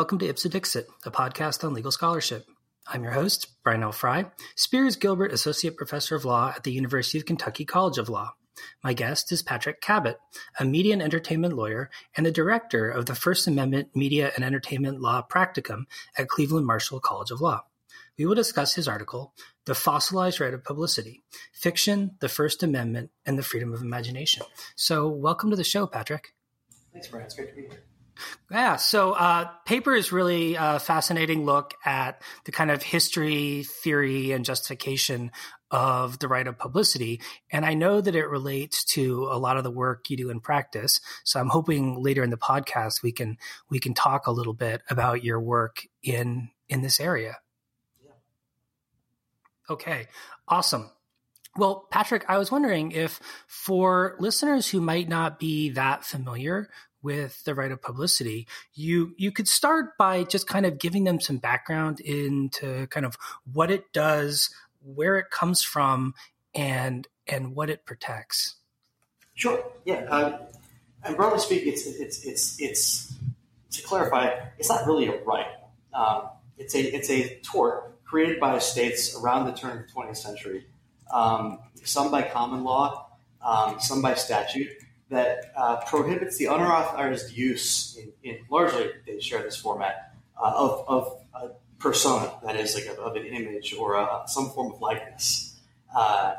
welcome 0.00 0.18
to 0.18 0.28
Ipse 0.28 0.44
Dixit, 0.44 0.88
a 1.04 1.10
podcast 1.10 1.62
on 1.62 1.74
legal 1.74 1.90
scholarship. 1.90 2.46
I'm 2.86 3.02
your 3.02 3.12
host, 3.12 3.48
Brian 3.62 3.82
L. 3.82 3.92
Frye, 3.92 4.30
Spears 4.56 4.96
Gilbert 4.96 5.30
Associate 5.30 5.76
Professor 5.76 6.16
of 6.16 6.24
Law 6.24 6.54
at 6.56 6.64
the 6.64 6.72
University 6.72 7.18
of 7.18 7.26
Kentucky 7.26 7.66
College 7.66 7.98
of 7.98 8.08
Law. 8.08 8.32
My 8.82 8.94
guest 8.94 9.30
is 9.30 9.42
Patrick 9.42 9.82
Kabat, 9.82 10.14
a 10.58 10.64
media 10.64 10.94
and 10.94 11.02
entertainment 11.02 11.54
lawyer 11.54 11.90
and 12.16 12.24
the 12.24 12.30
director 12.30 12.88
of 12.90 13.04
the 13.04 13.14
First 13.14 13.46
Amendment 13.46 13.88
Media 13.94 14.32
and 14.34 14.42
Entertainment 14.42 15.02
Law 15.02 15.20
Practicum 15.20 15.84
at 16.16 16.28
Cleveland 16.28 16.66
Marshall 16.66 17.00
College 17.00 17.30
of 17.30 17.42
Law. 17.42 17.64
We 18.16 18.24
will 18.24 18.34
discuss 18.34 18.76
his 18.76 18.88
article, 18.88 19.34
The 19.66 19.74
Fossilized 19.74 20.40
Right 20.40 20.54
of 20.54 20.64
Publicity 20.64 21.24
Fiction, 21.52 22.12
the 22.20 22.30
First 22.30 22.62
Amendment, 22.62 23.10
and 23.26 23.36
the 23.38 23.42
Freedom 23.42 23.74
of 23.74 23.82
Imagination. 23.82 24.46
So, 24.76 25.10
welcome 25.10 25.50
to 25.50 25.56
the 25.56 25.62
show, 25.62 25.86
Patrick. 25.86 26.28
Thanks, 26.90 27.08
Brian. 27.08 27.26
It's 27.26 27.34
great 27.34 27.50
to 27.50 27.54
be 27.54 27.62
here. 27.68 27.84
Yeah, 28.50 28.76
so 28.76 29.12
uh, 29.12 29.48
paper 29.64 29.94
is 29.94 30.12
really 30.12 30.56
a 30.56 30.78
fascinating 30.78 31.44
look 31.44 31.74
at 31.84 32.22
the 32.44 32.52
kind 32.52 32.70
of 32.70 32.82
history, 32.82 33.64
theory, 33.64 34.32
and 34.32 34.44
justification 34.44 35.30
of 35.70 36.18
the 36.18 36.28
right 36.28 36.46
of 36.46 36.58
publicity. 36.58 37.20
And 37.50 37.64
I 37.64 37.74
know 37.74 38.00
that 38.00 38.16
it 38.16 38.26
relates 38.26 38.84
to 38.86 39.28
a 39.30 39.38
lot 39.38 39.56
of 39.56 39.64
the 39.64 39.70
work 39.70 40.10
you 40.10 40.16
do 40.16 40.30
in 40.30 40.40
practice. 40.40 41.00
So 41.24 41.38
I'm 41.38 41.48
hoping 41.48 42.02
later 42.02 42.24
in 42.24 42.30
the 42.30 42.36
podcast 42.36 43.02
we 43.02 43.12
can 43.12 43.36
we 43.70 43.78
can 43.78 43.94
talk 43.94 44.26
a 44.26 44.32
little 44.32 44.54
bit 44.54 44.82
about 44.90 45.24
your 45.24 45.40
work 45.40 45.86
in 46.02 46.50
in 46.68 46.82
this 46.82 46.98
area. 47.00 47.36
Yeah. 48.04 48.12
Okay, 49.70 50.08
awesome. 50.48 50.90
Well, 51.56 51.86
Patrick, 51.90 52.24
I 52.28 52.38
was 52.38 52.50
wondering 52.50 52.92
if 52.92 53.20
for 53.48 54.16
listeners 54.20 54.68
who 54.68 54.80
might 54.80 55.08
not 55.08 55.38
be 55.38 55.70
that 55.70 56.04
familiar 56.04 56.70
with 57.02 57.42
the 57.44 57.54
right 57.54 57.72
of 57.72 57.80
publicity, 57.80 58.46
you 58.74 59.14
you 59.16 59.32
could 59.32 59.48
start 59.48 59.96
by 59.98 60.24
just 60.24 60.46
kind 60.46 60.66
of 60.66 60.78
giving 60.78 61.04
them 61.04 61.20
some 61.20 61.38
background 61.38 62.00
into 62.00 62.86
kind 62.88 63.06
of 63.06 63.16
what 63.52 63.70
it 63.70 63.92
does, 63.92 64.50
where 64.82 65.18
it 65.18 65.30
comes 65.30 65.62
from, 65.62 66.14
and 66.54 67.06
and 67.26 67.54
what 67.54 67.70
it 67.70 67.86
protects. 67.86 68.56
Sure. 69.34 69.64
Yeah. 69.84 70.04
Um, 70.04 70.34
and 71.04 71.16
broadly 71.16 71.38
speaking, 71.38 71.72
it's 71.72 71.86
it's 71.86 72.24
it's 72.24 72.60
it's 72.60 73.14
to 73.70 73.82
clarify, 73.82 74.34
it's 74.58 74.68
not 74.68 74.86
really 74.86 75.06
a 75.06 75.22
right. 75.24 75.46
Um, 75.94 76.28
it's 76.58 76.74
a 76.74 76.80
it's 76.80 77.10
a 77.10 77.40
tort 77.40 78.04
created 78.04 78.40
by 78.40 78.58
states 78.58 79.16
around 79.16 79.46
the 79.46 79.52
turn 79.52 79.78
of 79.78 79.86
the 79.86 79.92
20th 79.92 80.16
century, 80.16 80.66
um, 81.12 81.60
some 81.84 82.10
by 82.10 82.22
common 82.22 82.64
law, 82.64 83.06
um, 83.40 83.78
some 83.80 84.02
by 84.02 84.14
statute 84.14 84.68
that 85.10 85.52
uh, 85.56 85.76
prohibits 85.86 86.38
the 86.38 86.46
unauthorized 86.46 87.36
use, 87.36 87.98
in, 87.98 88.12
in, 88.22 88.38
largely 88.48 88.90
they 89.06 89.20
share 89.20 89.42
this 89.42 89.56
format, 89.56 90.14
uh, 90.40 90.52
of, 90.56 90.84
of 90.88 91.20
a 91.34 91.50
persona, 91.78 92.32
that 92.44 92.56
is, 92.56 92.74
like 92.74 92.86
a, 92.86 93.00
of 93.00 93.16
an 93.16 93.26
image 93.26 93.74
or 93.74 93.96
a, 93.96 94.22
some 94.26 94.50
form 94.50 94.72
of 94.72 94.80
likeness, 94.80 95.58
uh, 95.94 96.34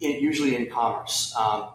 in, 0.00 0.20
usually 0.20 0.54
in 0.54 0.70
commerce. 0.70 1.34
Um, 1.36 1.70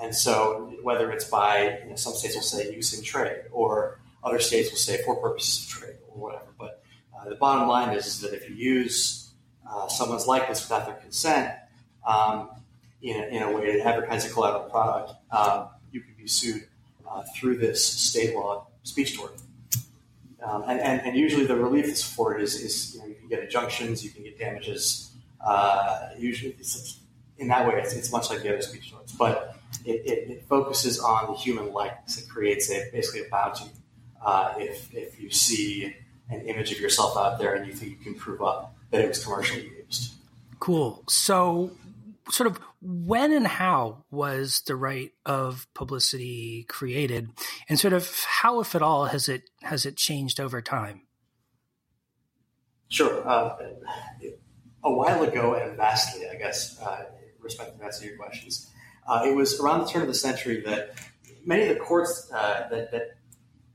and 0.00 0.14
so, 0.14 0.74
whether 0.82 1.10
it's 1.10 1.24
by, 1.24 1.78
you 1.84 1.90
know, 1.90 1.96
some 1.96 2.14
states 2.14 2.34
will 2.34 2.42
say 2.42 2.74
use 2.74 2.96
in 2.96 3.04
trade, 3.04 3.42
or 3.52 4.00
other 4.24 4.38
states 4.38 4.70
will 4.70 4.78
say 4.78 5.02
for 5.04 5.16
purposes 5.16 5.64
of 5.64 5.68
trade, 5.70 5.96
or 6.08 6.20
whatever. 6.20 6.54
But 6.58 6.82
uh, 7.16 7.28
the 7.28 7.36
bottom 7.36 7.68
line 7.68 7.96
is, 7.96 8.06
is 8.06 8.20
that 8.20 8.32
if 8.32 8.48
you 8.48 8.56
use 8.56 9.30
uh, 9.70 9.88
someone's 9.88 10.26
likeness 10.26 10.62
without 10.62 10.86
their 10.86 10.96
consent, 10.96 11.54
um, 12.06 12.50
in 13.02 13.16
a, 13.16 13.26
in 13.26 13.42
a 13.42 13.52
way 13.52 13.72
to 13.72 13.80
advertise 13.82 14.24
a 14.24 14.30
collateral 14.30 14.64
product, 14.64 15.12
um, 15.30 15.68
you 15.92 16.00
can 16.00 16.14
be 16.18 16.26
sued 16.26 16.66
uh, 17.08 17.22
through 17.36 17.56
this 17.56 17.84
state 17.84 18.34
law 18.34 18.66
speech 18.82 19.16
tort. 19.16 19.36
Um, 20.42 20.64
and, 20.68 20.80
and, 20.80 21.00
and, 21.00 21.16
usually 21.16 21.44
the 21.44 21.56
relief 21.56 21.86
that's 21.86 22.02
afforded 22.02 22.42
is, 22.42 22.54
is 22.54 22.94
you, 22.94 23.00
know, 23.00 23.06
you 23.06 23.14
can 23.14 23.28
get 23.28 23.42
injunctions, 23.42 24.04
you 24.04 24.10
can 24.10 24.22
get 24.22 24.38
damages. 24.38 25.10
Uh, 25.44 26.10
usually, 26.18 26.54
in 27.38 27.48
that 27.48 27.66
way, 27.66 27.80
it's, 27.80 27.94
it's, 27.94 28.12
much 28.12 28.30
like 28.30 28.42
the 28.42 28.50
other 28.50 28.62
speech 28.62 28.92
torts, 28.92 29.12
but 29.12 29.56
it, 29.84 30.02
it, 30.04 30.30
it, 30.30 30.44
focuses 30.48 31.00
on 31.00 31.26
the 31.26 31.32
human 31.32 31.72
likeness. 31.72 32.18
It 32.18 32.28
creates 32.28 32.70
a, 32.70 32.88
basically 32.92 33.26
a 33.26 33.30
bounty 33.30 33.70
uh, 34.24 34.54
if, 34.58 34.92
if 34.94 35.20
you 35.20 35.30
see 35.30 35.96
an 36.30 36.42
image 36.42 36.70
of 36.70 36.80
yourself 36.80 37.16
out 37.16 37.38
there 37.38 37.54
and 37.54 37.66
you 37.66 37.72
think 37.72 37.92
you 37.92 37.96
can 37.96 38.14
prove 38.14 38.42
up 38.42 38.74
that 38.90 39.00
it 39.00 39.08
was 39.08 39.24
commercially 39.24 39.70
used. 39.84 40.14
Cool. 40.60 41.02
So, 41.08 41.72
sort 42.30 42.48
of 42.48 42.60
when 42.88 43.32
and 43.32 43.46
how 43.46 44.04
was 44.10 44.62
the 44.66 44.76
right 44.76 45.10
of 45.24 45.66
publicity 45.74 46.64
created? 46.68 47.30
And 47.68 47.78
sort 47.80 47.92
of 47.92 48.24
how 48.24 48.60
if 48.60 48.74
at 48.74 48.82
all 48.82 49.06
has 49.06 49.28
it 49.28 49.50
has 49.62 49.84
it 49.84 49.96
changed 49.96 50.38
over 50.38 50.62
time? 50.62 51.02
Sure. 52.88 53.26
Uh, 53.28 53.56
a 54.84 54.92
while 54.92 55.24
ago 55.24 55.54
and 55.54 55.76
vastly 55.76 56.28
i 56.32 56.36
guess 56.36 56.80
uh, 56.80 57.02
to 57.48 57.84
answer 57.84 58.06
your 58.06 58.16
questions. 58.16 58.70
Uh, 59.06 59.22
it 59.26 59.34
was 59.34 59.60
around 59.60 59.80
the 59.80 59.86
turn 59.86 60.02
of 60.02 60.08
the 60.08 60.14
century 60.14 60.62
that 60.62 60.94
many 61.44 61.62
of 61.62 61.68
the 61.68 61.80
courts 61.80 62.30
uh, 62.34 62.68
that, 62.70 62.90
that 62.90 63.16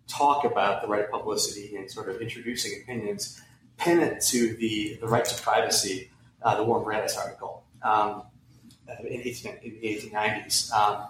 talk 0.07 0.43
about 0.43 0.81
the 0.81 0.87
right 0.87 1.05
of 1.05 1.11
publicity 1.11 1.75
and 1.75 1.89
sort 1.89 2.09
of 2.09 2.21
introducing 2.21 2.81
opinions 2.81 3.41
pin 3.77 3.99
it 3.99 4.21
to 4.21 4.55
the, 4.57 4.97
the 4.99 5.07
right 5.07 5.25
to 5.25 5.41
privacy 5.41 6.11
uh, 6.41 6.55
the 6.55 6.63
warren 6.63 6.83
Brandeis 6.83 7.17
article. 7.17 7.63
Um, 7.81 8.23
in, 8.99 9.21
18, 9.21 9.57
in 9.63 9.79
the 9.79 9.87
1890s. 9.87 10.71
Um, 10.71 11.07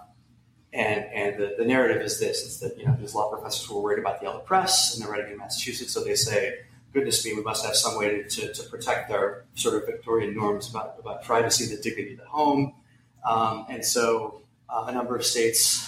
and 0.72 1.04
and 1.12 1.38
the, 1.38 1.54
the 1.58 1.64
narrative 1.64 2.02
is 2.02 2.18
this: 2.18 2.44
it's 2.44 2.58
that 2.60 2.78
you 2.78 2.86
know 2.86 2.96
these 2.98 3.14
law 3.14 3.30
professors 3.30 3.68
were 3.68 3.80
worried 3.80 3.98
about 3.98 4.20
the 4.20 4.26
yellow 4.26 4.40
press, 4.40 4.94
and 4.94 5.04
they're 5.04 5.12
writing 5.12 5.32
in 5.32 5.38
Massachusetts, 5.38 5.92
so 5.92 6.02
they 6.02 6.14
say, 6.14 6.60
"Goodness 6.94 7.24
me, 7.24 7.34
we 7.34 7.42
must 7.42 7.64
have 7.66 7.76
some 7.76 7.98
way 7.98 8.22
to, 8.22 8.28
to, 8.28 8.54
to 8.54 8.62
protect 8.70 9.10
our 9.10 9.44
sort 9.54 9.74
of 9.74 9.86
Victorian 9.86 10.34
norms 10.34 10.70
about, 10.70 10.96
about 10.98 11.24
privacy, 11.24 11.74
the 11.74 11.80
dignity 11.80 12.12
of 12.12 12.20
the 12.20 12.26
home." 12.26 12.74
Um, 13.28 13.66
and 13.68 13.84
so, 13.84 14.40
uh, 14.68 14.86
a 14.88 14.92
number 14.92 15.14
of 15.14 15.24
states, 15.24 15.86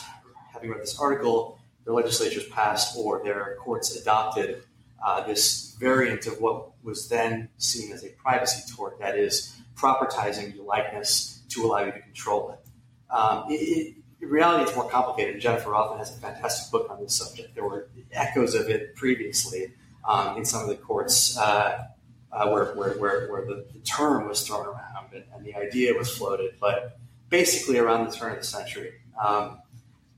having 0.52 0.70
read 0.70 0.82
this 0.82 0.98
article, 0.98 1.58
their 1.84 1.94
legislatures 1.94 2.46
passed 2.48 2.96
or 2.96 3.22
their 3.24 3.56
courts 3.60 3.96
adopted 3.96 4.64
uh, 5.04 5.26
this 5.26 5.76
variant 5.80 6.26
of 6.26 6.40
what 6.40 6.72
was 6.82 7.08
then 7.08 7.48
seen 7.56 7.92
as 7.92 8.04
a 8.04 8.08
privacy 8.10 8.62
tort, 8.74 8.98
that 9.00 9.18
is, 9.18 9.54
propertizing 9.76 10.54
your 10.54 10.64
likeness 10.64 11.33
to 11.54 11.64
allow 11.64 11.84
you 11.84 11.92
to 11.92 12.00
control 12.00 12.50
it. 12.50 13.14
Um, 13.14 13.50
it, 13.50 13.54
it 13.54 13.94
in 14.24 14.30
reality, 14.30 14.64
it's 14.64 14.74
more 14.74 14.88
complicated. 14.88 15.40
Jennifer 15.40 15.70
Rothman 15.70 15.98
has 15.98 16.16
a 16.16 16.18
fantastic 16.18 16.72
book 16.72 16.88
on 16.90 17.02
this 17.02 17.14
subject. 17.14 17.54
There 17.54 17.64
were 17.64 17.88
echoes 18.12 18.54
of 18.54 18.70
it 18.70 18.96
previously 18.96 19.74
um, 20.08 20.38
in 20.38 20.44
some 20.46 20.62
of 20.62 20.68
the 20.68 20.76
courts 20.76 21.36
uh, 21.36 21.88
uh, 22.32 22.48
where, 22.48 22.74
where, 22.74 22.94
where, 22.94 23.28
where 23.30 23.44
the, 23.44 23.66
the, 23.72 23.78
term 23.80 24.26
was 24.26 24.46
thrown 24.46 24.66
around 24.66 25.12
and, 25.14 25.24
and, 25.34 25.44
the 25.44 25.54
idea 25.54 25.92
was 25.94 26.16
floated. 26.16 26.54
But 26.58 26.98
basically, 27.28 27.78
around 27.78 28.06
the 28.06 28.16
turn 28.16 28.32
of 28.32 28.38
the 28.38 28.44
century, 28.44 28.94
um, 29.22 29.60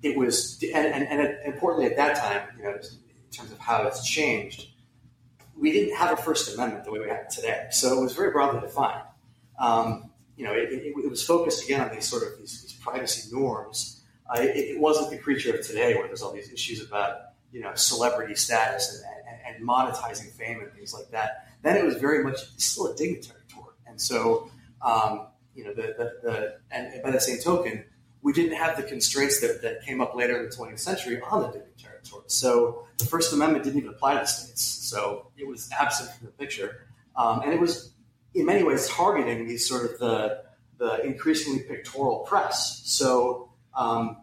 it 0.03 0.17
was, 0.17 0.63
and, 0.63 0.87
and, 0.87 1.07
and, 1.09 1.39
importantly 1.45 1.91
at 1.91 1.97
that 1.97 2.17
time, 2.17 2.49
you 2.57 2.65
know, 2.65 2.71
in 2.71 3.31
terms 3.33 3.51
of 3.51 3.59
how 3.59 3.87
it's 3.87 4.09
changed, 4.09 4.69
we 5.59 5.73
didn't 5.73 5.97
have 5.97 6.17
a 6.17 6.23
First 6.23 6.55
Amendment 6.55 6.85
the 6.85 6.93
way 6.93 7.01
we 7.01 7.09
have 7.09 7.23
it 7.23 7.31
today. 7.31 7.67
So 7.71 7.99
it 7.99 8.03
was 8.03 8.15
very 8.15 8.31
broadly 8.31 8.61
defined. 8.61 9.03
Um, 9.59 10.11
you 10.37 10.45
know, 10.45 10.53
it, 10.53 10.71
it, 10.71 10.95
it, 10.97 11.11
was 11.11 11.25
focused 11.25 11.65
again 11.65 11.81
on 11.81 11.95
these 11.95 12.07
sort 12.07 12.23
of 12.23 12.39
these, 12.39 12.63
these 12.63 12.73
privacy 12.75 13.35
norms. 13.35 14.03
Uh, 14.29 14.41
it, 14.41 14.57
it, 14.57 14.81
wasn't 14.81 15.11
the 15.11 15.17
creature 15.17 15.55
of 15.55 15.67
today 15.67 15.95
where 15.95 16.07
there's 16.07 16.21
all 16.21 16.33
these 16.33 16.53
issues 16.53 16.83
about 16.83 17.17
you 17.53 17.61
know 17.61 17.75
celebrity 17.75 18.35
status 18.35 19.03
and, 19.03 19.05
and, 19.29 19.57
and, 19.57 19.69
monetizing 19.69 20.31
fame 20.33 20.61
and 20.61 20.71
things 20.73 20.93
like 20.93 21.11
that. 21.11 21.49
Then 21.63 21.77
it 21.77 21.85
was 21.85 21.97
very 21.97 22.23
much 22.23 22.39
still 22.59 22.89
a 22.89 22.97
dignitary 22.97 23.41
tort, 23.49 23.77
and 23.87 24.01
so 24.01 24.51
um, 24.83 25.29
you 25.55 25.65
know 25.65 25.73
the, 25.73 25.95
the, 25.97 26.13
the 26.23 26.59
and 26.71 27.03
by 27.03 27.11
the 27.11 27.21
same 27.21 27.39
token, 27.39 27.85
we 28.23 28.33
didn't 28.33 28.57
have 28.57 28.77
the 28.77 28.83
constraints 28.83 29.41
that, 29.41 29.63
that 29.63 29.83
came 29.85 30.01
up 30.01 30.15
later 30.15 30.37
in 30.37 30.51
the 30.51 30.55
20th 30.55 30.81
century 30.81 31.21
on 31.31 31.43
the 31.43 31.49
dignitary 31.49 31.99
tort. 32.05 32.31
So 32.31 32.87
the 32.99 33.07
First 33.07 33.33
Amendment 33.33 33.65
didn't 33.65 33.79
even 33.79 33.91
apply 33.91 34.19
to 34.19 34.27
states, 34.27 34.63
so 34.63 35.29
it 35.39 35.47
was 35.47 35.71
absent 35.73 36.11
from 36.11 36.27
the 36.27 36.33
picture, 36.33 36.89
um, 37.17 37.41
and 37.43 37.53
it 37.55 37.61
was 37.61 37.93
in 38.37 38.45
many 38.45 38.63
ways 38.63 38.87
targeting 38.89 39.47
these 39.47 39.67
sort 39.67 39.91
of 39.91 39.99
the, 39.99 40.43
the 40.79 41.03
increasingly 41.05 41.61
pictorial 41.61 42.19
press. 42.21 42.83
So, 42.85 43.51
um, 43.75 44.19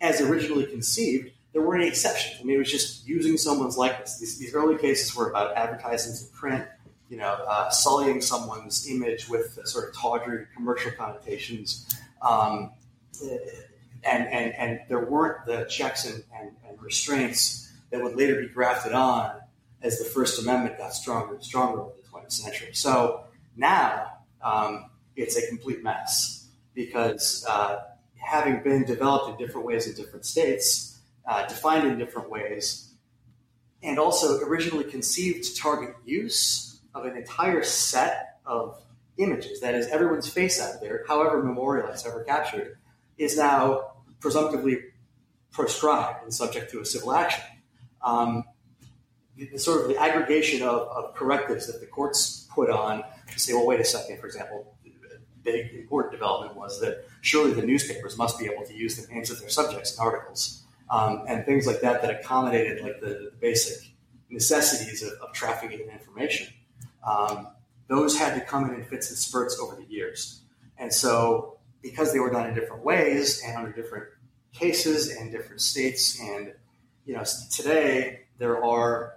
as 0.00 0.20
originally 0.20 0.66
conceived, 0.66 1.30
there 1.52 1.62
weren't 1.62 1.82
any 1.82 1.90
exceptions. 1.90 2.40
I 2.40 2.44
mean, 2.44 2.56
it 2.56 2.58
was 2.58 2.70
just 2.70 3.06
using 3.06 3.36
someone's 3.36 3.76
likeness. 3.76 4.18
These, 4.18 4.38
these 4.38 4.54
early 4.54 4.76
cases 4.76 5.14
were 5.14 5.30
about 5.30 5.56
advertisements 5.56 6.22
in 6.22 6.28
print, 6.32 6.66
you 7.08 7.18
know, 7.18 7.38
uh, 7.48 7.70
sullying 7.70 8.20
someone's 8.20 8.88
image 8.88 9.28
with 9.28 9.58
sort 9.64 9.88
of 9.88 9.94
tawdry 9.94 10.46
commercial 10.56 10.90
connotations. 10.92 11.94
Um, 12.20 12.72
and, 13.22 14.26
and, 14.26 14.54
and 14.54 14.80
there 14.88 15.04
weren't 15.04 15.46
the 15.46 15.64
checks 15.66 16.04
and, 16.04 16.24
and, 16.36 16.50
and 16.66 16.82
restraints 16.82 17.70
that 17.90 18.02
would 18.02 18.16
later 18.16 18.40
be 18.40 18.48
grafted 18.48 18.92
on 18.92 19.36
as 19.82 19.98
the 19.98 20.04
First 20.04 20.42
Amendment 20.42 20.78
got 20.78 20.94
stronger 20.94 21.34
and 21.34 21.44
stronger 21.44 21.80
over 21.82 21.92
the 21.96 22.08
20th 22.08 22.32
century. 22.32 22.70
So 22.72 23.24
now 23.56 24.06
um, 24.42 24.90
it's 25.16 25.36
a 25.36 25.46
complete 25.48 25.82
mess 25.82 26.48
because 26.74 27.44
uh, 27.48 27.80
having 28.16 28.62
been 28.62 28.84
developed 28.84 29.28
in 29.28 29.46
different 29.46 29.66
ways 29.66 29.86
in 29.86 29.94
different 29.94 30.24
states, 30.24 30.98
uh, 31.26 31.46
defined 31.46 31.86
in 31.86 31.98
different 31.98 32.30
ways, 32.30 32.92
and 33.82 33.98
also 33.98 34.38
originally 34.40 34.84
conceived 34.84 35.44
to 35.44 35.54
target 35.60 35.94
use 36.04 36.80
of 36.94 37.04
an 37.04 37.16
entire 37.16 37.62
set 37.62 38.38
of 38.46 38.80
images, 39.18 39.60
that 39.60 39.74
is, 39.74 39.86
everyone's 39.88 40.28
face 40.28 40.60
out 40.60 40.80
there, 40.80 41.04
however 41.06 41.42
memorialized, 41.42 42.04
however 42.04 42.24
captured, 42.24 42.78
is 43.18 43.36
now 43.36 43.92
presumptively 44.20 44.78
proscribed 45.50 46.22
and 46.22 46.32
subject 46.32 46.70
to 46.70 46.80
a 46.80 46.84
civil 46.84 47.12
action. 47.12 47.44
Um, 48.02 48.44
the, 49.36 49.46
the, 49.46 49.58
sort 49.58 49.82
of 49.82 49.88
the 49.88 49.96
aggregation 49.96 50.62
of, 50.62 50.88
of, 50.88 51.14
correctives 51.14 51.66
that 51.66 51.80
the 51.80 51.86
courts 51.86 52.48
put 52.54 52.68
on 52.68 53.04
say, 53.38 53.52
well, 53.52 53.66
wait 53.66 53.80
a 53.80 53.84
second, 53.84 54.18
for 54.18 54.26
example, 54.26 54.74
big 55.42 55.74
important 55.74 56.12
development 56.12 56.56
was 56.56 56.80
that 56.80 57.04
surely 57.20 57.52
the 57.52 57.62
newspapers 57.62 58.16
must 58.16 58.38
be 58.38 58.46
able 58.46 58.64
to 58.64 58.74
use 58.74 58.96
the 58.96 59.12
names 59.12 59.30
of 59.30 59.40
their 59.40 59.48
subjects 59.48 59.96
in 59.96 60.02
articles 60.02 60.62
um, 60.90 61.24
and 61.28 61.44
things 61.44 61.66
like 61.66 61.80
that 61.80 62.02
that 62.02 62.20
accommodated 62.20 62.82
like 62.82 63.00
the, 63.00 63.06
the 63.06 63.32
basic 63.40 63.90
necessities 64.30 65.02
of, 65.02 65.12
of, 65.22 65.32
trafficking 65.32 65.80
and 65.80 65.90
information. 65.90 66.52
Um, 67.06 67.48
those 67.88 68.18
had 68.18 68.34
to 68.34 68.40
come 68.40 68.68
in 68.68 68.74
in 68.74 68.84
fits 68.84 69.10
and 69.10 69.18
spurts 69.18 69.58
over 69.60 69.76
the 69.76 69.84
years. 69.84 70.42
And 70.78 70.92
so, 70.92 71.58
because 71.82 72.12
they 72.12 72.20
were 72.20 72.30
done 72.30 72.46
in 72.46 72.54
different 72.54 72.84
ways 72.84 73.42
and 73.44 73.56
under 73.56 73.72
different 73.72 74.06
cases 74.52 75.14
and 75.14 75.30
different 75.30 75.60
states, 75.60 76.18
and 76.20 76.52
you 77.04 77.14
know, 77.14 77.24
today 77.50 78.20
there 78.38 78.64
are, 78.64 79.14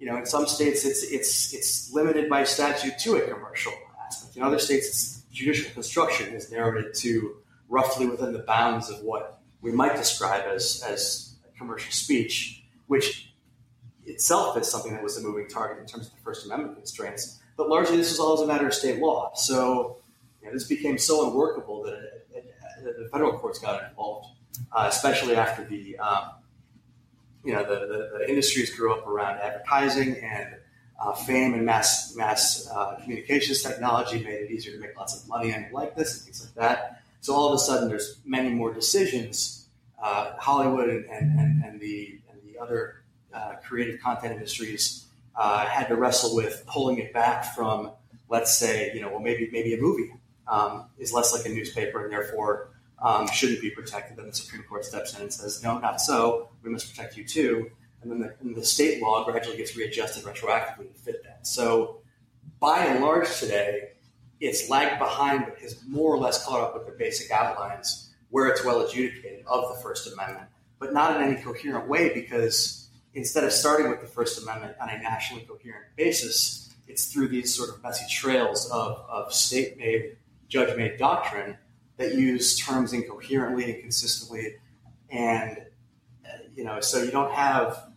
you 0.00 0.06
know, 0.06 0.16
in 0.16 0.24
some 0.24 0.48
states 0.48 0.84
it's 0.84 1.02
it's 1.04 1.52
it's 1.52 1.92
limited 1.92 2.28
by 2.28 2.42
statute 2.44 2.98
to 3.00 3.16
a 3.16 3.20
commercial 3.20 3.72
aspect. 4.04 4.34
In 4.34 4.42
other 4.42 4.58
states, 4.58 5.22
judicial 5.30 5.70
construction 5.72 6.32
has 6.32 6.50
narrowed 6.50 6.94
to 6.94 7.36
roughly 7.68 8.06
within 8.06 8.32
the 8.32 8.40
bounds 8.40 8.88
of 8.88 9.02
what 9.02 9.40
we 9.60 9.70
might 9.70 9.94
describe 9.94 10.44
as 10.46 10.82
as 10.88 11.34
commercial 11.56 11.92
speech, 11.92 12.64
which 12.86 13.34
itself 14.06 14.56
is 14.56 14.66
something 14.66 14.92
that 14.92 15.02
was 15.02 15.18
a 15.18 15.20
moving 15.20 15.46
target 15.46 15.78
in 15.78 15.86
terms 15.86 16.06
of 16.06 16.14
the 16.14 16.20
First 16.22 16.46
Amendment 16.46 16.76
constraints. 16.76 17.38
But 17.58 17.68
largely, 17.68 17.98
this 17.98 18.10
was 18.10 18.18
all 18.18 18.32
as 18.32 18.40
a 18.40 18.46
matter 18.46 18.66
of 18.66 18.72
state 18.72 19.00
law. 19.00 19.32
So 19.34 19.98
you 20.40 20.48
know, 20.48 20.54
this 20.54 20.64
became 20.64 20.96
so 20.96 21.28
unworkable 21.28 21.82
that 21.82 21.92
it, 21.92 22.26
it, 22.32 22.98
the 22.98 23.08
federal 23.12 23.38
courts 23.38 23.58
got 23.58 23.86
involved, 23.90 24.28
uh, 24.72 24.86
especially 24.88 25.36
after 25.36 25.62
the 25.66 25.98
um, 25.98 26.30
you 27.44 27.52
know 27.52 27.62
the, 27.62 27.86
the, 27.86 28.18
the, 28.18 28.28
industries 28.28 28.74
grew 28.74 28.92
up 28.92 29.06
around 29.06 29.38
advertising 29.38 30.16
and 30.16 30.56
uh, 31.00 31.12
fame 31.12 31.54
and 31.54 31.64
mass 31.64 32.14
mass 32.14 32.68
uh, 32.70 32.96
communications 33.02 33.62
technology 33.62 34.22
made 34.22 34.42
it 34.42 34.50
easier 34.50 34.72
to 34.72 34.80
make 34.80 34.96
lots 34.96 35.20
of 35.20 35.26
money 35.28 35.54
on 35.54 35.66
like 35.72 35.96
this 35.96 36.16
and 36.16 36.24
things 36.24 36.44
like 36.44 36.54
that. 36.54 37.02
So 37.20 37.34
all 37.34 37.48
of 37.48 37.54
a 37.54 37.58
sudden, 37.58 37.88
there's 37.88 38.18
many 38.24 38.50
more 38.50 38.72
decisions. 38.72 39.66
Uh, 40.02 40.32
Hollywood 40.38 40.88
and, 40.88 41.04
and, 41.10 41.62
and, 41.62 41.78
the 41.78 42.18
and 42.30 42.40
the 42.42 42.58
other 42.58 43.02
uh, 43.34 43.56
creative 43.66 44.00
content 44.00 44.32
industries 44.32 45.06
uh, 45.36 45.66
had 45.66 45.88
to 45.88 45.96
wrestle 45.96 46.34
with 46.34 46.64
pulling 46.66 46.98
it 46.98 47.12
back 47.12 47.54
from, 47.54 47.90
let's 48.30 48.56
say, 48.56 48.90
you 48.94 49.02
know, 49.02 49.10
well, 49.10 49.20
maybe 49.20 49.50
maybe 49.52 49.74
a 49.74 49.80
movie 49.80 50.10
um, 50.48 50.86
is 50.98 51.12
less 51.12 51.34
like 51.34 51.44
a 51.44 51.50
newspaper 51.50 52.02
and 52.02 52.12
therefore 52.12 52.70
um, 53.02 53.26
shouldn't 53.28 53.60
be 53.60 53.70
protected. 53.70 54.16
Then 54.16 54.26
the 54.26 54.32
Supreme 54.32 54.62
Court 54.64 54.84
steps 54.84 55.14
in 55.16 55.22
and 55.22 55.32
says, 55.32 55.62
no, 55.62 55.78
not 55.78 56.00
so. 56.00 56.50
We 56.62 56.70
must 56.70 56.90
protect 56.90 57.16
you 57.16 57.24
too. 57.24 57.70
And 58.02 58.10
then 58.10 58.20
the, 58.20 58.34
and 58.40 58.54
the 58.54 58.64
state 58.64 59.02
law 59.02 59.24
gradually 59.24 59.56
gets 59.56 59.76
readjusted 59.76 60.24
retroactively 60.24 60.92
to 60.92 60.98
fit 60.98 61.22
that. 61.24 61.46
So 61.46 62.00
by 62.58 62.84
and 62.84 63.02
large 63.02 63.34
today, 63.38 63.90
it's 64.40 64.70
lagged 64.70 64.98
behind, 64.98 65.44
but 65.46 65.58
has 65.58 65.82
more 65.86 66.14
or 66.14 66.18
less 66.18 66.44
caught 66.44 66.60
up 66.60 66.74
with 66.74 66.86
the 66.86 66.92
basic 66.92 67.30
outlines 67.30 68.10
where 68.30 68.48
it's 68.48 68.64
well 68.64 68.80
adjudicated 68.80 69.44
of 69.46 69.74
the 69.74 69.82
First 69.82 70.10
Amendment, 70.12 70.46
but 70.78 70.92
not 70.92 71.16
in 71.16 71.22
any 71.22 71.42
coherent 71.42 71.88
way 71.88 72.14
because 72.14 72.88
instead 73.14 73.44
of 73.44 73.52
starting 73.52 73.90
with 73.90 74.00
the 74.00 74.06
First 74.06 74.42
Amendment 74.42 74.76
on 74.80 74.88
a 74.88 74.98
nationally 74.98 75.42
coherent 75.42 75.84
basis, 75.96 76.72
it's 76.86 77.12
through 77.12 77.28
these 77.28 77.54
sort 77.54 77.70
of 77.70 77.82
messy 77.82 78.04
trails 78.10 78.70
of, 78.70 79.04
of 79.08 79.32
state 79.32 79.76
made, 79.76 80.16
judge 80.48 80.74
made 80.76 80.96
doctrine 80.96 81.56
that 82.00 82.14
use 82.14 82.58
terms 82.58 82.94
incoherently 82.94 83.70
and 83.70 83.82
consistently. 83.82 84.56
And, 85.10 85.58
uh, 86.24 86.38
you 86.56 86.64
know, 86.64 86.80
so 86.80 87.02
you 87.02 87.10
don't 87.10 87.30
have, 87.30 87.90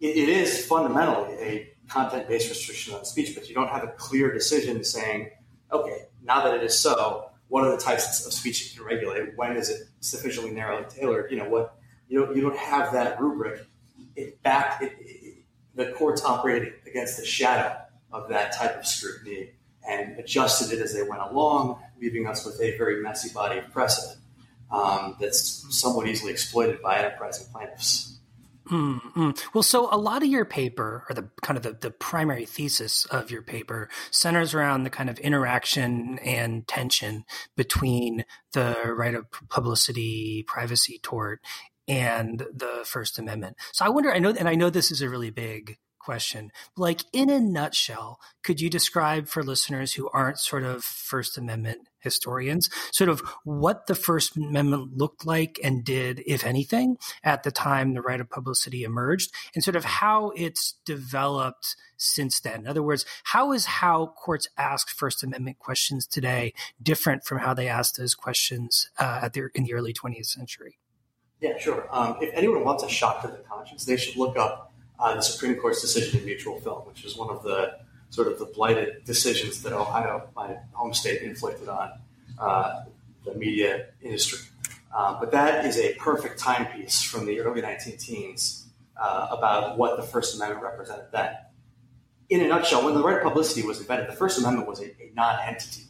it, 0.00 0.16
it 0.16 0.28
is 0.30 0.66
fundamentally 0.66 1.34
a 1.34 1.74
content 1.88 2.26
based 2.26 2.48
restriction 2.48 2.94
on 2.94 3.04
speech, 3.04 3.34
but 3.34 3.46
you 3.46 3.54
don't 3.54 3.68
have 3.68 3.84
a 3.84 3.88
clear 3.88 4.32
decision 4.32 4.82
saying, 4.82 5.30
okay, 5.70 6.06
now 6.22 6.42
that 6.42 6.54
it 6.54 6.62
is 6.62 6.78
so, 6.80 7.30
what 7.48 7.64
are 7.64 7.70
the 7.70 7.76
types 7.76 8.26
of 8.26 8.32
speech 8.32 8.72
you 8.72 8.78
can 8.78 8.86
regulate? 8.86 9.36
When 9.36 9.56
is 9.56 9.68
it 9.68 9.88
sufficiently 10.00 10.50
narrowly 10.50 10.86
tailored? 10.88 11.30
You 11.30 11.36
know, 11.36 11.48
what, 11.48 11.76
you 12.08 12.24
don't, 12.24 12.34
you 12.34 12.40
don't 12.40 12.56
have 12.56 12.94
that 12.94 13.20
rubric. 13.20 13.66
It 14.16 14.42
back, 14.42 14.82
it, 14.82 14.92
it, 15.00 15.44
the 15.74 15.92
courts 15.92 16.24
operated 16.24 16.74
against 16.86 17.18
the 17.18 17.26
shadow 17.26 17.76
of 18.10 18.30
that 18.30 18.54
type 18.54 18.78
of 18.78 18.86
scrutiny 18.86 19.50
and 19.86 20.18
adjusted 20.18 20.72
it 20.72 20.80
as 20.80 20.94
they 20.94 21.02
went 21.02 21.20
along, 21.20 21.82
leaving 22.04 22.26
us 22.26 22.44
with 22.44 22.60
a 22.60 22.76
very 22.76 23.02
messy 23.02 23.32
body 23.32 23.58
of 23.58 23.70
precedent 23.72 24.18
um, 24.70 25.16
that's 25.20 25.66
somewhat 25.70 26.06
easily 26.06 26.32
exploited 26.32 26.82
by 26.82 26.98
enterprising 26.98 27.46
plaintiffs. 27.52 28.18
Mm-hmm. 28.70 29.30
Well, 29.52 29.62
so 29.62 29.88
a 29.92 29.98
lot 29.98 30.22
of 30.22 30.28
your 30.28 30.46
paper, 30.46 31.04
or 31.08 31.14
the 31.14 31.28
kind 31.42 31.56
of 31.58 31.62
the, 31.62 31.72
the 31.72 31.90
primary 31.90 32.46
thesis 32.46 33.04
of 33.06 33.30
your 33.30 33.42
paper, 33.42 33.90
centers 34.10 34.54
around 34.54 34.84
the 34.84 34.90
kind 34.90 35.10
of 35.10 35.18
interaction 35.18 36.18
and 36.20 36.66
tension 36.66 37.24
between 37.56 38.24
the 38.52 38.74
right 38.96 39.14
of 39.14 39.26
publicity, 39.50 40.44
privacy 40.46 40.98
tort, 41.02 41.40
and 41.86 42.46
the 42.52 42.80
First 42.84 43.18
Amendment. 43.18 43.56
So 43.72 43.84
I 43.84 43.90
wonder, 43.90 44.10
I 44.10 44.18
know, 44.18 44.30
and 44.30 44.48
I 44.48 44.54
know 44.54 44.70
this 44.70 44.90
is 44.90 45.02
a 45.02 45.10
really 45.10 45.30
big 45.30 45.76
question. 46.04 46.52
Like, 46.76 47.02
in 47.12 47.30
a 47.30 47.40
nutshell, 47.40 48.20
could 48.42 48.60
you 48.60 48.68
describe 48.68 49.28
for 49.28 49.42
listeners 49.42 49.94
who 49.94 50.08
aren't 50.10 50.38
sort 50.38 50.62
of 50.62 50.84
First 50.84 51.38
Amendment 51.38 51.88
historians, 52.00 52.68
sort 52.92 53.08
of 53.08 53.20
what 53.44 53.86
the 53.86 53.94
First 53.94 54.36
Amendment 54.36 54.96
looked 54.96 55.26
like 55.26 55.58
and 55.64 55.84
did, 55.84 56.22
if 56.26 56.44
anything, 56.44 56.98
at 57.24 57.42
the 57.42 57.50
time 57.50 57.94
the 57.94 58.02
right 58.02 58.20
of 58.20 58.28
publicity 58.30 58.84
emerged, 58.84 59.32
and 59.54 59.64
sort 59.64 59.76
of 59.76 59.84
how 59.84 60.30
it's 60.36 60.74
developed 60.84 61.74
since 61.96 62.38
then? 62.38 62.60
In 62.60 62.66
other 62.66 62.82
words, 62.82 63.06
how 63.24 63.52
is 63.52 63.64
how 63.64 64.14
courts 64.16 64.46
ask 64.58 64.90
First 64.90 65.24
Amendment 65.24 65.58
questions 65.58 66.06
today 66.06 66.52
different 66.80 67.24
from 67.24 67.38
how 67.38 67.54
they 67.54 67.68
asked 67.68 67.96
those 67.96 68.14
questions 68.14 68.90
uh, 68.98 69.20
at 69.22 69.36
in 69.36 69.64
the 69.64 69.74
early 69.74 69.94
20th 69.94 70.26
century? 70.26 70.78
Yeah, 71.40 71.58
sure. 71.58 71.88
Um, 71.90 72.16
if 72.20 72.30
anyone 72.34 72.64
wants 72.64 72.84
a 72.84 72.88
shock 72.88 73.22
to 73.22 73.28
the 73.28 73.42
conscience, 73.48 73.84
they 73.84 73.96
should 73.96 74.16
look 74.16 74.36
up 74.36 74.73
uh, 74.98 75.14
the 75.14 75.22
Supreme 75.22 75.56
Court's 75.56 75.80
decision 75.80 76.20
in 76.20 76.24
mutual 76.24 76.60
film, 76.60 76.86
which 76.86 77.04
was 77.04 77.16
one 77.16 77.30
of 77.30 77.42
the 77.42 77.78
sort 78.10 78.28
of 78.28 78.38
the 78.38 78.46
blighted 78.46 79.04
decisions 79.04 79.62
that 79.62 79.72
Ohio, 79.72 80.28
my 80.36 80.56
home 80.72 80.94
state, 80.94 81.22
inflicted 81.22 81.68
on 81.68 81.90
uh, 82.38 82.84
the 83.24 83.34
media 83.34 83.86
industry. 84.02 84.38
Uh, 84.94 85.18
but 85.18 85.32
that 85.32 85.64
is 85.64 85.78
a 85.78 85.94
perfect 85.94 86.38
timepiece 86.38 87.02
from 87.02 87.26
the 87.26 87.40
early 87.40 87.60
19 87.60 87.96
teens 87.96 88.68
uh, 88.96 89.28
about 89.32 89.76
what 89.76 89.96
the 89.96 90.02
First 90.02 90.36
Amendment 90.36 90.62
represented 90.62 91.06
then. 91.12 91.34
In 92.30 92.40
a 92.40 92.48
nutshell, 92.48 92.84
when 92.84 92.94
the 92.94 93.02
right 93.02 93.16
of 93.16 93.22
publicity 93.22 93.66
was 93.66 93.80
invented, 93.80 94.08
the 94.08 94.16
First 94.16 94.38
Amendment 94.38 94.68
was 94.68 94.80
a, 94.80 94.86
a 94.86 95.10
non 95.14 95.40
entity, 95.42 95.84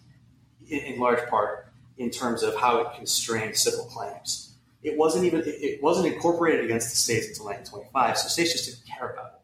in, 0.68 0.78
in 0.78 1.00
large 1.00 1.28
part, 1.28 1.68
in 1.98 2.10
terms 2.10 2.42
of 2.42 2.56
how 2.56 2.78
it 2.78 2.88
constrained 2.96 3.56
civil 3.56 3.84
claims 3.84 4.53
it 4.84 4.98
wasn't 4.98 5.24
even 5.24 5.42
it 5.46 5.82
wasn't 5.82 6.06
incorporated 6.06 6.64
against 6.64 6.90
the 6.90 6.96
states 6.96 7.26
until 7.26 7.46
1925. 7.46 8.18
So 8.18 8.28
states 8.28 8.52
just 8.52 8.66
didn't 8.66 8.86
care 8.86 9.10
about 9.10 9.40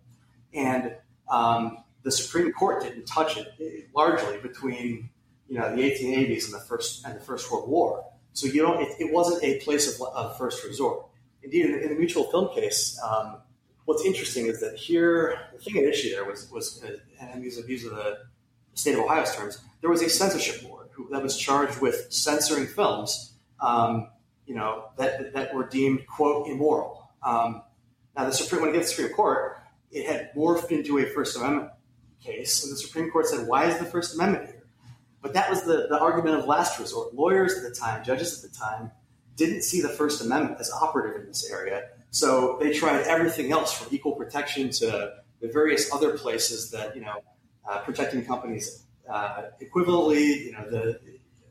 it, 0.53 0.59
and 0.59 0.95
um, 1.31 1.79
the 2.03 2.13
Supreme 2.13 2.53
Court 2.53 2.83
didn't 2.83 3.07
touch 3.07 3.39
it, 3.39 3.49
it, 3.59 3.89
largely 3.97 4.37
between 4.39 5.09
you 5.49 5.59
know 5.59 5.75
the 5.75 5.83
1880s 5.83 6.45
and 6.45 6.55
the 6.55 6.61
first 6.61 7.07
and 7.07 7.17
the 7.17 7.21
First 7.21 7.51
World 7.51 7.69
War. 7.69 8.05
So 8.35 8.47
you 8.47 8.63
know 8.63 8.79
it, 8.79 8.89
it 9.01 9.13
wasn't 9.13 9.43
a 9.43 9.59
place 9.61 9.99
of, 9.99 10.07
of, 10.15 10.37
first 10.37 10.63
resort. 10.65 11.07
Indeed, 11.43 11.67
in 11.67 11.73
the, 11.73 11.83
in 11.85 11.89
the 11.89 11.95
mutual 11.95 12.31
film 12.31 12.55
case, 12.55 13.01
um, 13.03 13.39
what's 13.87 14.05
interesting 14.05 14.47
is 14.47 14.61
that 14.61 14.77
here 14.77 15.39
the 15.55 15.59
thing 15.59 15.79
at 15.79 15.85
issue 15.85 16.11
there 16.11 16.27
was 16.27 16.51
was 16.51 16.85
uh, 16.85 16.99
and 17.19 17.43
these 17.43 17.59
are 17.59 17.63
these 17.63 17.87
are 17.87 17.91
the 17.91 18.19
state 18.75 18.93
of 18.93 19.01
Ohio's 19.01 19.35
terms. 19.35 19.59
There 19.81 19.89
was 19.89 20.03
a 20.03 20.11
censorship 20.11 20.63
board 20.69 20.89
who, 20.93 21.09
that 21.11 21.23
was 21.23 21.35
charged 21.35 21.81
with 21.81 22.13
censoring 22.13 22.67
films. 22.67 23.33
Um, 23.63 24.09
you 24.51 24.57
know, 24.57 24.87
that, 24.97 25.33
that 25.33 25.55
were 25.55 25.69
deemed, 25.69 26.05
quote, 26.09 26.49
immoral. 26.49 27.09
Um, 27.23 27.63
now, 28.17 28.25
the 28.25 28.33
Supreme, 28.33 28.63
when 28.63 28.71
it 28.71 28.73
gets 28.73 28.91
to 28.91 28.97
the 28.97 29.03
Supreme 29.03 29.15
Court, 29.15 29.59
it 29.93 30.07
had 30.07 30.33
morphed 30.35 30.73
into 30.73 30.99
a 30.99 31.07
First 31.07 31.37
Amendment 31.37 31.71
case, 32.21 32.65
and 32.65 32.73
the 32.73 32.77
Supreme 32.77 33.13
Court 33.13 33.27
said, 33.27 33.47
why 33.47 33.67
is 33.67 33.79
the 33.79 33.85
First 33.85 34.17
Amendment 34.17 34.47
here? 34.47 34.65
But 35.23 35.35
that 35.35 35.51
was 35.51 35.63
the, 35.63 35.87
the 35.89 36.01
argument 36.01 36.41
of 36.41 36.47
last 36.47 36.81
resort. 36.81 37.15
Lawyers 37.15 37.57
at 37.59 37.63
the 37.63 37.73
time, 37.73 38.03
judges 38.03 38.43
at 38.43 38.51
the 38.51 38.59
time, 38.59 38.91
didn't 39.37 39.63
see 39.63 39.81
the 39.81 39.89
First 39.89 40.21
Amendment 40.21 40.59
as 40.59 40.69
operative 40.73 41.21
in 41.21 41.29
this 41.29 41.49
area. 41.49 41.85
So 42.11 42.59
they 42.61 42.73
tried 42.73 43.03
everything 43.03 43.53
else 43.53 43.73
from 43.73 43.95
equal 43.95 44.17
protection 44.17 44.71
to 44.71 45.13
the 45.41 45.49
various 45.49 45.95
other 45.95 46.19
places 46.19 46.73
that, 46.73 46.97
you 46.97 47.03
know, 47.03 47.23
uh, 47.71 47.79
protecting 47.83 48.25
companies 48.25 48.83
uh, 49.09 49.43
equivalently, 49.63 50.47
you 50.47 50.53
know, 50.55 50.69
the 50.69 50.99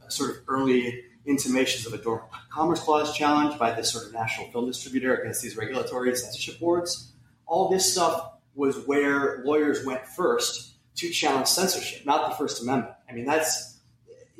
sort 0.09 0.31
of 0.31 0.37
early 0.49 1.05
intimations 1.25 1.85
of 1.85 1.93
a 1.93 2.01
Dormant 2.01 2.29
Commerce 2.51 2.79
Clause 2.79 3.15
challenge 3.15 3.59
by 3.59 3.71
this 3.71 3.91
sort 3.91 4.05
of 4.05 4.13
national 4.13 4.51
film 4.51 4.67
distributor 4.67 5.15
against 5.15 5.41
these 5.41 5.55
regulatory 5.57 6.15
censorship 6.15 6.59
boards. 6.59 7.13
All 7.45 7.69
this 7.69 7.91
stuff 7.91 8.31
was 8.55 8.77
where 8.85 9.41
lawyers 9.45 9.85
went 9.85 10.05
first 10.07 10.73
to 10.95 11.09
challenge 11.09 11.47
censorship, 11.47 12.05
not 12.05 12.29
the 12.29 12.35
First 12.35 12.61
Amendment. 12.61 12.93
I 13.09 13.13
mean, 13.13 13.25
that's 13.25 13.79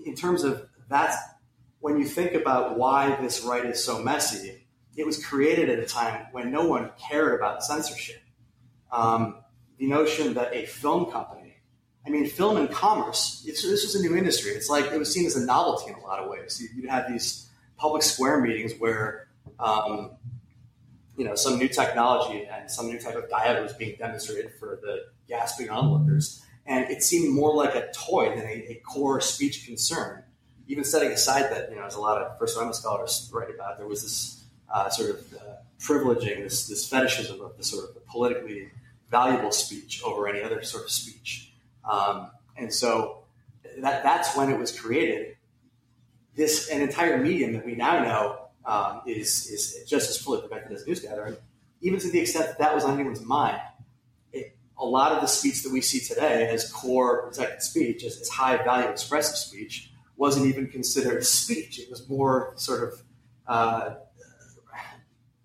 in 0.06 0.16
terms 0.16 0.44
of 0.44 0.68
that's 0.90 1.16
when 1.80 1.98
you 1.98 2.06
think 2.06 2.34
about 2.34 2.78
why 2.78 3.16
this 3.22 3.42
right 3.42 3.66
is 3.66 3.84
so 3.84 4.02
messy. 4.02 4.66
It 4.96 5.06
was 5.06 5.24
created 5.24 5.70
at 5.70 5.80
a 5.80 5.86
time 5.86 6.28
when 6.32 6.52
no 6.52 6.68
one 6.68 6.92
cared 7.00 7.40
about 7.40 7.64
censorship. 7.64 8.22
Um, 8.92 9.38
the 9.78 9.88
notion 9.88 10.34
that 10.34 10.54
a 10.54 10.66
film 10.66 11.10
company, 11.12 11.49
I 12.06 12.10
mean, 12.10 12.28
film 12.28 12.58
and 12.58 12.72
commerce, 12.72 13.44
this 13.46 13.64
was 13.64 13.96
a 13.96 14.02
new 14.02 14.16
industry. 14.16 14.52
It's 14.52 14.70
like 14.70 14.86
it 14.86 14.98
was 14.98 15.14
seen 15.14 15.26
as 15.26 15.36
a 15.36 15.46
novelty 15.46 15.92
in 15.92 15.98
a 15.98 16.02
lot 16.02 16.20
of 16.20 16.30
ways. 16.30 16.62
You'd 16.74 16.90
have 16.90 17.12
these 17.12 17.50
public 17.78 18.04
square 18.04 18.40
meetings 18.40 18.74
where 18.80 19.28
um, 19.60 20.12
you 21.18 21.26
know 21.26 21.36
some 21.36 21.58
new 21.58 21.68
technology 21.68 22.48
and 22.52 22.72
some 22.72 22.88
new 22.88 23.00
type 23.00 23.16
of 23.16 23.30
diet 23.30 23.62
was 23.62 23.74
being 23.74 23.98
demonstrated 23.98 24.54
for 24.60 24.80
the 24.82 25.06
gasping 25.28 25.70
onlookers, 25.70 26.42
and 26.66 26.90
it 26.90 27.04
seemed 27.04 27.34
more 27.34 27.54
like 27.54 27.76
a 27.76 27.92
toy 27.92 28.30
than 28.36 28.46
a, 28.46 28.72
a 28.72 28.82
core 28.86 29.20
speech 29.20 29.66
concern. 29.66 30.24
Even 30.68 30.84
setting 30.84 31.12
aside 31.12 31.52
that 31.52 31.70
you 31.70 31.76
know, 31.76 31.84
as 31.84 31.96
a 31.96 32.00
lot 32.00 32.22
of 32.22 32.38
First 32.40 32.56
Amendment 32.56 32.76
scholars 32.76 33.30
write 33.34 33.50
about, 33.54 33.78
there 33.78 33.88
was 33.88 34.04
this 34.04 34.46
uh, 34.74 34.88
sort 34.90 35.10
of 35.10 35.34
uh, 35.34 35.56
privileging, 35.80 36.44
this 36.44 36.68
this 36.68 36.88
fetishism 36.88 37.42
of 37.42 37.58
the 37.58 37.64
sort 37.64 37.90
of 37.90 37.96
the 37.96 38.02
politically 38.02 38.70
valuable 39.10 39.52
speech 39.52 40.02
over 40.04 40.28
any 40.28 40.42
other 40.42 40.62
sort 40.64 40.84
of 40.84 40.92
speech, 40.92 41.49
um, 41.90 42.32
and 42.58 42.74
so 42.74 43.24
that 43.80 44.04
that's 44.04 44.36
when 44.36 44.50
it 44.50 44.58
was 44.58 44.78
created. 44.78 45.36
This 46.36 46.70
an 46.70 46.82
entire 46.82 47.18
medium 47.18 47.54
that 47.54 47.66
we 47.66 47.76
now 47.76 48.04
know 48.04 48.50
um, 48.66 49.02
is, 49.06 49.48
is 49.48 49.84
just 49.90 50.10
as 50.10 50.18
fully 50.18 50.42
protected 50.42 50.78
as 50.78 50.86
news 50.86 51.00
gathering, 51.00 51.36
even 51.82 52.00
to 52.00 52.10
the 52.10 52.20
extent 52.20 52.46
that 52.46 52.60
that 52.60 52.76
was 52.76 52.84
on 52.84 52.94
anyone's 52.94 53.22
mind. 53.22 53.60
It, 54.32 54.56
a 54.78 54.86
lot 54.86 55.12
of 55.12 55.22
the 55.22 55.28
speech 55.28 55.64
that 55.64 55.74
we 55.74 55.82
see 55.82 56.00
today 56.00 56.50
as 56.50 56.72
core 56.72 57.28
protected 57.28 57.62
speech, 57.62 58.04
as, 58.04 58.20
as 58.22 58.30
high 58.30 58.58
value 58.64 58.88
expressive 58.88 59.36
speech, 59.36 59.92
wasn't 60.16 60.46
even 60.46 60.68
considered 60.68 61.26
speech. 61.26 61.80
It 61.80 61.90
was 61.90 62.08
more 62.08 62.54
sort 62.56 62.84
of 62.84 63.02
uh, 63.48 63.96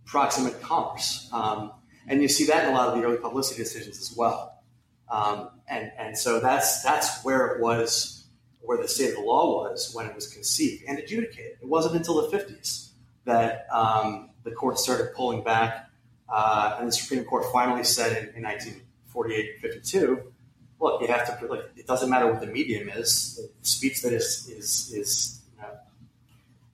proximate 0.05 0.61
commerce. 0.61 1.29
Um, 1.33 1.73
and 2.07 2.21
you 2.21 2.29
see 2.29 2.45
that 2.47 2.69
in 2.69 2.75
a 2.75 2.77
lot 2.77 2.89
of 2.89 2.99
the 2.99 3.05
early 3.05 3.17
publicity 3.17 3.63
decisions 3.63 3.99
as 3.99 4.15
well. 4.17 4.63
Um, 5.11 5.49
and, 5.69 5.91
and 5.99 6.17
so 6.17 6.41
that's, 6.41 6.83
that's 6.83 7.23
where 7.25 7.47
it 7.49 7.61
was, 7.61 8.27
where 8.61 8.81
the 8.81 8.89
state 8.89 9.11
of 9.11 9.17
the 9.17 9.21
law 9.21 9.63
was 9.63 9.93
when 9.95 10.07
it 10.07 10.15
was 10.15 10.27
conceived 10.27 10.85
and 10.87 10.99
adjudicated. 10.99 11.59
It 11.61 11.69
wasn't 11.69 11.97
until 11.97 12.29
the 12.29 12.37
50s 12.37 12.91
that 13.25 13.67
um, 13.73 14.31
the 14.43 14.51
court 14.51 14.79
started 14.79 15.15
pulling 15.15 15.43
back, 15.43 15.91
uh, 16.29 16.77
and 16.79 16.89
the 16.89 16.93
Supreme 16.93 17.25
Court 17.25 17.45
finally 17.53 17.85
said 17.85 18.13
in, 18.13 18.37
in 18.37 18.43
1948 18.43 19.61
52, 19.61 20.33
look, 20.81 21.01
you 21.01 21.07
have 21.09 21.39
to, 21.39 21.47
like, 21.47 21.65
it 21.77 21.87
doesn't 21.87 22.11
matter 22.11 22.31
what 22.31 22.41
the 22.41 22.47
medium 22.47 22.89
is, 22.89 23.37
the 23.37 23.67
speech 23.67 24.03
that 24.03 24.13
is, 24.13 24.49
is, 24.49 24.93
is 24.95 25.41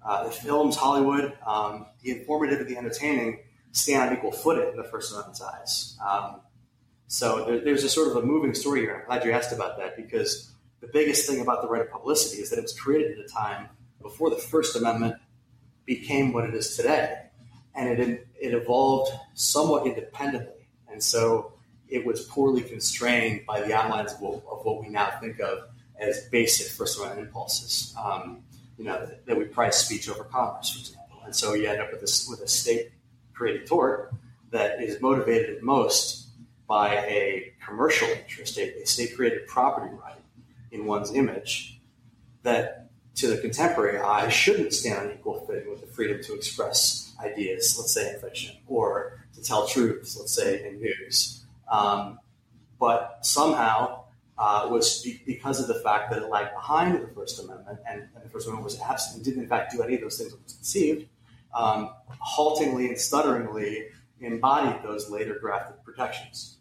uh, 0.02 0.24
the 0.24 0.30
films, 0.30 0.76
Hollywood, 0.76 1.36
um, 1.46 1.86
the 2.02 2.10
informative 2.10 2.60
and 2.60 2.68
the 2.68 2.76
entertaining 2.76 3.40
stand 3.72 4.10
on 4.10 4.16
equal 4.16 4.32
footing 4.32 4.68
in 4.68 4.76
the 4.76 4.84
First 4.84 5.12
Amendment's 5.12 5.42
eyes. 5.42 5.96
Um, 6.04 6.40
so 7.10 7.44
there, 7.44 7.58
there's 7.58 7.82
a 7.82 7.88
sort 7.88 8.06
of 8.06 8.22
a 8.22 8.22
moving 8.24 8.54
story 8.54 8.82
here. 8.82 9.00
I'm 9.00 9.06
glad 9.06 9.24
you 9.24 9.32
asked 9.32 9.50
about 9.50 9.78
that 9.78 9.96
because 9.96 10.52
the 10.78 10.86
biggest 10.86 11.28
thing 11.28 11.40
about 11.40 11.60
the 11.60 11.68
right 11.68 11.82
of 11.82 11.90
publicity 11.90 12.40
is 12.40 12.50
that 12.50 12.58
it 12.60 12.62
was 12.62 12.78
created 12.78 13.18
at 13.18 13.24
a 13.24 13.28
time 13.28 13.68
before 14.00 14.30
the 14.30 14.36
First 14.36 14.76
Amendment 14.76 15.16
became 15.86 16.32
what 16.32 16.44
it 16.44 16.54
is 16.54 16.76
today. 16.76 17.22
And 17.74 17.88
it, 17.88 18.28
it 18.40 18.54
evolved 18.54 19.10
somewhat 19.34 19.88
independently. 19.88 20.68
And 20.88 21.02
so 21.02 21.54
it 21.88 22.06
was 22.06 22.22
poorly 22.26 22.62
constrained 22.62 23.44
by 23.44 23.60
the 23.60 23.74
outlines 23.74 24.12
of 24.12 24.20
what, 24.20 24.34
of 24.48 24.64
what 24.64 24.80
we 24.80 24.88
now 24.88 25.10
think 25.20 25.40
of 25.40 25.64
as 25.98 26.28
basic 26.30 26.68
First 26.68 26.96
Amendment 26.96 27.26
impulses. 27.26 27.92
Um, 28.00 28.44
you 28.78 28.84
know, 28.84 29.04
that, 29.04 29.26
that, 29.26 29.36
we 29.36 29.46
prize 29.46 29.76
speech 29.84 30.08
over 30.08 30.22
commerce, 30.22 30.70
for 30.70 30.78
example. 30.78 31.22
And 31.24 31.34
so 31.34 31.54
you 31.54 31.68
end 31.68 31.80
up 31.80 31.90
with, 31.90 32.02
this, 32.02 32.28
with 32.28 32.40
a 32.40 32.46
state 32.46 32.92
created 33.34 33.66
tort 33.66 34.14
that 34.52 34.80
is 34.80 35.00
motivated 35.00 35.56
at 35.56 35.62
most 35.64 36.19
by 36.70 36.94
a 36.98 37.52
commercial 37.66 38.06
interest, 38.06 38.56
a, 38.56 38.86
state 38.86 39.16
created 39.16 39.44
property 39.48 39.92
right 39.92 40.14
in 40.70 40.86
one's 40.86 41.12
image 41.12 41.80
that 42.44 42.90
to 43.16 43.26
the 43.26 43.38
contemporary 43.38 43.98
eye 43.98 44.28
shouldn't 44.28 44.72
stand 44.72 45.08
on 45.08 45.12
equal 45.12 45.44
footing 45.46 45.68
with 45.68 45.80
the 45.80 45.86
freedom 45.88 46.22
to 46.22 46.32
express 46.32 47.12
ideas, 47.18 47.76
let's 47.76 47.92
say 47.92 48.14
in 48.14 48.20
fiction, 48.20 48.56
or 48.68 49.26
to 49.34 49.42
tell 49.42 49.66
truths, 49.66 50.16
let's 50.16 50.32
say 50.32 50.64
in 50.64 50.80
news. 50.80 51.44
Um, 51.68 52.20
but 52.78 53.18
somehow 53.22 54.04
uh, 54.38 54.68
was 54.70 55.02
be- 55.02 55.20
because 55.26 55.60
of 55.60 55.66
the 55.66 55.82
fact 55.82 56.12
that 56.12 56.22
it 56.22 56.28
lagged 56.28 56.54
behind 56.54 57.02
the 57.02 57.08
First 57.08 57.42
Amendment, 57.42 57.80
and, 57.88 58.02
and, 58.14 58.22
the 58.22 58.28
First 58.28 58.46
Amendment 58.46 58.64
was 58.64 58.80
absent 58.80 59.16
and 59.16 59.24
didn't 59.24 59.42
in 59.42 59.48
fact 59.48 59.72
do 59.72 59.82
any 59.82 59.96
of 59.96 60.02
those 60.02 60.18
things 60.18 60.30
that 60.30 60.40
was 60.40 60.52
conceived, 60.52 61.08
um, 61.52 61.90
haltingly 62.20 62.86
and 62.86 62.96
stutteringly 62.96 63.86
embodied 64.20 64.84
those 64.84 65.10
later 65.10 65.36
drafted 65.40 65.82
protections. 65.82 66.58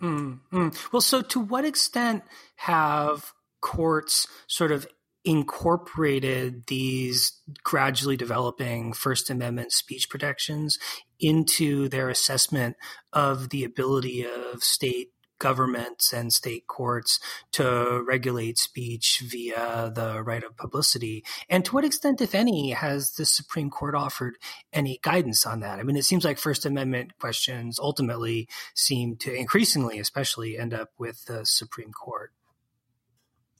Mm-hmm. 0.00 0.68
Well, 0.92 1.00
so 1.00 1.22
to 1.22 1.40
what 1.40 1.64
extent 1.64 2.22
have 2.56 3.32
courts 3.60 4.26
sort 4.46 4.72
of 4.72 4.86
incorporated 5.24 6.66
these 6.68 7.40
gradually 7.64 8.16
developing 8.16 8.92
First 8.92 9.28
Amendment 9.28 9.72
speech 9.72 10.08
protections 10.08 10.78
into 11.18 11.88
their 11.88 12.08
assessment 12.08 12.76
of 13.12 13.48
the 13.48 13.64
ability 13.64 14.24
of 14.24 14.62
state 14.62 15.08
governments 15.38 16.12
and 16.12 16.32
state 16.32 16.66
courts 16.66 17.20
to 17.52 18.04
regulate 18.06 18.58
speech 18.58 19.22
via 19.24 19.92
the 19.94 20.22
right 20.22 20.44
of 20.44 20.56
publicity? 20.56 21.24
And 21.48 21.64
to 21.64 21.74
what 21.74 21.84
extent, 21.84 22.20
if 22.20 22.34
any, 22.34 22.70
has 22.70 23.12
the 23.12 23.26
Supreme 23.26 23.70
Court 23.70 23.94
offered 23.94 24.36
any 24.72 24.98
guidance 25.02 25.46
on 25.46 25.60
that? 25.60 25.78
I 25.78 25.82
mean, 25.82 25.96
it 25.96 26.04
seems 26.04 26.24
like 26.24 26.38
First 26.38 26.66
Amendment 26.66 27.18
questions 27.18 27.78
ultimately 27.78 28.48
seem 28.74 29.16
to 29.16 29.34
increasingly, 29.34 29.98
especially, 29.98 30.58
end 30.58 30.74
up 30.74 30.90
with 30.98 31.24
the 31.26 31.44
Supreme 31.44 31.92
Court. 31.92 32.32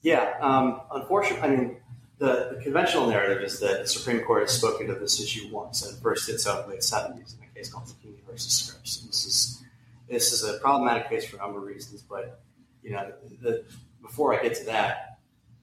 Yeah, 0.01 0.33
um, 0.41 0.81
unfortunately, 0.91 1.41
I 1.41 1.55
mean, 1.55 1.77
the, 2.17 2.55
the, 2.55 2.61
conventional 2.63 3.07
narrative 3.07 3.43
is 3.43 3.59
that 3.59 3.81
the 3.81 3.87
Supreme 3.87 4.23
Court 4.23 4.43
has 4.43 4.51
spoken 4.51 4.87
to 4.87 4.95
this 4.95 5.21
issue 5.21 5.49
once, 5.51 5.85
and 5.85 6.01
first 6.01 6.25
so 6.25 6.59
in 6.59 6.65
the 6.65 6.73
late 6.73 6.79
70s 6.81 7.37
in 7.37 7.43
a 7.43 7.55
case 7.55 7.69
called 7.69 7.85
Zacchini 7.85 8.23
versus 8.29 8.53
Scripps. 8.53 9.01
And 9.01 9.09
this 9.09 9.25
is 9.25 9.63
this 10.09 10.31
is 10.31 10.43
a 10.43 10.57
problematic 10.59 11.09
case 11.09 11.25
for 11.25 11.37
a 11.37 11.39
number 11.39 11.59
of 11.59 11.65
reasons, 11.65 12.01
but 12.01 12.41
you 12.83 12.91
know, 12.91 13.11
the, 13.41 13.65
before 14.01 14.37
I 14.37 14.41
get 14.41 14.55
to 14.55 14.65
that, 14.65 15.19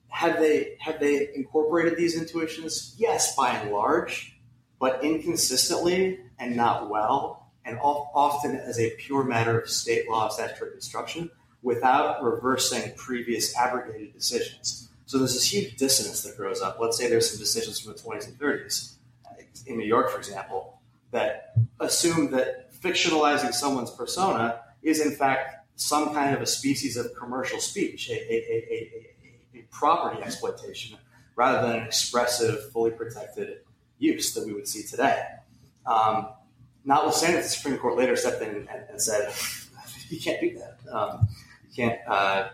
have 0.09 0.39
they 0.39 0.77
have 0.81 1.01
they 1.01 1.29
incorporated 1.35 1.97
these 1.97 2.21
intuitions? 2.21 2.95
Yes, 2.99 3.35
by 3.35 3.51
and 3.51 3.73
large, 3.73 4.39
but 4.79 5.03
inconsistently 5.03 6.21
and 6.39 6.57
not 6.57 6.91
well, 6.91 7.51
and 7.65 7.79
often 7.83 8.57
as 8.57 8.79
a 8.79 8.91
pure 8.91 9.25
matter 9.25 9.59
of 9.59 9.69
state 9.69 10.09
law 10.09 10.29
statutory 10.29 10.71
construction 10.73 11.31
without 11.63 12.23
reversing 12.23 12.93
previous 12.97 13.57
abrogated 13.57 14.13
decisions. 14.13 14.91
So 15.07 15.19
there's 15.19 15.35
this 15.35 15.53
huge 15.53 15.77
dissonance 15.77 16.23
that 16.23 16.37
grows 16.37 16.61
up. 16.61 16.79
Let's 16.79 16.97
say 16.97 17.09
there's 17.09 17.31
some 17.31 17.39
decisions 17.39 17.81
from 17.81 17.93
the 17.93 17.99
20s 17.99 18.29
and 18.29 18.39
30s, 18.39 18.95
in 19.67 19.79
New 19.79 19.87
York, 19.87 20.11
for 20.11 20.19
example, 20.19 20.81
that 21.11 21.55
assume 21.81 22.31
that 22.33 22.64
fictionalizing 22.85 23.53
someone's 23.53 23.91
persona 23.91 24.61
is 24.83 25.01
in 25.01 25.13
fact 25.13 25.67
some 25.77 26.13
kind 26.13 26.35
of 26.35 26.43
a 26.43 26.47
species 26.47 26.97
of 26.97 27.15
commercial 27.19 27.59
speech, 27.59 28.11
a, 28.11 28.13
a, 28.13 28.37
a, 28.37 29.59
a 29.59 29.63
property 29.71 30.23
exploitation, 30.23 30.97
rather 31.35 31.67
than 31.67 31.81
an 31.81 31.87
expressive, 31.87 32.71
fully 32.71 32.93
protected 32.93 33.59
use 33.99 34.35
that 34.35 34.47
we 34.47 34.53
would 34.53 34.69
see 34.69 34.83
today. 34.83 35.25
Um, 35.87 36.29
notwithstanding, 36.85 37.43
the 37.43 37.49
Supreme 37.49 37.79
Court 37.79 37.97
later 37.97 38.15
stepped 38.15 38.43
in 38.43 38.55
and, 38.55 38.69
and 38.69 39.01
said, 39.01 39.33
you 40.09 40.21
can't 40.21 40.41
do 40.41 40.59
that. 40.59 40.79
Um, 40.93 41.29
can't 41.75 41.99
uh, 42.07 42.51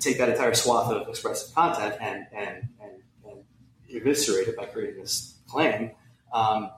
take 0.00 0.18
that 0.18 0.28
entire 0.28 0.54
swath 0.54 0.90
of 0.90 1.08
expressive 1.08 1.54
content 1.54 1.94
and, 2.00 2.26
and, 2.32 2.68
and, 2.82 2.92
and 3.24 3.44
eviscerate 3.94 4.48
it 4.48 4.56
by 4.56 4.64
creating 4.64 5.00
this 5.00 5.34
claim. 5.48 5.92
Um, 6.32 6.70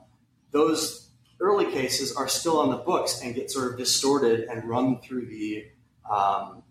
those 0.50 1.01
early 1.42 1.70
cases 1.72 2.14
are 2.14 2.28
still 2.28 2.60
on 2.60 2.70
the 2.70 2.76
books 2.76 3.20
and 3.20 3.34
get 3.34 3.50
sort 3.50 3.72
of 3.72 3.76
distorted 3.76 4.48
and 4.48 4.64
run 4.68 5.00
through 5.00 5.26
the 5.26 5.66
um, 6.08 6.62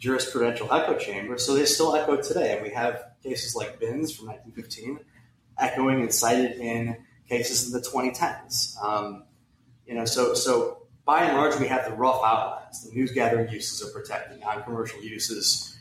jurisprudential 0.00 0.72
echo 0.72 0.96
chamber. 0.96 1.36
So 1.36 1.54
they 1.54 1.64
still 1.64 1.96
echo 1.96 2.16
today. 2.16 2.54
And 2.54 2.62
we 2.62 2.70
have 2.70 3.02
cases 3.22 3.56
like 3.56 3.80
Binns 3.80 4.14
from 4.14 4.28
1915 4.28 5.00
echoing 5.58 6.00
and 6.00 6.14
cited 6.14 6.58
in 6.58 6.96
cases 7.28 7.66
in 7.66 7.72
the 7.72 7.86
2010s. 7.86 8.80
Um, 8.82 9.24
you 9.86 9.94
know, 9.94 10.04
so 10.04 10.34
so 10.34 10.86
by 11.04 11.24
and 11.24 11.36
large, 11.36 11.58
we 11.60 11.66
have 11.66 11.84
the 11.84 11.94
rough 11.94 12.22
outlines. 12.24 12.84
The 12.84 12.94
news 12.94 13.12
gathering 13.12 13.50
uses 13.50 13.86
are 13.86 13.92
protected, 13.92 14.40
non 14.40 14.62
commercial 14.62 15.02
uses 15.02 15.76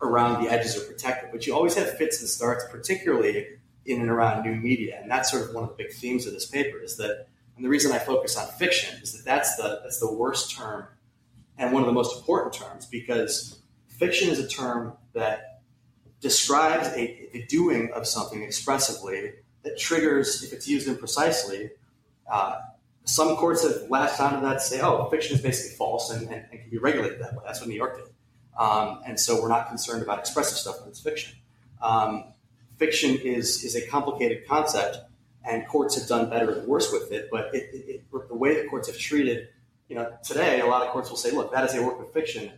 around 0.00 0.44
the 0.44 0.50
edges 0.50 0.76
are 0.76 0.84
protected. 0.84 1.30
But 1.32 1.46
you 1.46 1.54
always 1.54 1.74
have 1.74 1.96
fits 1.96 2.20
and 2.20 2.28
starts, 2.28 2.64
particularly 2.70 3.46
in 3.86 4.00
and 4.00 4.10
around 4.10 4.44
new 4.44 4.54
media. 4.54 4.98
And 5.00 5.10
that's 5.10 5.30
sort 5.30 5.48
of 5.48 5.54
one 5.54 5.64
of 5.64 5.70
the 5.70 5.84
big 5.84 5.92
themes 5.92 6.26
of 6.26 6.32
this 6.32 6.46
paper 6.46 6.78
is 6.78 6.96
that 6.98 7.26
And 7.56 7.64
the 7.64 7.68
reason 7.68 7.92
I 7.92 7.98
focus 7.98 8.36
on 8.36 8.46
fiction 8.58 9.00
is 9.02 9.12
that 9.12 9.24
that's 9.24 9.56
the 9.56 9.80
that's 9.82 10.00
the 10.00 10.12
worst 10.12 10.56
term 10.56 10.86
and 11.56 11.72
one 11.72 11.82
of 11.82 11.86
the 11.86 11.92
most 11.92 12.16
important 12.16 12.54
terms 12.54 12.86
because 12.86 13.60
fiction 13.88 14.28
is 14.28 14.38
a 14.38 14.48
term 14.48 14.96
that 15.12 15.60
describes 16.20 16.88
a, 16.88 17.28
the 17.32 17.44
doing 17.46 17.90
of 17.94 18.06
something 18.06 18.42
expressively 18.42 19.32
that 19.62 19.78
triggers, 19.78 20.42
if 20.42 20.52
it's 20.52 20.66
used 20.66 20.88
imprecisely, 20.88 21.70
uh, 22.30 22.56
some 23.04 23.36
courts 23.36 23.62
have 23.62 23.90
latched 23.90 24.20
onto 24.20 24.40
that 24.40 24.54
to 24.54 24.60
say, 24.60 24.80
oh, 24.80 25.08
fiction 25.10 25.36
is 25.36 25.42
basically 25.42 25.76
false 25.76 26.10
and, 26.10 26.22
and, 26.22 26.46
and, 26.50 26.60
can 26.60 26.70
be 26.70 26.78
regulated 26.78 27.20
that 27.20 27.34
way. 27.34 27.42
That's 27.46 27.60
what 27.60 27.68
New 27.68 27.76
York 27.76 27.98
did. 27.98 28.12
Um, 28.58 29.00
and 29.06 29.18
so 29.20 29.40
we're 29.40 29.48
not 29.48 29.68
concerned 29.68 30.02
about 30.02 30.18
expressive 30.18 30.56
stuff 30.56 30.80
when 30.80 30.88
it's 30.88 31.00
fiction. 31.00 31.34
Um, 31.82 32.32
fiction 32.78 33.16
is, 33.16 33.62
is 33.62 33.76
a 33.76 33.86
complicated 33.88 34.48
concept, 34.48 34.98
and 35.44 35.66
courts 35.68 35.98
have 35.98 36.08
done 36.08 36.30
better 36.30 36.50
and 36.52 36.66
worse 36.66 36.92
with 36.92 37.12
it. 37.12 37.28
But 37.30 37.54
it, 37.54 37.68
it, 37.72 38.02
it, 38.12 38.28
the 38.28 38.34
way 38.34 38.54
that 38.54 38.70
courts 38.70 38.88
have 38.88 38.98
treated, 38.98 39.48
you 39.88 39.96
know, 39.96 40.12
today, 40.22 40.60
a 40.60 40.66
lot 40.66 40.82
of 40.82 40.88
courts 40.88 41.10
will 41.10 41.16
say, 41.16 41.30
look, 41.30 41.52
that 41.52 41.64
is 41.64 41.74
a 41.74 41.82
work 41.82 42.00
of 42.00 42.12
fiction. 42.12 42.52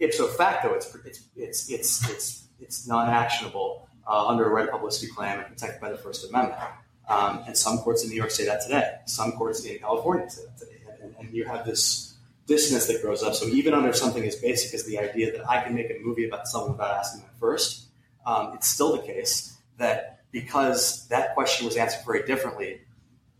Ipso 0.00 0.28
facto, 0.28 0.72
it's, 0.74 0.94
it's, 1.04 1.28
it's, 1.36 1.70
it's, 1.70 2.10
it's, 2.10 2.48
it's 2.60 2.86
non 2.88 3.08
actionable 3.08 3.88
uh, 4.06 4.26
under 4.26 4.44
a 4.44 4.48
right 4.48 4.66
of 4.66 4.72
publicity 4.72 5.10
claim 5.12 5.38
and 5.38 5.48
protected 5.48 5.80
by 5.80 5.90
the 5.90 5.98
First 5.98 6.28
Amendment. 6.28 6.60
Um, 7.08 7.44
and 7.46 7.56
some 7.56 7.78
courts 7.78 8.02
in 8.02 8.10
New 8.10 8.16
York 8.16 8.30
say 8.30 8.46
that 8.46 8.62
today. 8.62 8.96
Some 9.06 9.32
courts 9.32 9.64
in 9.64 9.78
California 9.78 10.28
say 10.30 10.42
that 10.46 10.58
today. 10.58 10.80
And, 11.02 11.14
and, 11.18 11.34
you 11.34 11.44
have 11.44 11.66
this 11.66 12.14
dissonance 12.46 12.86
that 12.86 13.02
grows 13.02 13.22
up. 13.22 13.34
So 13.34 13.46
even 13.46 13.74
under 13.74 13.92
something 13.92 14.24
as 14.24 14.36
basic 14.36 14.72
as 14.72 14.86
the 14.86 14.98
idea 14.98 15.32
that 15.32 15.46
I 15.48 15.62
can 15.62 15.74
make 15.74 15.90
a 15.90 15.98
movie 16.02 16.26
about 16.26 16.48
someone 16.48 16.72
without 16.72 16.96
asking 16.96 17.20
them 17.20 17.30
first, 17.38 17.88
um, 18.24 18.52
it's 18.54 18.68
still 18.68 18.96
the 18.96 19.02
case 19.02 19.58
that 19.76 20.13
because 20.34 21.06
that 21.06 21.32
question 21.34 21.64
was 21.64 21.76
answered 21.76 22.04
very 22.04 22.26
differently 22.26 22.80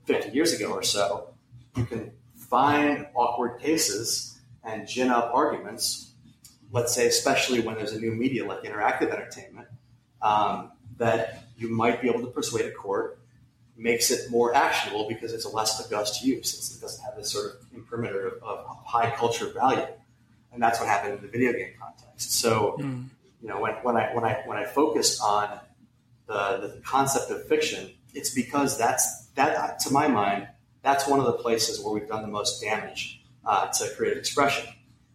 50 0.04 0.30
years 0.30 0.52
ago 0.52 0.70
or 0.70 0.84
so, 0.84 1.34
you 1.76 1.84
can 1.84 2.12
find 2.36 3.08
awkward 3.14 3.60
cases 3.60 4.38
and 4.62 4.86
gin 4.86 5.10
up 5.10 5.34
arguments, 5.34 6.12
let's 6.70 6.94
say, 6.94 7.08
especially 7.08 7.58
when 7.58 7.74
there's 7.74 7.92
a 7.92 8.00
new 8.00 8.12
media 8.12 8.46
like 8.46 8.62
interactive 8.62 9.10
entertainment, 9.12 9.66
um, 10.22 10.70
that 10.96 11.42
you 11.58 11.68
might 11.68 12.00
be 12.00 12.08
able 12.08 12.20
to 12.20 12.28
persuade 12.28 12.64
a 12.64 12.70
court 12.70 13.18
makes 13.76 14.12
it 14.12 14.30
more 14.30 14.54
actionable 14.54 15.08
because 15.08 15.32
it's 15.32 15.46
a 15.46 15.48
less 15.48 15.84
august 15.84 16.22
use. 16.24 16.52
since 16.52 16.78
It 16.78 16.80
doesn't 16.80 17.04
have 17.04 17.16
this 17.16 17.32
sort 17.32 17.46
of 17.46 17.56
imprimatur 17.74 18.28
of, 18.28 18.42
of, 18.44 18.84
high 18.84 19.10
culture 19.10 19.46
value, 19.46 19.84
and 20.52 20.62
that's 20.62 20.78
what 20.78 20.88
happened 20.88 21.14
in 21.14 21.22
the 21.22 21.26
video 21.26 21.52
game 21.52 21.72
context. 21.76 22.38
So, 22.40 22.76
mm. 22.78 23.06
you 23.42 23.48
know, 23.48 23.58
when, 23.58 23.72
when 23.82 23.96
I 23.96 24.14
when 24.14 24.24
I 24.24 24.42
when 24.46 24.56
I 24.56 24.64
focus 24.64 25.20
on 25.20 25.58
the, 26.26 26.72
the 26.74 26.82
concept 26.84 27.30
of 27.30 27.46
fiction, 27.46 27.90
it's 28.14 28.34
because 28.34 28.78
that's 28.78 29.26
that 29.34 29.78
to 29.80 29.92
my 29.92 30.08
mind 30.08 30.48
that's 30.84 31.08
one 31.08 31.18
of 31.18 31.24
the 31.24 31.32
places 31.32 31.82
where 31.82 31.94
we've 31.94 32.06
done 32.06 32.22
the 32.22 32.28
most 32.28 32.60
damage 32.60 33.22
uh, 33.46 33.66
to 33.68 33.88
creative 33.96 34.18
expression 34.18 34.68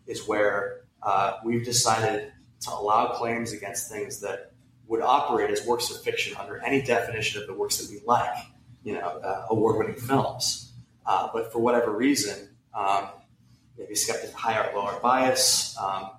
is 0.07 0.27
where 0.27 0.81
uh, 1.03 1.37
we've 1.45 1.63
decided 1.63 2.33
to 2.61 2.71
allow 2.71 3.13
claims 3.13 3.53
against 3.53 3.89
things 3.89 4.19
that 4.19 4.51
would 4.87 5.01
operate 5.01 5.51
as 5.51 5.63
works 5.65 5.91
of 5.91 6.01
fiction 6.01 6.35
under 6.37 6.57
any 6.57 6.81
definition 6.81 7.39
of 7.39 7.47
the 7.47 7.53
works 7.53 7.77
that 7.77 7.89
we 7.93 8.01
like, 8.07 8.35
you 8.83 8.93
know, 8.93 8.99
uh, 8.99 9.45
award-winning 9.51 9.95
films. 9.95 10.73
Uh, 11.05 11.29
but 11.31 11.53
for 11.53 11.59
whatever 11.59 11.95
reason, 11.95 12.49
um, 12.73 13.07
maybe 13.77 13.93
skeptic 13.93 14.31
high 14.31 14.57
art, 14.57 14.73
low 14.73 14.81
art 14.81 15.01
bias, 15.03 15.77
um, 15.77 16.09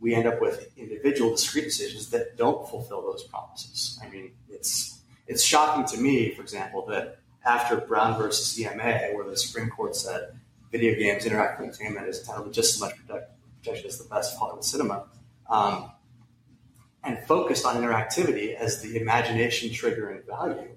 we 0.00 0.14
end 0.14 0.26
up 0.26 0.40
with 0.40 0.70
individual 0.76 1.30
discrete 1.30 1.64
decisions 1.64 2.10
that 2.10 2.36
don't 2.36 2.68
fulfill 2.68 3.02
those 3.02 3.24
promises. 3.24 3.98
I 4.02 4.08
mean, 4.08 4.32
it's 4.48 5.00
it's 5.26 5.42
shocking 5.42 5.84
to 5.86 6.00
me, 6.00 6.34
for 6.34 6.42
example, 6.42 6.86
that 6.86 7.18
after 7.44 7.76
Brown 7.78 8.18
versus 8.18 8.58
EMA, 8.58 9.10
where 9.14 9.24
the 9.28 9.36
Supreme 9.36 9.70
Court 9.70 9.96
said 9.96 10.38
video 10.70 10.94
games, 10.94 11.24
interactive 11.24 11.60
entertainment 11.60 12.08
is 12.08 12.20
entitled 12.20 12.46
to 12.46 12.52
just 12.52 12.74
as 12.74 12.80
much 12.80 12.94
protection 13.06 13.86
as 13.86 13.98
the 13.98 14.08
best 14.08 14.38
Hollywood 14.38 14.64
cinema, 14.64 15.06
um, 15.48 15.90
and 17.04 17.18
focused 17.26 17.64
on 17.64 17.76
interactivity 17.76 18.54
as 18.54 18.82
the 18.82 18.96
imagination 18.96 19.70
triggering 19.70 20.26
value, 20.26 20.68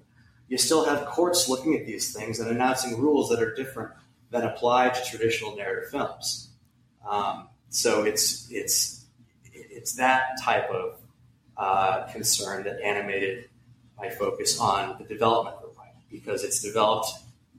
you 0.48 0.58
still 0.58 0.84
have 0.84 1.06
courts 1.06 1.48
looking 1.48 1.76
at 1.76 1.86
these 1.86 2.14
things 2.14 2.40
and 2.40 2.50
announcing 2.50 3.00
rules 3.00 3.28
that 3.30 3.42
are 3.42 3.54
different 3.54 3.90
than 4.30 4.42
apply 4.42 4.90
to 4.90 5.04
traditional 5.04 5.56
narrative 5.56 5.90
films. 5.90 6.50
Um, 7.08 7.48
so 7.68 8.04
it's 8.04 8.50
it's 8.50 8.99
it's 9.80 9.94
that 9.94 10.38
type 10.42 10.68
of 10.70 10.98
uh, 11.56 12.06
concern 12.12 12.64
that 12.64 12.80
animated 12.82 13.48
my 13.96 14.10
focus 14.10 14.60
on 14.60 14.96
the 14.98 15.04
development 15.04 15.56
of 15.56 15.62
the 15.62 15.78
right 15.78 15.92
because 16.10 16.44
it's 16.44 16.60
developed 16.60 17.08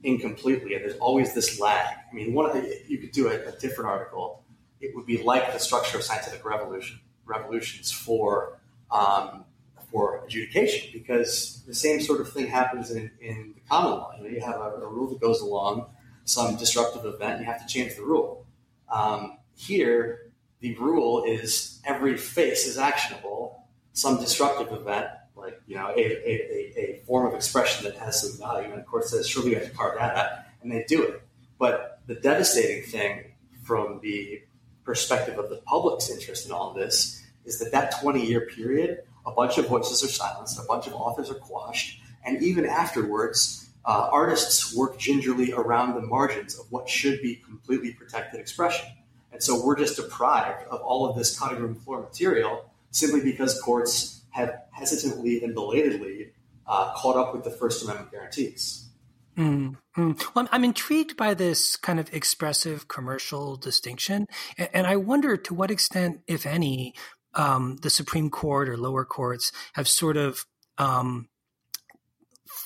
incompletely 0.04 0.74
and 0.74 0.84
there's 0.84 0.98
always 0.98 1.34
this 1.34 1.58
lag. 1.58 1.96
I 2.10 2.14
mean, 2.14 2.32
one 2.32 2.46
of 2.46 2.52
the, 2.54 2.80
you 2.86 2.98
could 2.98 3.12
do 3.12 3.28
a, 3.28 3.48
a 3.48 3.52
different 3.58 3.90
article. 3.90 4.42
It 4.80 4.94
would 4.94 5.06
be 5.06 5.22
like 5.22 5.52
the 5.52 5.58
structure 5.58 5.98
of 5.98 6.04
scientific 6.04 6.44
revolution 6.44 7.00
revolutions 7.26 7.90
for 7.90 8.58
um, 8.90 9.44
for 9.90 10.24
adjudication 10.24 10.90
because 10.92 11.62
the 11.66 11.74
same 11.74 12.00
sort 12.00 12.20
of 12.20 12.32
thing 12.32 12.46
happens 12.46 12.90
in, 12.90 13.10
in 13.20 13.54
the 13.54 13.60
common 13.68 13.92
law. 13.92 14.12
You 14.16 14.24
know, 14.24 14.30
you 14.30 14.40
have 14.40 14.56
a, 14.56 14.80
a, 14.80 14.88
rule 14.88 15.08
that 15.10 15.20
goes 15.20 15.40
along 15.40 15.86
some 16.24 16.56
disruptive 16.56 17.04
event, 17.04 17.40
you 17.40 17.46
have 17.46 17.60
to 17.60 17.66
change 17.66 17.96
the 17.96 18.02
rule. 18.02 18.46
Um, 18.88 19.38
here, 19.54 20.21
the 20.62 20.76
rule 20.76 21.24
is 21.24 21.80
every 21.84 22.16
face 22.16 22.66
is 22.66 22.78
actionable. 22.78 23.66
Some 23.94 24.18
disruptive 24.18 24.72
event, 24.72 25.08
like 25.36 25.60
you 25.66 25.76
know, 25.76 25.88
a, 25.88 26.00
a, 26.00 26.72
a, 26.78 27.02
form 27.04 27.26
of 27.26 27.34
expression 27.34 27.84
that 27.84 27.96
has 27.96 28.22
some 28.22 28.38
value, 28.38 28.70
and 28.70 28.80
of 28.80 28.86
course 28.86 29.10
says, 29.10 29.28
"Sure, 29.28 29.44
we 29.44 29.54
have 29.54 29.64
to 29.64 29.70
carve 29.70 29.98
that 29.98 30.16
out," 30.16 30.30
and 30.62 30.70
they 30.72 30.84
do 30.86 31.02
it. 31.02 31.22
But 31.58 32.00
the 32.06 32.14
devastating 32.14 32.84
thing, 32.84 33.32
from 33.64 34.00
the 34.02 34.42
perspective 34.84 35.36
of 35.36 35.50
the 35.50 35.56
public's 35.66 36.08
interest 36.08 36.46
in 36.46 36.52
all 36.52 36.72
this, 36.72 37.22
is 37.44 37.58
that 37.58 37.72
that 37.72 38.00
20 38.00 38.24
year 38.24 38.42
period, 38.42 39.00
a 39.26 39.32
bunch 39.32 39.58
of 39.58 39.66
voices 39.66 40.02
are 40.04 40.12
silenced, 40.12 40.60
a 40.60 40.66
bunch 40.66 40.86
of 40.86 40.94
authors 40.94 41.28
are 41.28 41.34
quashed, 41.34 42.00
and 42.24 42.40
even 42.40 42.64
afterwards, 42.64 43.68
uh, 43.84 44.08
artists 44.12 44.74
work 44.76 44.96
gingerly 44.96 45.52
around 45.52 45.96
the 45.96 46.06
margins 46.06 46.56
of 46.56 46.70
what 46.70 46.88
should 46.88 47.20
be 47.20 47.34
completely 47.44 47.92
protected 47.92 48.38
expression. 48.38 48.86
And 49.32 49.42
so 49.42 49.64
we're 49.64 49.76
just 49.76 49.96
deprived 49.96 50.66
of 50.68 50.80
all 50.82 51.08
of 51.08 51.16
this 51.16 51.38
cutting 51.38 51.58
room 51.58 51.74
floor 51.74 52.02
material 52.02 52.70
simply 52.90 53.20
because 53.22 53.60
courts 53.60 54.22
have 54.30 54.54
hesitantly 54.70 55.42
and 55.42 55.54
belatedly 55.54 56.32
uh, 56.66 56.92
caught 56.94 57.16
up 57.16 57.34
with 57.34 57.44
the 57.44 57.50
First 57.50 57.82
Amendment 57.82 58.10
guarantees. 58.12 58.88
Mm-hmm. 59.36 60.12
Well, 60.34 60.48
I'm 60.52 60.64
intrigued 60.64 61.16
by 61.16 61.34
this 61.34 61.76
kind 61.76 61.98
of 61.98 62.12
expressive 62.12 62.88
commercial 62.88 63.56
distinction. 63.56 64.26
And 64.58 64.86
I 64.86 64.96
wonder 64.96 65.36
to 65.36 65.54
what 65.54 65.70
extent, 65.70 66.20
if 66.26 66.44
any, 66.44 66.94
um, 67.34 67.78
the 67.80 67.90
Supreme 67.90 68.28
Court 68.28 68.68
or 68.68 68.76
lower 68.76 69.04
courts 69.04 69.52
have 69.72 69.88
sort 69.88 70.18
of 70.18 70.44
um, 70.76 71.28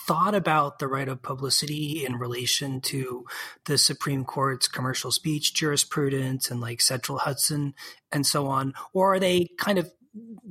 thought 0.07 0.35
about 0.35 0.79
the 0.79 0.88
right 0.88 1.09
of 1.09 1.23
publicity 1.23 2.05
in 2.05 2.16
relation 2.16 2.81
to 2.81 3.25
the 3.64 3.77
Supreme 3.77 4.25
Court's 4.25 4.69
commercial 4.69 5.11
speech 5.11 5.55
jurisprudence 5.55 6.51
and 6.51 6.61
like 6.61 6.81
Central 6.81 7.19
Hudson 7.19 7.75
and 8.12 8.27
so 8.27 8.47
on? 8.47 8.75
Or 8.92 9.14
are 9.14 9.21
they 9.21 9.49
kind 9.59 9.79
of 9.79 9.90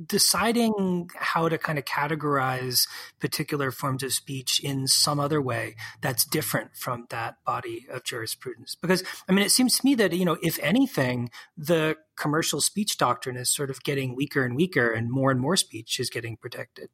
deciding 0.06 1.10
how 1.16 1.48
to 1.48 1.58
kind 1.58 1.78
of 1.78 1.84
categorize 1.84 2.86
particular 3.18 3.70
forms 3.70 4.02
of 4.02 4.12
speech 4.12 4.60
in 4.62 4.86
some 4.86 5.18
other 5.18 5.42
way 5.42 5.74
that's 6.00 6.24
different 6.24 6.76
from 6.76 7.06
that 7.10 7.36
body 7.44 7.86
of 7.90 8.04
jurisprudence 8.04 8.76
because 8.76 9.02
i 9.28 9.32
mean 9.32 9.44
it 9.44 9.50
seems 9.50 9.78
to 9.78 9.84
me 9.84 9.94
that 9.94 10.12
you 10.12 10.24
know 10.24 10.36
if 10.42 10.58
anything 10.62 11.28
the 11.56 11.96
commercial 12.16 12.60
speech 12.60 12.96
doctrine 12.96 13.36
is 13.36 13.52
sort 13.52 13.70
of 13.70 13.82
getting 13.82 14.14
weaker 14.14 14.44
and 14.44 14.54
weaker 14.54 14.90
and 14.90 15.10
more 15.10 15.30
and 15.30 15.40
more 15.40 15.56
speech 15.56 15.98
is 15.98 16.10
getting 16.10 16.36
protected 16.36 16.88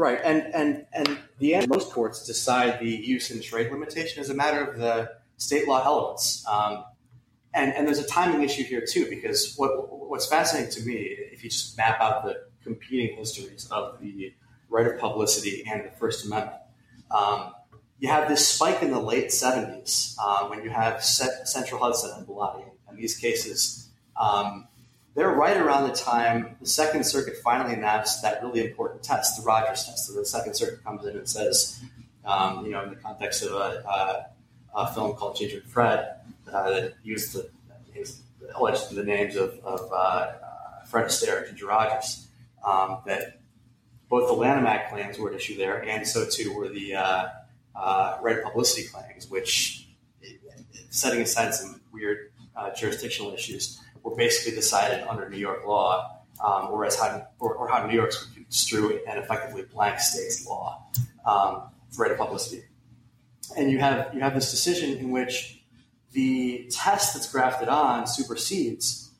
right 0.00 0.20
and 0.24 0.42
and 0.54 0.86
and 0.92 1.18
the 1.38 1.54
end 1.54 1.68
most 1.68 1.90
courts 1.92 2.26
decide 2.26 2.80
the 2.80 2.90
use 2.90 3.30
and 3.30 3.42
trade 3.42 3.70
limitation 3.70 4.20
as 4.20 4.30
a 4.30 4.34
matter 4.34 4.62
of 4.64 4.78
the 4.78 5.10
state 5.36 5.66
law 5.68 5.82
elements 5.84 6.44
um, 6.48 6.84
and, 7.52 7.72
and 7.74 7.86
there's 7.86 7.98
a 7.98 8.06
timing 8.06 8.42
issue 8.42 8.62
here 8.62 8.84
too, 8.86 9.08
because 9.08 9.54
what, 9.56 9.70
what's 10.08 10.26
fascinating 10.26 10.70
to 10.72 10.82
me, 10.86 10.94
if 11.32 11.42
you 11.42 11.50
just 11.50 11.76
map 11.76 12.00
out 12.00 12.24
the 12.24 12.44
competing 12.62 13.16
histories 13.16 13.68
of 13.70 14.00
the 14.00 14.32
right 14.68 14.86
of 14.86 14.98
publicity 14.98 15.64
and 15.68 15.84
the 15.84 15.90
First 15.90 16.26
Amendment, 16.26 16.56
um, 17.10 17.52
you 17.98 18.08
have 18.08 18.28
this 18.28 18.46
spike 18.46 18.82
in 18.82 18.92
the 18.92 19.00
late 19.00 19.28
70s 19.28 20.14
uh, 20.22 20.46
when 20.46 20.62
you 20.62 20.70
have 20.70 21.04
Central 21.04 21.80
Hudson 21.80 22.12
and 22.16 22.26
Bellotti. 22.26 22.64
And 22.88 22.96
these 22.96 23.16
cases, 23.16 23.90
um, 24.18 24.68
they're 25.14 25.30
right 25.30 25.56
around 25.56 25.88
the 25.88 25.94
time 25.94 26.56
the 26.60 26.66
Second 26.66 27.04
Circuit 27.04 27.36
finally 27.42 27.74
announced 27.74 28.22
that 28.22 28.42
really 28.42 28.64
important 28.64 29.02
test, 29.02 29.36
the 29.36 29.42
Rogers 29.42 29.84
test. 29.84 30.06
So 30.06 30.12
the 30.14 30.24
Second 30.24 30.54
Circuit 30.54 30.84
comes 30.84 31.04
in 31.04 31.16
and 31.16 31.28
says, 31.28 31.80
um, 32.24 32.64
you 32.64 32.72
know, 32.72 32.82
in 32.84 32.90
the 32.90 32.96
context 32.96 33.42
of 33.42 33.52
a, 33.52 33.82
a, 33.88 34.26
a 34.74 34.94
film 34.94 35.14
called 35.14 35.36
Ginger 35.36 35.62
Fred, 35.66 36.16
uh, 36.52 36.70
that 36.70 36.94
used 37.02 37.34
the, 37.34 37.50
his, 37.92 38.20
alleged 38.54 38.94
the 38.94 39.04
names 39.04 39.36
of, 39.36 39.58
of 39.64 39.90
uh, 39.92 39.94
uh, 39.94 40.84
Fred 40.86 41.06
Astaire 41.06 41.38
and 41.38 41.46
Ginger 41.48 41.66
Rogers. 41.66 42.26
Um, 42.64 42.98
that 43.06 43.40
both 44.10 44.28
the 44.28 44.34
Lanham 44.34 44.66
Act 44.66 44.92
claims 44.92 45.18
were 45.18 45.30
at 45.30 45.36
issue 45.36 45.56
there, 45.56 45.82
and 45.82 46.06
so 46.06 46.26
too 46.28 46.54
were 46.54 46.68
the 46.68 46.94
uh, 46.94 47.28
uh, 47.74 48.18
right 48.20 48.42
publicity 48.42 48.86
claims, 48.86 49.30
which, 49.30 49.88
setting 50.90 51.22
aside 51.22 51.54
some 51.54 51.80
weird 51.92 52.32
uh, 52.54 52.70
jurisdictional 52.74 53.32
issues, 53.32 53.80
were 54.02 54.14
basically 54.16 54.54
decided 54.54 55.06
under 55.08 55.28
New 55.28 55.38
York 55.38 55.66
law, 55.66 56.22
um, 56.44 56.68
or 56.70 56.84
as 56.84 56.98
how 56.98 57.26
or, 57.38 57.54
or, 57.54 57.68
how 57.68 57.86
New 57.86 57.94
York's 57.94 58.24
would 58.24 58.34
construe 58.34 59.00
and 59.06 59.18
effectively 59.18 59.62
blank 59.62 60.00
states 60.00 60.46
law 60.46 60.86
um, 61.26 61.62
for 61.90 62.02
right 62.02 62.12
of 62.12 62.18
publicity. 62.18 62.64
And 63.56 63.70
you 63.70 63.78
have 63.78 64.14
you 64.14 64.20
have 64.20 64.34
this 64.34 64.50
decision 64.50 64.96
in 64.98 65.10
which 65.10 65.62
the 66.12 66.66
test 66.70 67.14
that's 67.14 67.30
grafted 67.30 67.68
on 67.68 68.06
supersedes 68.06 69.10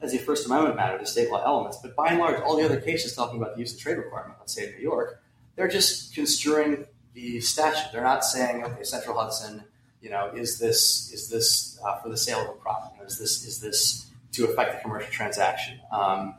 as 0.00 0.14
a 0.14 0.18
First 0.18 0.46
Amendment 0.46 0.76
matter 0.76 0.98
the 0.98 1.06
state 1.06 1.30
law 1.30 1.44
elements, 1.44 1.78
but 1.82 1.94
by 1.94 2.08
and 2.08 2.18
large, 2.18 2.40
all 2.40 2.56
the 2.56 2.64
other 2.64 2.80
cases 2.80 3.14
talking 3.14 3.40
about 3.40 3.54
the 3.54 3.60
use 3.60 3.74
of 3.74 3.80
trade 3.80 3.98
requirement, 3.98 4.36
let's 4.40 4.54
say 4.54 4.64
in 4.64 4.70
New 4.72 4.82
York, 4.82 5.22
they're 5.56 5.68
just 5.68 6.14
construing 6.14 6.86
the 7.12 7.40
statute. 7.40 7.92
They're 7.92 8.02
not 8.02 8.24
saying, 8.24 8.64
okay, 8.64 8.82
Central 8.82 9.18
Hudson, 9.18 9.62
you 10.00 10.08
know, 10.08 10.32
is 10.34 10.58
this 10.58 11.12
is 11.12 11.28
this 11.28 11.78
uh, 11.84 11.98
for 11.98 12.08
the 12.08 12.16
sale 12.16 12.40
of 12.40 12.48
a 12.48 12.52
product? 12.52 13.02
Is 13.04 13.18
this 13.18 13.44
is 13.44 13.60
this 13.60 14.09
to 14.32 14.44
affect 14.44 14.76
the 14.76 14.80
commercial 14.80 15.10
transaction? 15.10 15.80
Um, 15.92 16.36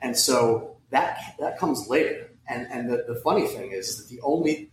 and 0.00 0.16
so 0.16 0.76
that 0.90 1.18
that 1.38 1.58
comes 1.58 1.88
later. 1.88 2.30
And 2.48 2.66
and 2.70 2.90
the, 2.90 3.04
the 3.06 3.20
funny 3.20 3.46
thing 3.46 3.72
is 3.72 3.96
that 3.96 4.08
the 4.08 4.20
only, 4.22 4.70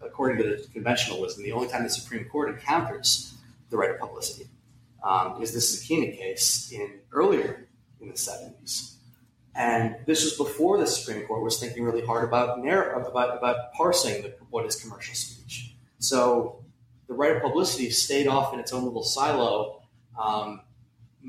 according 0.00 0.38
to 0.38 0.44
the 0.44 0.68
conventional 0.72 1.20
wisdom, 1.20 1.44
the 1.44 1.52
only 1.52 1.68
time 1.68 1.82
the 1.82 1.90
Supreme 1.90 2.24
Court 2.26 2.50
encounters 2.50 3.34
the 3.70 3.76
right 3.76 3.90
of 3.90 3.98
publicity 3.98 4.48
um, 5.02 5.42
is 5.42 5.52
the 5.52 5.58
Zacchini 5.58 6.16
case 6.16 6.72
in 6.72 7.00
earlier 7.12 7.68
in 8.00 8.08
the 8.08 8.14
70s. 8.14 8.94
And 9.54 9.96
this 10.06 10.22
was 10.22 10.34
before 10.34 10.78
the 10.78 10.86
Supreme 10.86 11.26
Court 11.26 11.42
was 11.42 11.58
thinking 11.58 11.82
really 11.82 12.04
hard 12.04 12.24
about 12.24 12.62
narrow, 12.62 13.04
about, 13.04 13.36
about 13.36 13.72
parsing 13.72 14.22
the, 14.22 14.34
what 14.50 14.64
is 14.66 14.76
commercial 14.76 15.14
speech. 15.14 15.74
So 15.98 16.64
the 17.08 17.14
right 17.14 17.36
of 17.36 17.42
publicity 17.42 17.90
stayed 17.90 18.28
off 18.28 18.54
in 18.54 18.60
its 18.60 18.72
own 18.72 18.84
little 18.84 19.02
silo, 19.02 19.82
um, 20.16 20.60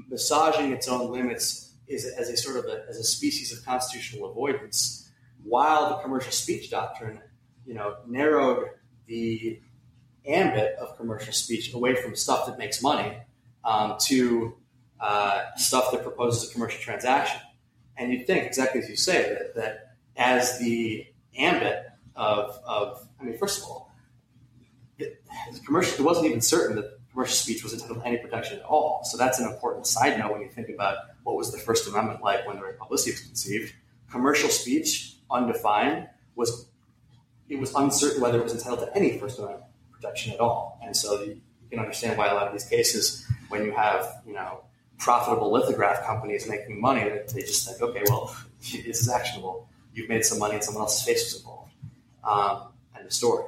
massaging 0.08 0.72
its 0.72 0.88
own 0.88 1.12
limits 1.12 1.74
is, 1.88 2.06
as 2.06 2.30
a 2.30 2.38
sort 2.38 2.58
of 2.58 2.66
a, 2.66 2.86
as 2.88 2.98
a 2.98 3.04
species 3.04 3.52
of 3.52 3.66
constitutional 3.66 4.30
avoidance, 4.30 5.10
while 5.44 5.90
the 5.90 5.96
commercial 6.04 6.32
speech 6.32 6.70
doctrine, 6.70 7.20
you 7.66 7.74
know, 7.74 7.96
narrowed 8.08 8.68
the 9.08 9.60
ambit 10.26 10.76
of 10.76 10.96
commercial 10.98 11.34
speech 11.34 11.74
away 11.74 11.96
from 11.96 12.16
stuff 12.16 12.46
that 12.46 12.58
makes 12.58 12.82
money 12.82 13.18
um, 13.64 13.96
to 14.00 14.56
uh, 15.00 15.46
stuff 15.56 15.92
that 15.92 16.04
proposes 16.04 16.50
a 16.50 16.54
commercial 16.54 16.80
transaction. 16.80 17.40
And 17.98 18.12
you'd 18.12 18.28
think, 18.28 18.46
exactly 18.46 18.82
as 18.82 18.90
you 18.90 18.96
say, 18.96 19.24
that, 19.34 19.56
that 19.56 19.96
as 20.16 20.60
the 20.60 21.08
ambit 21.38 21.86
of, 22.16 22.60
of, 22.66 23.08
I 23.20 23.24
mean, 23.24 23.38
first 23.38 23.60
of 23.60 23.66
all, 23.66 23.92
it, 24.98 25.24
commercial, 25.66 26.00
it 26.00 26.06
wasn't 26.06 26.28
even 26.28 26.42
certain 26.42 26.76
that 26.76 26.99
commercial 27.12 27.36
speech 27.36 27.64
was 27.64 27.74
entitled 27.74 28.00
to 28.00 28.08
any 28.08 28.18
protection 28.18 28.60
at 28.60 28.66
all. 28.66 29.02
So 29.04 29.18
that's 29.18 29.40
an 29.40 29.50
important 29.50 29.88
side 29.88 30.18
note 30.20 30.32
when 30.32 30.42
you 30.42 30.50
think 30.50 30.70
about 30.70 30.98
what 31.24 31.36
was 31.36 31.52
the 31.52 31.58
First 31.58 31.88
Amendment 31.88 32.22
like 32.22 32.48
when 32.48 32.58
the 32.58 32.64
right 32.64 32.78
publicity 32.78 33.12
was 33.12 33.22
conceived. 33.22 33.74
Commercial 34.12 34.50
speech, 34.50 35.16
undefined, 35.30 36.08
was 36.36 36.68
it 37.48 37.60
was 37.60 37.74
uncertain 37.74 38.22
whether 38.22 38.40
it 38.40 38.44
was 38.44 38.54
entitled 38.54 38.80
to 38.80 38.96
any 38.96 39.18
First 39.18 39.40
Amendment 39.40 39.66
protection 39.92 40.34
at 40.34 40.40
all. 40.40 40.80
And 40.84 40.96
so 40.96 41.22
you, 41.22 41.42
can 41.70 41.80
understand 41.80 42.18
why 42.18 42.28
a 42.28 42.34
lot 42.34 42.48
of 42.48 42.52
these 42.52 42.66
cases, 42.66 43.28
when 43.50 43.64
you 43.64 43.72
have 43.72 44.24
you 44.26 44.34
know 44.34 44.62
profitable 44.98 45.52
lithograph 45.52 46.04
companies 46.04 46.50
making 46.50 46.82
money, 46.82 47.08
they 47.34 47.42
just 47.42 47.68
think, 47.68 47.80
okay, 47.80 48.02
well, 48.08 48.36
this 48.60 49.02
is 49.02 49.10
actionable. 49.10 49.68
You've 49.94 50.10
made 50.10 50.26
some 50.26 50.40
money 50.40 50.56
and 50.56 50.64
someone 50.64 50.82
else's 50.82 51.06
face 51.06 51.34
was 51.34 51.42
involved. 51.42 51.72
Um, 52.24 52.74
and 52.96 53.08
the 53.08 53.12
story. 53.12 53.46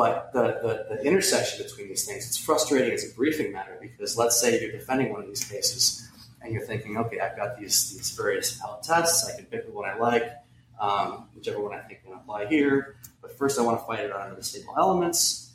But 0.00 0.32
the, 0.32 0.42
the, 0.62 0.96
the, 0.96 1.06
intersection 1.06 1.62
between 1.62 1.88
these 1.88 2.06
things, 2.06 2.26
it's 2.26 2.38
frustrating 2.38 2.92
as 2.92 3.04
a 3.04 3.14
briefing 3.14 3.52
matter 3.52 3.76
because 3.82 4.16
let's 4.16 4.40
say 4.40 4.58
you're 4.58 4.72
defending 4.72 5.12
one 5.12 5.20
of 5.20 5.26
these 5.26 5.44
cases 5.44 6.08
and 6.40 6.54
you're 6.54 6.64
thinking, 6.64 6.96
okay, 6.96 7.20
I've 7.20 7.36
got 7.36 7.60
these, 7.60 7.92
these 7.92 8.10
various 8.12 8.56
appellate 8.56 8.82
tests. 8.82 9.28
I 9.28 9.36
can 9.36 9.44
pick 9.44 9.66
the 9.66 9.72
one 9.72 9.86
I 9.86 9.98
like, 9.98 10.32
um, 10.80 11.28
whichever 11.34 11.60
one 11.60 11.74
I 11.74 11.80
think 11.80 12.02
can 12.02 12.14
apply 12.14 12.46
here. 12.46 12.96
But 13.20 13.36
first, 13.36 13.58
I 13.58 13.62
want 13.62 13.78
to 13.78 13.84
fight 13.84 14.00
it 14.00 14.10
under 14.10 14.34
the 14.34 14.42
stable 14.42 14.72
elements. 14.78 15.52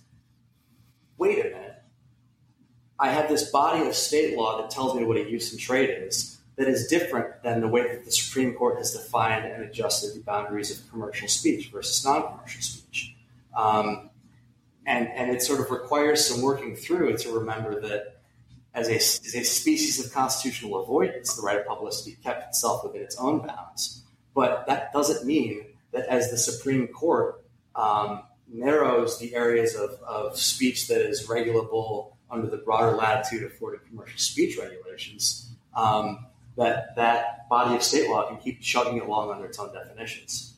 Wait 1.17 1.39
a 1.43 1.49
minute 1.49 1.75
I 2.99 3.09
have 3.09 3.27
this 3.27 3.49
body 3.49 3.87
of 3.87 3.95
state 3.95 4.37
law 4.37 4.61
that 4.61 4.69
tells 4.69 4.95
me 4.95 5.03
what 5.03 5.17
a 5.17 5.29
use 5.29 5.51
and 5.51 5.59
trade 5.59 5.89
is 5.89 6.39
that 6.55 6.67
is 6.67 6.87
different 6.87 7.43
than 7.43 7.59
the 7.59 7.67
way 7.67 7.81
that 7.81 8.05
the 8.05 8.11
Supreme 8.11 8.53
Court 8.53 8.77
has 8.77 8.93
defined 8.93 9.45
and 9.45 9.63
adjusted 9.63 10.15
the 10.15 10.23
boundaries 10.23 10.71
of 10.71 10.89
commercial 10.89 11.27
speech 11.27 11.69
versus 11.71 12.05
non 12.05 12.27
commercial 12.27 12.61
speech. 12.61 13.15
Um, 13.57 14.09
and, 14.85 15.07
and 15.09 15.31
it 15.31 15.41
sort 15.41 15.59
of 15.59 15.71
requires 15.71 16.25
some 16.25 16.41
working 16.41 16.75
through 16.75 17.17
to 17.17 17.31
remember 17.31 17.81
that 17.81 18.17
as 18.73 18.89
a, 18.89 18.95
as 18.95 19.35
a 19.35 19.43
species 19.43 20.05
of 20.05 20.11
constitutional 20.13 20.81
avoidance, 20.81 21.35
the 21.35 21.41
right 21.41 21.59
of 21.59 21.65
publicity 21.65 22.17
kept 22.23 22.47
itself 22.49 22.83
within 22.83 23.01
its 23.01 23.15
own 23.17 23.45
bounds. 23.45 24.03
But 24.33 24.67
that 24.67 24.91
doesn't 24.91 25.25
mean 25.25 25.65
that 25.91 26.05
as 26.07 26.29
the 26.29 26.37
Supreme 26.37 26.87
Court 26.89 27.43
um, 27.73 28.23
narrows 28.47 29.17
the 29.17 29.33
areas 29.33 29.75
of, 29.75 29.91
of 30.05 30.37
speech 30.37 30.87
that 30.89 31.01
is 31.01 31.29
regulable 31.29 32.17
under 32.29 32.47
the 32.47 32.57
broader 32.57 32.95
latitude 32.95 33.43
afforded 33.43 33.85
commercial 33.87 34.17
speech 34.17 34.57
regulations, 34.57 35.51
um, 35.75 36.25
that 36.57 36.95
that 36.95 37.47
body 37.49 37.75
of 37.75 37.83
state 37.83 38.09
law 38.09 38.27
can 38.27 38.37
keep 38.37 38.61
chugging 38.61 38.99
along 38.99 39.31
under 39.31 39.45
its 39.45 39.57
own 39.57 39.73
definitions. 39.73 40.54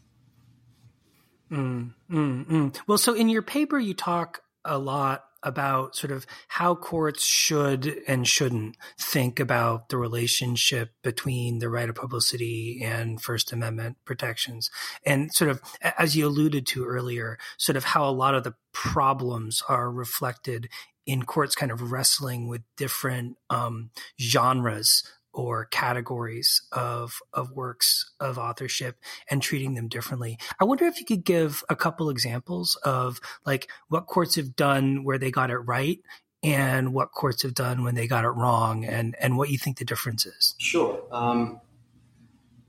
Mm, 1.51 1.93
mm, 2.11 2.45
mm. 2.45 2.79
Well, 2.87 2.97
so 2.97 3.13
in 3.13 3.29
your 3.29 3.41
paper, 3.41 3.79
you 3.79 3.93
talk 3.93 4.41
a 4.65 4.77
lot 4.77 5.23
about 5.43 5.95
sort 5.95 6.11
of 6.11 6.25
how 6.47 6.75
courts 6.75 7.23
should 7.23 8.01
and 8.07 8.27
shouldn't 8.27 8.75
think 8.99 9.39
about 9.39 9.89
the 9.89 9.97
relationship 9.97 10.91
between 11.03 11.59
the 11.59 11.69
right 11.69 11.89
of 11.89 11.95
publicity 11.95 12.81
and 12.83 13.21
First 13.21 13.53
Amendment 13.53 13.97
protections. 14.03 14.69
And 15.05 15.33
sort 15.33 15.51
of, 15.51 15.61
as 15.81 16.15
you 16.15 16.27
alluded 16.27 16.65
to 16.67 16.85
earlier, 16.85 17.37
sort 17.57 17.77
of 17.77 17.85
how 17.85 18.09
a 18.09 18.11
lot 18.11 18.35
of 18.35 18.43
the 18.43 18.55
problems 18.73 19.63
are 19.69 19.91
reflected 19.91 20.69
in 21.05 21.23
courts 21.23 21.55
kind 21.55 21.71
of 21.71 21.91
wrestling 21.91 22.47
with 22.47 22.61
different 22.75 23.37
um, 23.49 23.91
genres 24.19 25.03
or 25.37 25.65
categories 25.65 26.63
of 26.71 27.19
of 27.31 27.51
works 27.51 28.11
of 28.19 28.39
authorship 28.39 28.97
and 29.29 29.39
treating 29.39 29.75
them 29.75 29.87
differently. 29.87 30.39
I 30.59 30.65
wonder 30.65 30.85
if 30.85 30.99
you 30.99 31.05
could 31.05 31.23
give 31.23 31.63
a 31.69 31.75
couple 31.75 32.09
examples 32.09 32.75
of 32.77 33.21
like 33.45 33.69
what 33.87 34.07
courts 34.07 34.35
have 34.35 34.55
done 34.55 35.03
where 35.03 35.19
they 35.19 35.29
got 35.29 35.51
it 35.51 35.59
right 35.59 35.99
and 36.41 36.91
what 36.91 37.11
courts 37.11 37.43
have 37.43 37.53
done 37.53 37.83
when 37.83 37.93
they 37.93 38.07
got 38.07 38.25
it 38.25 38.29
wrong 38.29 38.83
and 38.83 39.15
and 39.19 39.37
what 39.37 39.49
you 39.49 39.59
think 39.59 39.77
the 39.77 39.85
difference 39.85 40.25
is. 40.25 40.55
Sure. 40.57 41.03
Um, 41.11 41.61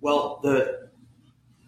well, 0.03 0.41
the 0.43 0.91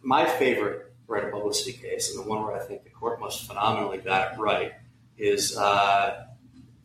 my 0.03 0.27
favorite 0.27 0.93
right 1.07 1.25
of 1.25 1.33
publicity 1.33 1.73
case 1.73 2.15
and 2.15 2.23
the 2.23 2.29
one 2.29 2.45
where 2.45 2.55
I 2.55 2.61
think 2.61 2.85
the 2.85 2.91
court 2.91 3.21
most 3.21 3.47
phenomenally 3.47 3.99
got 3.99 4.35
it 4.35 4.39
right 4.39 4.73
is 5.17 5.57
uh, 5.57 6.27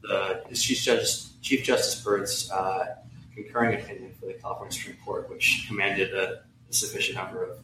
the 0.02 0.42
Chief 0.54 0.82
Justice, 0.82 1.34
Chief 1.42 1.66
Justice 1.66 2.02
Bird's 2.02 2.50
uh, 2.50 2.96
concurring 3.36 3.80
opinion 3.80 4.14
for 4.20 4.28
the 4.28 4.34
California 4.34 4.74
Supreme 4.74 4.98
Court, 5.04 5.30
which 5.30 5.66
commanded 5.68 6.14
a, 6.14 6.44
sufficient 6.72 7.18
number 7.18 7.42
of 7.42 7.60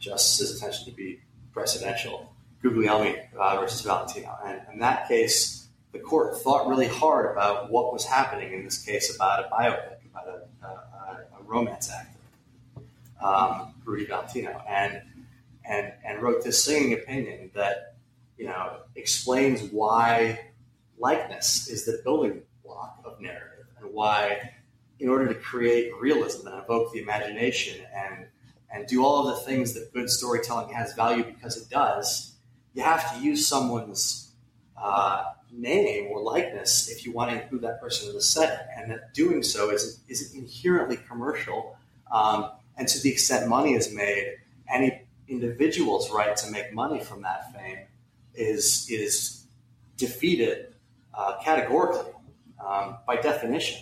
justices' 0.00 0.56
attention 0.56 0.86
to 0.86 0.90
be 0.90 1.20
precedential. 1.54 2.26
Guglielmi 2.64 3.16
uh, 3.38 3.60
versus 3.60 3.82
Valentino. 3.82 4.36
And 4.44 4.60
in 4.72 4.80
that 4.80 5.06
case, 5.06 5.68
the 5.92 5.98
court 6.00 6.40
thought 6.42 6.66
really 6.66 6.88
hard 6.88 7.30
about 7.30 7.70
what 7.70 7.92
was 7.92 8.04
happening 8.04 8.52
in 8.52 8.64
this 8.64 8.84
case 8.84 9.14
about 9.14 9.44
a 9.44 9.48
biopic, 9.48 9.98
about 10.10 10.26
a, 10.26 10.66
a, 10.66 10.68
a 11.38 11.42
romance 11.44 11.90
actor, 11.90 12.18
um, 13.22 13.74
Rudy 13.84 14.06
Valentino, 14.06 14.60
and, 14.68 15.00
and, 15.68 15.92
and 16.04 16.22
wrote 16.22 16.42
this 16.42 16.62
singing 16.62 16.94
opinion 16.94 17.50
that 17.54 17.94
you 18.36 18.46
know 18.46 18.78
explains 18.96 19.62
why 19.72 20.40
likeness 20.98 21.68
is 21.68 21.84
the 21.84 22.00
building 22.04 22.42
block 22.64 23.00
of 23.04 23.20
narrative 23.20 23.66
and 23.78 23.92
why 23.92 24.52
in 24.98 25.08
order 25.08 25.26
to 25.28 25.34
create 25.34 25.92
realism 26.00 26.46
and 26.46 26.62
evoke 26.62 26.92
the 26.92 27.00
imagination 27.00 27.84
and 27.94 28.26
and 28.72 28.86
do 28.86 29.04
all 29.04 29.28
of 29.28 29.36
the 29.36 29.42
things 29.42 29.74
that 29.74 29.92
good 29.92 30.10
storytelling 30.10 30.72
has 30.74 30.92
value 30.94 31.22
because 31.22 31.56
it 31.56 31.70
does, 31.70 32.34
you 32.74 32.82
have 32.82 33.14
to 33.14 33.22
use 33.22 33.46
someone's 33.46 34.32
uh, 34.76 35.24
name 35.52 36.08
or 36.08 36.20
likeness 36.20 36.90
if 36.90 37.06
you 37.06 37.12
want 37.12 37.30
to 37.30 37.40
include 37.40 37.62
that 37.62 37.80
person 37.80 38.08
in 38.08 38.14
the 38.14 38.20
set, 38.20 38.68
and 38.76 38.90
that 38.90 39.14
doing 39.14 39.42
so 39.42 39.70
is 39.70 40.00
is 40.08 40.34
inherently 40.34 40.96
commercial. 40.96 41.76
Um, 42.12 42.50
and 42.76 42.86
to 42.88 43.00
the 43.00 43.10
extent 43.10 43.48
money 43.48 43.74
is 43.74 43.92
made, 43.92 44.36
any 44.68 45.02
individual's 45.28 46.10
right 46.10 46.36
to 46.36 46.50
make 46.50 46.74
money 46.74 47.00
from 47.00 47.22
that 47.22 47.54
fame 47.54 47.78
is 48.34 48.86
is 48.90 49.46
defeated 49.96 50.74
uh, 51.14 51.38
categorically, 51.42 52.12
um, 52.64 52.98
by 53.06 53.16
definition, 53.16 53.80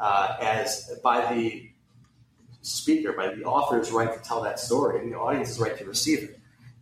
uh, 0.00 0.36
as 0.40 0.98
by 1.02 1.32
the 1.34 1.70
speaker, 2.62 3.12
by 3.12 3.34
the 3.34 3.44
author's 3.44 3.92
right 3.92 4.12
to 4.12 4.20
tell 4.28 4.42
that 4.42 4.58
story 4.58 5.00
and 5.00 5.12
the 5.12 5.18
audience's 5.18 5.60
right 5.60 5.78
to 5.78 5.84
receive 5.84 6.18
it. 6.24 6.40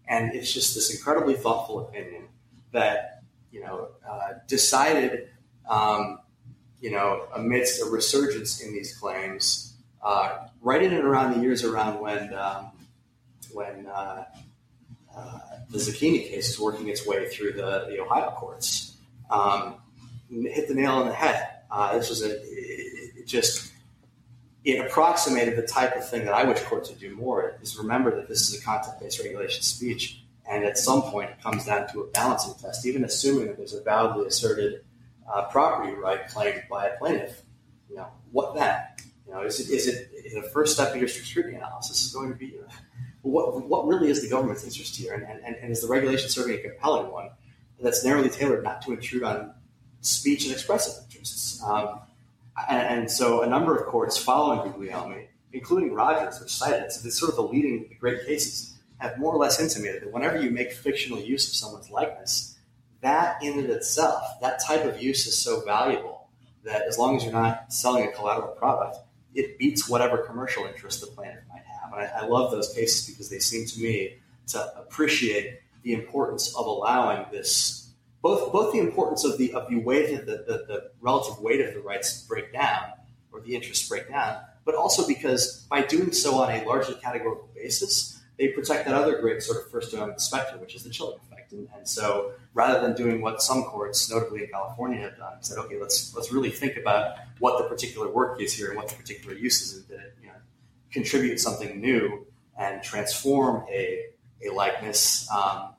And 0.08 0.34
it's 0.34 0.52
just 0.52 0.74
this 0.74 0.94
incredibly 0.94 1.34
thoughtful 1.34 1.80
opinion 1.80 2.28
that 2.72 3.18
you 3.50 3.60
know, 3.60 3.88
uh, 4.08 4.34
decided, 4.46 5.28
um, 5.68 6.20
you 6.80 6.90
know, 6.90 7.26
amidst 7.34 7.82
a 7.82 7.86
resurgence 7.86 8.60
in 8.60 8.72
these 8.72 8.96
claims, 8.96 9.74
uh, 10.02 10.46
right 10.60 10.82
in 10.82 10.92
and 10.92 11.04
around 11.04 11.34
the 11.34 11.40
years 11.40 11.64
around 11.64 12.00
when 12.00 12.32
um, 12.34 12.70
when 13.52 13.86
uh, 13.86 14.24
uh, 15.16 15.38
the 15.70 15.78
Zacchini 15.78 16.28
case 16.28 16.50
is 16.50 16.60
working 16.60 16.88
its 16.88 17.06
way 17.06 17.28
through 17.28 17.52
the, 17.52 17.86
the 17.88 18.00
Ohio 18.00 18.30
courts. 18.30 18.96
Um, 19.30 19.76
hit 20.30 20.68
the 20.68 20.74
nail 20.74 20.92
on 20.92 21.06
the 21.06 21.14
head. 21.14 21.48
Uh, 21.70 21.98
this 21.98 22.08
was 22.08 22.22
a 22.22 22.40
just 23.28 23.72
it 24.64 24.84
approximated 24.84 25.56
the 25.56 25.66
type 25.66 25.94
of 25.96 26.08
thing 26.08 26.24
that 26.24 26.34
I 26.34 26.44
wish 26.44 26.60
courts 26.62 26.90
would 26.90 26.98
do 26.98 27.14
more. 27.14 27.58
Is 27.62 27.78
remember 27.78 28.14
that 28.16 28.28
this 28.28 28.48
is 28.48 28.60
a 28.60 28.64
content-based 28.64 29.20
regulation 29.20 29.62
speech, 29.62 30.22
and 30.50 30.64
at 30.64 30.76
some 30.76 31.02
point 31.02 31.30
it 31.30 31.42
comes 31.42 31.64
down 31.66 31.88
to 31.92 32.00
a 32.00 32.06
balancing 32.08 32.54
test. 32.60 32.84
Even 32.84 33.04
assuming 33.04 33.46
that 33.46 33.56
there's 33.56 33.74
a 33.74 33.82
validly 33.82 34.26
asserted 34.26 34.84
uh, 35.32 35.44
property 35.44 35.92
right 35.92 36.26
claimed 36.28 36.64
by 36.68 36.88
a 36.88 36.98
plaintiff, 36.98 37.42
you 37.88 37.96
know 37.96 38.08
what 38.32 38.54
then? 38.54 38.80
You 39.26 39.34
know, 39.34 39.42
is 39.42 39.60
it 39.60 39.72
is 39.72 39.86
it, 39.86 40.10
is 40.12 40.34
a 40.34 40.42
first 40.50 40.74
step 40.74 40.92
in 40.92 40.98
your 40.98 41.08
scrutiny 41.08 41.54
analysis 41.54 42.04
is 42.04 42.12
going 42.12 42.30
to 42.30 42.36
be 42.36 42.58
uh, 42.58 42.72
what 43.22 43.68
what 43.68 43.86
really 43.86 44.10
is 44.10 44.22
the 44.22 44.28
government's 44.28 44.64
interest 44.64 44.96
here, 44.96 45.14
and, 45.14 45.22
and, 45.44 45.56
and 45.56 45.70
is 45.70 45.82
the 45.82 45.88
regulation 45.88 46.28
serving 46.28 46.58
a 46.58 46.62
compelling 46.62 47.10
one 47.12 47.30
that's 47.80 48.04
narrowly 48.04 48.28
tailored 48.28 48.64
not 48.64 48.82
to 48.82 48.92
intrude 48.92 49.22
on 49.22 49.54
speech 50.00 50.44
and 50.44 50.52
expressive 50.52 51.04
interests? 51.04 51.62
Um, 51.62 52.00
and, 52.68 53.00
and, 53.00 53.10
so 53.10 53.42
a 53.42 53.46
number 53.46 53.76
of 53.76 53.86
courts 53.86 54.18
following 54.18 54.70
Guglielmi, 54.70 55.26
including 55.52 55.92
Rogers, 55.92 56.40
which 56.40 56.50
cited 56.50 56.82
it, 56.82 56.92
so 56.92 57.06
it's 57.06 57.18
sort 57.18 57.30
of 57.30 57.36
the 57.36 57.42
leading 57.42 57.86
the 57.88 57.94
great 57.94 58.26
cases, 58.26 58.78
have 58.98 59.18
more 59.18 59.32
or 59.32 59.38
less 59.38 59.60
intimated 59.60 60.02
that 60.02 60.12
whenever 60.12 60.40
you 60.40 60.50
make 60.50 60.72
fictional 60.72 61.20
use 61.20 61.48
of 61.48 61.54
someone's 61.54 61.90
likeness, 61.90 62.56
that 63.00 63.42
in 63.42 63.58
and 63.58 63.70
itself, 63.70 64.22
that 64.40 64.60
type 64.64 64.84
of 64.84 65.00
use 65.00 65.26
is 65.26 65.36
so 65.36 65.60
valuable 65.64 66.28
that 66.64 66.82
as 66.82 66.98
long 66.98 67.16
as 67.16 67.24
you're 67.24 67.32
not 67.32 67.72
selling 67.72 68.04
a 68.04 68.12
collateral 68.12 68.54
product, 68.54 68.98
it 69.34 69.58
beats 69.58 69.88
whatever 69.88 70.18
commercial 70.18 70.64
interest 70.66 71.00
the 71.00 71.06
plaintiff 71.06 71.44
might 71.48 71.62
have. 71.64 71.92
And 71.92 72.02
I, 72.02 72.24
I 72.24 72.26
love 72.26 72.50
those 72.50 72.72
cases 72.74 73.06
because 73.06 73.30
they 73.30 73.38
seem 73.38 73.66
to 73.66 73.80
me 73.80 74.16
to 74.48 74.78
appreciate 74.78 75.60
the 75.82 75.92
importance 75.92 76.54
of 76.56 76.66
allowing 76.66 77.26
this 77.30 77.87
both 78.22 78.52
both 78.52 78.72
the 78.72 78.78
importance 78.78 79.24
of 79.24 79.38
the 79.38 79.52
of 79.52 79.68
the 79.68 79.76
weight 79.76 80.18
of 80.18 80.26
the, 80.26 80.44
the, 80.46 80.64
the 80.66 80.90
relative 81.00 81.40
weight 81.40 81.60
of 81.60 81.74
the 81.74 81.80
rights 81.80 82.22
break 82.22 82.52
down 82.52 82.92
or 83.32 83.40
the 83.40 83.54
interests 83.54 83.88
break 83.88 84.08
down, 84.08 84.40
but 84.64 84.74
also 84.74 85.06
because 85.06 85.66
by 85.70 85.82
doing 85.82 86.12
so 86.12 86.36
on 86.36 86.50
a 86.50 86.64
largely 86.64 86.94
categorical 86.96 87.48
basis, 87.54 88.20
they 88.38 88.48
protect 88.48 88.86
that 88.86 88.94
other 88.94 89.20
great 89.20 89.42
sort 89.42 89.64
of 89.64 89.70
first 89.70 89.92
amendment 89.92 90.20
spectrum, 90.20 90.60
which 90.60 90.74
is 90.74 90.84
the 90.84 90.90
chilling 90.90 91.18
effect. 91.18 91.52
And, 91.52 91.68
and, 91.74 91.86
so 91.86 92.32
rather 92.54 92.80
than 92.80 92.94
doing 92.94 93.20
what 93.20 93.42
some 93.42 93.64
courts, 93.64 94.10
notably 94.10 94.44
in 94.44 94.50
California, 94.50 95.00
have 95.00 95.16
done, 95.16 95.42
said, 95.42 95.58
okay, 95.58 95.80
let's 95.80 96.14
let's 96.14 96.32
really 96.32 96.50
think 96.50 96.76
about 96.76 97.16
what 97.38 97.58
the 97.58 97.68
particular 97.68 98.08
work 98.08 98.40
is 98.40 98.52
here 98.52 98.68
and 98.68 98.76
what 98.76 98.88
the 98.88 98.94
particular 98.94 99.34
use 99.34 99.62
is, 99.62 99.76
and 99.76 99.88
that 99.88 100.06
it 100.06 100.14
you 100.22 100.28
know, 100.28 100.34
contribute 100.92 101.38
something 101.38 101.80
new 101.80 102.26
and 102.56 102.82
transform 102.82 103.64
a, 103.70 104.06
a 104.46 104.50
likeness, 104.52 105.28
um, 105.30 105.74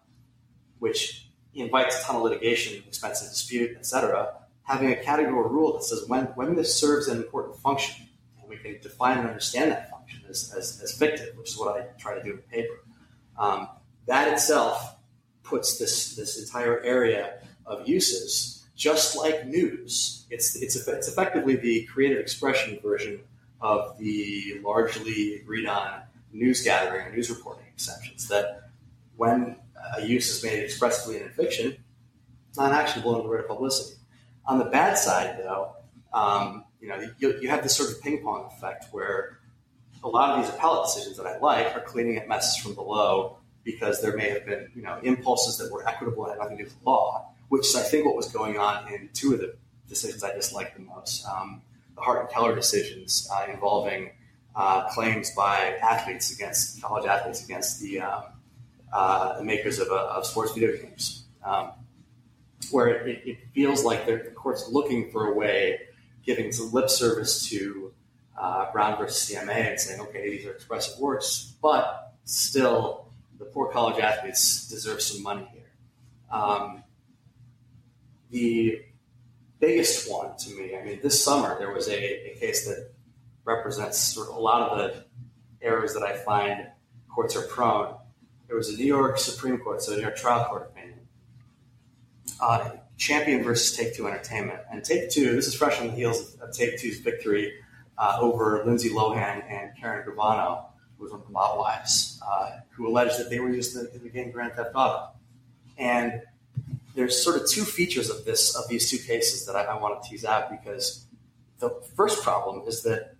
which 0.80 1.29
invites 1.54 2.02
a 2.02 2.04
ton 2.04 2.18
of 2.18 2.22
litigation, 2.24 2.84
expensive 2.88 3.30
dispute, 3.30 3.76
etc. 3.78 4.34
Having 4.64 4.92
a 4.92 4.96
categorical 4.98 5.50
rule 5.50 5.74
that 5.74 5.84
says 5.84 6.04
when, 6.08 6.26
when 6.36 6.56
this 6.56 6.76
serves 6.76 7.08
an 7.08 7.18
important 7.18 7.58
function, 7.58 8.08
and 8.40 8.50
we 8.50 8.58
can 8.58 8.80
define 8.82 9.18
and 9.18 9.28
understand 9.28 9.72
that 9.72 9.90
function 9.90 10.22
as, 10.30 10.54
as, 10.56 10.80
as 10.82 10.98
fictive, 10.98 11.36
which 11.38 11.50
is 11.50 11.58
what 11.58 11.76
I 11.76 11.86
try 11.98 12.16
to 12.16 12.24
do 12.24 12.32
in 12.32 12.36
the 12.38 12.44
paper. 12.44 12.84
Um, 13.38 13.70
that 14.06 14.32
itself 14.32 14.98
puts 15.44 15.80
this, 15.80 16.16
this 16.16 16.40
entire 16.40 16.82
area 16.82 17.40
of 17.66 17.88
uses 17.88 18.68
just 18.76 19.18
like 19.18 19.46
news. 19.46 20.26
It's, 20.30 20.56
it's, 20.56 20.76
it's 20.88 21.08
effectively 21.08 21.56
the 21.56 21.86
creative 21.86 22.20
expression 22.20 22.80
version 22.82 23.22
of 23.62 23.98
the 23.98 24.60
largely 24.64 25.36
agreed 25.36 25.68
on 25.68 26.02
news 26.32 26.64
gathering 26.64 27.08
and 27.08 27.16
news 27.16 27.30
reporting 27.30 27.66
exceptions 27.74 28.28
that 28.30 28.70
when 29.18 29.58
a 29.98 30.06
use 30.06 30.30
is 30.30 30.44
made 30.44 30.64
expressly 30.64 31.18
in 31.18 31.24
a 31.24 31.30
fiction, 31.30 31.78
it's 32.50 32.58
not 32.58 32.72
actionable 32.72 33.16
in 33.18 33.24
the 33.24 33.30
writ 33.30 33.42
of 33.42 33.48
publicity. 33.48 33.98
On 34.46 34.58
the 34.58 34.66
bad 34.66 34.98
side, 34.98 35.38
though, 35.38 35.76
um, 36.14 36.66
you 36.82 36.88
know, 36.88 37.10
you, 37.20 37.40
you 37.42 37.50
have 37.50 37.64
this 37.64 37.76
sort 37.76 37.92
of 37.92 38.02
ping 38.02 38.24
pong 38.24 38.50
effect 38.52 38.86
where 38.92 39.40
a 40.04 40.08
lot 40.08 40.32
of 40.32 40.44
these 40.44 40.54
appellate 40.54 40.86
decisions 40.86 41.18
that 41.18 41.26
I 41.26 41.38
like 41.40 41.76
are 41.76 41.82
cleaning 41.82 42.18
up 42.18 42.28
messes 42.28 42.62
from 42.62 42.74
below 42.74 43.38
because 43.64 44.02
there 44.02 44.16
may 44.16 44.30
have 44.30 44.46
been, 44.46 44.70
you 44.74 44.82
know, 44.82 45.00
impulses 45.04 45.58
that 45.58 45.72
were 45.72 45.88
equitable 45.88 46.26
and 46.26 46.34
had 46.34 46.40
nothing 46.40 46.58
to 46.58 46.64
do 46.64 46.70
with 46.70 46.80
the 46.80 46.90
law, 46.90 47.32
which 47.50 47.68
is, 47.68 47.76
I 47.76 47.82
think, 47.82 48.06
what 48.06 48.16
was 48.16 48.32
going 48.32 48.58
on 48.58 48.92
in 48.92 49.10
two 49.14 49.34
of 49.34 49.40
the 49.40 49.56
decisions 49.88 50.24
I 50.24 50.34
disliked 50.34 50.76
the 50.78 50.84
most. 50.84 51.26
Um, 51.28 51.62
the 51.96 52.02
Hart 52.02 52.22
and 52.22 52.30
Keller 52.30 52.56
decisions 52.56 53.30
uh, 53.32 53.46
involving 53.52 54.12
uh, 54.56 54.88
claims 54.90 55.32
by 55.36 55.78
athletes 55.82 56.34
against 56.34 56.82
college 56.82 57.06
athletes 57.06 57.44
against 57.44 57.82
the 57.82 58.02
um, 58.02 58.24
uh, 58.92 59.38
the 59.38 59.44
makers 59.44 59.80
of, 59.80 59.90
uh, 59.90 60.14
of, 60.16 60.26
sports 60.26 60.54
video 60.54 60.76
games, 60.76 61.26
um, 61.44 61.72
where 62.72 62.88
it, 63.08 63.22
it, 63.26 63.38
feels 63.54 63.84
like 63.84 64.06
the 64.06 64.18
court's 64.36 64.68
looking 64.70 65.12
for 65.12 65.28
a 65.28 65.34
way, 65.34 65.80
giving 66.24 66.52
some 66.52 66.72
lip 66.72 66.90
service 66.90 67.48
to 67.50 67.94
uh, 68.40 68.72
Brown 68.72 68.98
versus 68.98 69.32
EMA 69.36 69.52
and 69.52 69.80
saying, 69.80 70.00
okay, 70.02 70.30
these 70.30 70.46
are 70.46 70.52
expressive 70.52 71.00
works, 71.00 71.54
but 71.62 72.14
still 72.24 73.12
the 73.38 73.46
poor 73.46 73.72
college 73.72 74.00
athletes 74.00 74.68
deserve 74.68 75.02
some 75.02 75.22
money 75.22 75.48
here. 75.52 75.72
Um, 76.32 76.84
the 78.32 78.82
biggest 79.60 80.10
one 80.10 80.36
to 80.38 80.50
me, 80.56 80.76
I 80.76 80.84
mean, 80.84 81.00
this 81.04 81.24
summer 81.24 81.58
there 81.60 81.72
was 81.72 81.88
a, 81.90 82.32
a 82.32 82.36
case 82.40 82.66
that 82.66 82.92
represents 83.46 84.00
sort 84.00 84.30
of 84.30 84.36
a 84.36 84.40
lot 84.40 84.70
of 84.70 84.78
the 84.78 85.06
errors 85.62 85.94
that 85.94 86.04
I 86.04 86.14
find 86.18 86.68
courts 87.08 87.36
are 87.36 87.42
prone 87.42 87.99
there 88.50 88.58
was 88.58 88.74
a 88.74 88.76
New 88.76 88.86
York 88.86 89.20
Supreme 89.20 89.60
Court, 89.60 89.82
so 89.82 89.94
a 89.94 89.96
New 89.96 90.02
York 90.02 90.18
trial 90.18 90.44
court 90.46 90.72
opinion. 90.74 91.00
Uh, 92.42 92.72
Champion 92.98 93.44
versus 93.44 93.78
Take 93.78 93.96
Two 93.96 94.08
Entertainment. 94.08 94.60
And 94.72 94.84
Take 94.84 95.12
Two, 95.12 95.36
this 95.36 95.48
is 95.48 95.54
fresh 95.54 95.80
on 95.80 95.88
the 95.88 95.94
heels 95.94 96.36
of 96.42 96.52
Take 96.52 96.80
Two's 96.80 97.00
victory 97.00 97.54
uh, 97.98 98.18
over 98.20 98.64
Lindsay 98.66 98.90
Lohan 98.90 99.44
and 99.48 99.72
Karen 99.80 100.06
Gravano, 100.06 100.66
who 100.98 101.04
was 101.04 101.12
one 101.12 101.22
of 101.22 101.28
the 101.28 101.32
mob 101.32 101.60
wives, 101.60 102.20
uh, 102.28 102.58
who 102.72 102.88
alleged 102.88 103.20
that 103.20 103.30
they 103.30 103.40
were 103.40 103.52
used 103.52 103.78
in 103.78 104.04
the 104.04 104.10
game 104.10 104.32
Grand 104.32 104.54
Theft 104.54 104.72
Auto. 104.74 105.12
And 105.78 106.24
there's 106.96 107.24
sort 107.24 107.40
of 107.40 107.48
two 107.48 107.64
features 107.64 108.10
of 108.10 108.26
this 108.26 108.56
of 108.56 108.68
these 108.68 108.90
two 108.90 108.98
cases 108.98 109.46
that 109.46 109.56
I, 109.56 109.66
I 109.66 109.80
want 109.80 110.02
to 110.02 110.10
tease 110.10 110.26
out 110.26 110.50
because 110.50 111.06
the 111.60 111.70
first 111.96 112.24
problem 112.24 112.68
is 112.68 112.82
that 112.82 113.14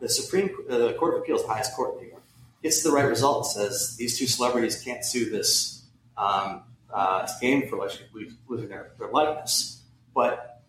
the 0.00 0.08
Supreme 0.08 0.50
uh, 0.70 0.78
the 0.78 0.94
Court 0.94 1.14
of 1.14 1.20
Appeals, 1.20 1.42
the 1.42 1.48
highest 1.48 1.74
court 1.76 1.96
in 1.96 2.04
New 2.04 2.10
York, 2.10 2.19
gets 2.62 2.82
the 2.82 2.90
right 2.90 3.06
result 3.06 3.46
says 3.46 3.96
these 3.96 4.18
two 4.18 4.26
celebrities 4.26 4.82
can't 4.82 5.04
sue 5.04 5.30
this 5.30 5.84
um, 6.16 6.62
uh, 6.92 7.26
game 7.40 7.68
for 7.68 7.76
losing 8.48 8.68
their, 8.68 8.92
their 8.98 9.08
likeness. 9.08 9.82
But 10.14 10.62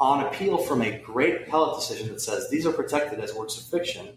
on 0.00 0.26
appeal 0.26 0.58
from 0.58 0.82
a 0.82 0.98
great 0.98 1.42
appellate 1.42 1.78
decision 1.78 2.08
that 2.08 2.20
says 2.20 2.50
these 2.50 2.66
are 2.66 2.72
protected 2.72 3.20
as 3.20 3.34
works 3.34 3.56
of 3.56 3.64
fiction, 3.64 4.08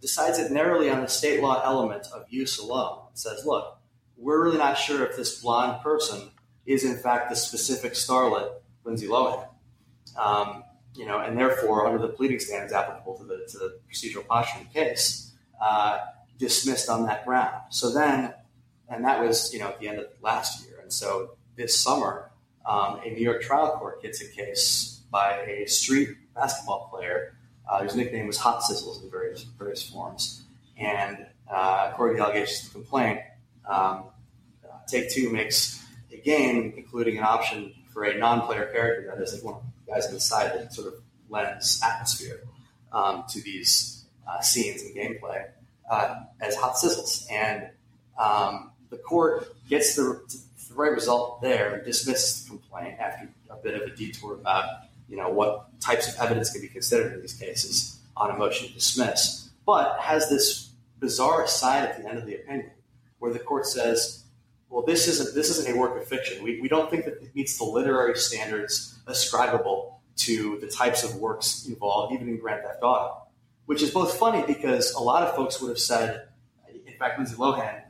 decides 0.00 0.38
it 0.38 0.50
narrowly 0.50 0.88
on 0.88 1.02
the 1.02 1.08
state 1.08 1.42
law 1.42 1.60
element 1.62 2.06
of 2.14 2.24
use 2.30 2.58
alone. 2.58 3.00
It 3.12 3.18
says, 3.18 3.44
look, 3.44 3.78
we're 4.16 4.42
really 4.42 4.58
not 4.58 4.78
sure 4.78 5.04
if 5.04 5.16
this 5.16 5.40
blonde 5.42 5.82
person 5.82 6.30
is 6.64 6.84
in 6.84 6.96
fact 6.96 7.30
the 7.30 7.36
specific 7.36 7.92
starlet 7.92 8.52
Lindsay 8.84 9.08
Lohan. 9.08 9.46
Um, 10.16 10.64
you 10.94 11.06
know, 11.06 11.20
and 11.20 11.38
therefore, 11.38 11.86
under 11.86 11.98
the 11.98 12.12
pleading 12.12 12.40
standards 12.40 12.72
applicable 12.72 13.18
to 13.18 13.24
the, 13.24 13.46
to 13.48 13.58
the 13.58 13.78
procedural 13.90 14.26
posture 14.26 14.60
of 14.60 14.66
the 14.66 14.72
case, 14.72 15.32
uh, 15.62 15.98
dismissed 16.40 16.88
on 16.88 17.04
that 17.06 17.24
ground. 17.24 17.62
So 17.68 17.92
then, 17.92 18.34
and 18.88 19.04
that 19.04 19.20
was 19.20 19.52
you 19.52 19.60
know 19.60 19.68
at 19.68 19.78
the 19.78 19.88
end 19.88 19.98
of 20.00 20.06
last 20.20 20.66
year, 20.66 20.80
and 20.82 20.92
so 20.92 21.36
this 21.54 21.78
summer, 21.78 22.32
um, 22.66 23.00
a 23.04 23.10
New 23.10 23.22
York 23.22 23.42
trial 23.42 23.76
court 23.78 24.02
gets 24.02 24.20
a 24.22 24.28
case 24.28 25.02
by 25.12 25.40
a 25.42 25.66
street 25.66 26.16
basketball 26.34 26.88
player 26.90 27.34
uh, 27.68 27.82
whose 27.82 27.94
nickname 27.94 28.26
was 28.26 28.38
Hot 28.38 28.62
Sizzles 28.62 29.04
in 29.04 29.10
various 29.10 29.42
various 29.42 29.88
forms, 29.88 30.42
and 30.76 31.26
uh, 31.48 31.90
according 31.92 32.16
to 32.16 32.22
the 32.22 32.26
allegations 32.26 32.66
of 32.66 32.72
the 32.72 32.78
complaint, 32.80 33.20
um, 33.68 34.06
uh, 34.64 34.78
Take 34.88 35.10
Two 35.10 35.30
makes 35.30 35.84
a 36.12 36.16
game 36.16 36.72
including 36.76 37.18
an 37.18 37.24
option 37.24 37.74
for 37.92 38.04
a 38.04 38.18
non-player 38.18 38.70
character 38.72 39.12
that 39.14 39.22
is 39.22 39.34
like 39.34 39.44
one 39.44 39.54
of 39.54 39.62
the 39.86 39.92
guys 39.92 40.06
on 40.06 40.14
the 40.14 40.20
side 40.20 40.52
that 40.54 40.72
sort 40.72 40.88
of 40.88 40.94
lends 41.28 41.80
atmosphere 41.84 42.40
um, 42.92 43.24
to 43.28 43.40
these 43.42 44.04
uh, 44.28 44.40
scenes 44.40 44.82
and 44.82 44.96
gameplay 44.96 45.44
uh, 45.90 46.14
as 46.40 46.56
hot 46.56 46.76
sizzles. 46.76 47.30
And 47.30 47.68
um, 48.18 48.70
the 48.88 48.96
court 48.96 49.54
gets 49.68 49.94
the, 49.96 50.02
the, 50.02 50.74
right 50.74 50.92
result 50.92 51.42
there 51.42 51.74
and 51.74 51.84
dismisses 51.84 52.44
the 52.44 52.50
complaint 52.50 52.94
after 53.00 53.28
a 53.50 53.56
bit 53.56 53.74
of 53.74 53.82
a 53.82 53.96
detour 53.96 54.34
about 54.34 54.64
you 55.08 55.16
know 55.16 55.28
what 55.28 55.80
types 55.80 56.06
of 56.06 56.14
evidence 56.20 56.50
can 56.50 56.60
be 56.60 56.68
considered 56.68 57.12
in 57.12 57.20
these 57.20 57.34
cases 57.34 57.98
on 58.16 58.30
a 58.30 58.38
motion 58.38 58.68
to 58.68 58.74
dismiss, 58.74 59.50
but 59.66 59.98
has 59.98 60.30
this 60.30 60.70
bizarre 61.00 61.42
aside 61.42 61.82
at 61.88 62.00
the 62.00 62.08
end 62.08 62.18
of 62.18 62.24
the 62.24 62.36
opinion 62.36 62.70
where 63.18 63.32
the 63.32 63.38
court 63.40 63.66
says 63.66 64.20
well, 64.70 64.84
this 64.84 65.08
isn't 65.08 65.34
this 65.34 65.50
isn't 65.50 65.74
a 65.74 65.76
work 65.76 66.00
of 66.00 66.06
fiction. 66.06 66.42
We, 66.42 66.60
we 66.60 66.68
don't 66.68 66.88
think 66.88 67.04
that 67.04 67.14
it 67.14 67.34
meets 67.34 67.58
the 67.58 67.64
literary 67.64 68.16
standards 68.16 68.96
ascribable 69.08 70.00
to 70.18 70.58
the 70.60 70.68
types 70.68 71.02
of 71.02 71.16
works 71.16 71.66
involved, 71.66 72.14
even 72.14 72.28
in 72.28 72.38
Grand 72.38 72.62
Theft 72.62 72.78
Auto, 72.82 73.22
which 73.70 73.82
is 73.82 73.92
both 73.92 74.18
funny 74.18 74.42
because 74.48 74.92
a 74.94 74.98
lot 74.98 75.22
of 75.22 75.32
folks 75.36 75.60
would 75.60 75.68
have 75.68 75.78
said, 75.78 76.26
in 76.88 76.92
fact, 76.98 77.16
Lindsay 77.16 77.36
Lohan 77.36 77.82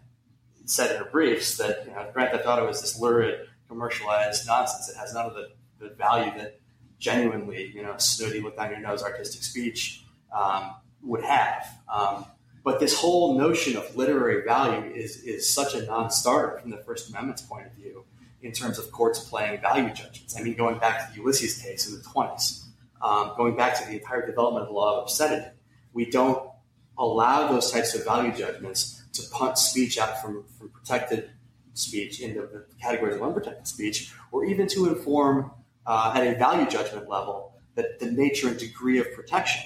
said 0.67 0.95
in 0.95 0.99
her 0.99 1.09
briefs 1.11 1.57
that 1.57 1.87
you 1.87 1.93
know, 1.93 2.07
Grand 2.13 2.33
Theft 2.33 2.47
Auto 2.47 2.69
is 2.69 2.83
this 2.83 3.01
lurid, 3.01 3.49
commercialized 3.67 4.47
nonsense. 4.47 4.91
It 4.91 4.99
has 4.99 5.15
none 5.15 5.25
of 5.25 5.33
the, 5.33 5.49
the 5.79 5.95
value 5.95 6.33
that 6.37 6.61
genuinely, 6.99 7.73
you 7.75 7.83
know, 7.83 7.95
snooty, 7.97 8.43
look 8.43 8.59
down 8.59 8.73
your 8.73 8.81
nose, 8.81 9.03
artistic 9.03 9.43
speech 9.43 10.05
um, 10.37 10.75
would 11.01 11.25
have. 11.25 11.67
Um, 11.91 12.27
but 12.63 12.79
this 12.79 12.95
whole 12.95 13.39
notion 13.39 13.79
of 13.79 13.97
literary 13.97 14.45
value 14.45 14.93
is, 14.93 15.23
is 15.23 15.49
such 15.49 15.75
a 15.75 15.87
non-starter 15.87 16.59
from 16.59 16.73
the 16.73 16.83
First 16.85 17.09
Amendment's 17.09 17.41
point 17.41 17.67
of 17.67 17.73
view 17.73 18.05
in 18.43 18.53
terms 18.53 18.79
of 18.79 18.93
courts 18.93 19.21
playing 19.21 19.63
value 19.63 19.89
judgments. 19.95 20.39
I 20.39 20.43
mean, 20.43 20.57
going 20.57 20.79
back 20.79 21.07
to 21.07 21.15
the 21.15 21.23
Ulysses 21.23 21.57
case 21.57 21.89
in 21.89 21.97
the 21.97 22.05
20s, 22.05 22.65
um, 23.01 23.33
going 23.39 23.57
back 23.57 23.81
to 23.81 23.87
the 23.87 23.95
entire 23.95 24.27
development 24.27 24.65
of 24.65 24.69
the 24.69 24.75
law 24.75 24.99
of 24.99 25.05
obscenity, 25.05 25.47
we 25.93 26.11
don't 26.11 26.51
allow 26.99 27.51
those 27.51 27.71
types 27.71 27.95
of 27.95 28.05
value 28.05 28.33
judgments 28.33 29.05
to 29.13 29.23
punt 29.31 29.59
speech 29.59 29.99
out 29.99 30.21
from, 30.23 30.45
from 30.59 30.69
protected 30.71 31.31
speech 31.75 32.21
into 32.21 32.41
the 32.41 32.65
categories 32.81 33.17
of 33.17 33.23
unprotected 33.23 33.67
speech, 33.67 34.13
or 34.33 34.45
even 34.45 34.67
to 34.69 34.89
inform 34.89 35.51
uh, 35.87 36.13
at 36.15 36.27
a 36.27 36.37
value 36.39 36.69
judgment 36.69 37.09
level 37.09 37.55
that 37.75 37.99
the 37.99 38.11
nature 38.11 38.49
and 38.49 38.59
degree 38.59 38.99
of 38.99 39.13
protection. 39.15 39.63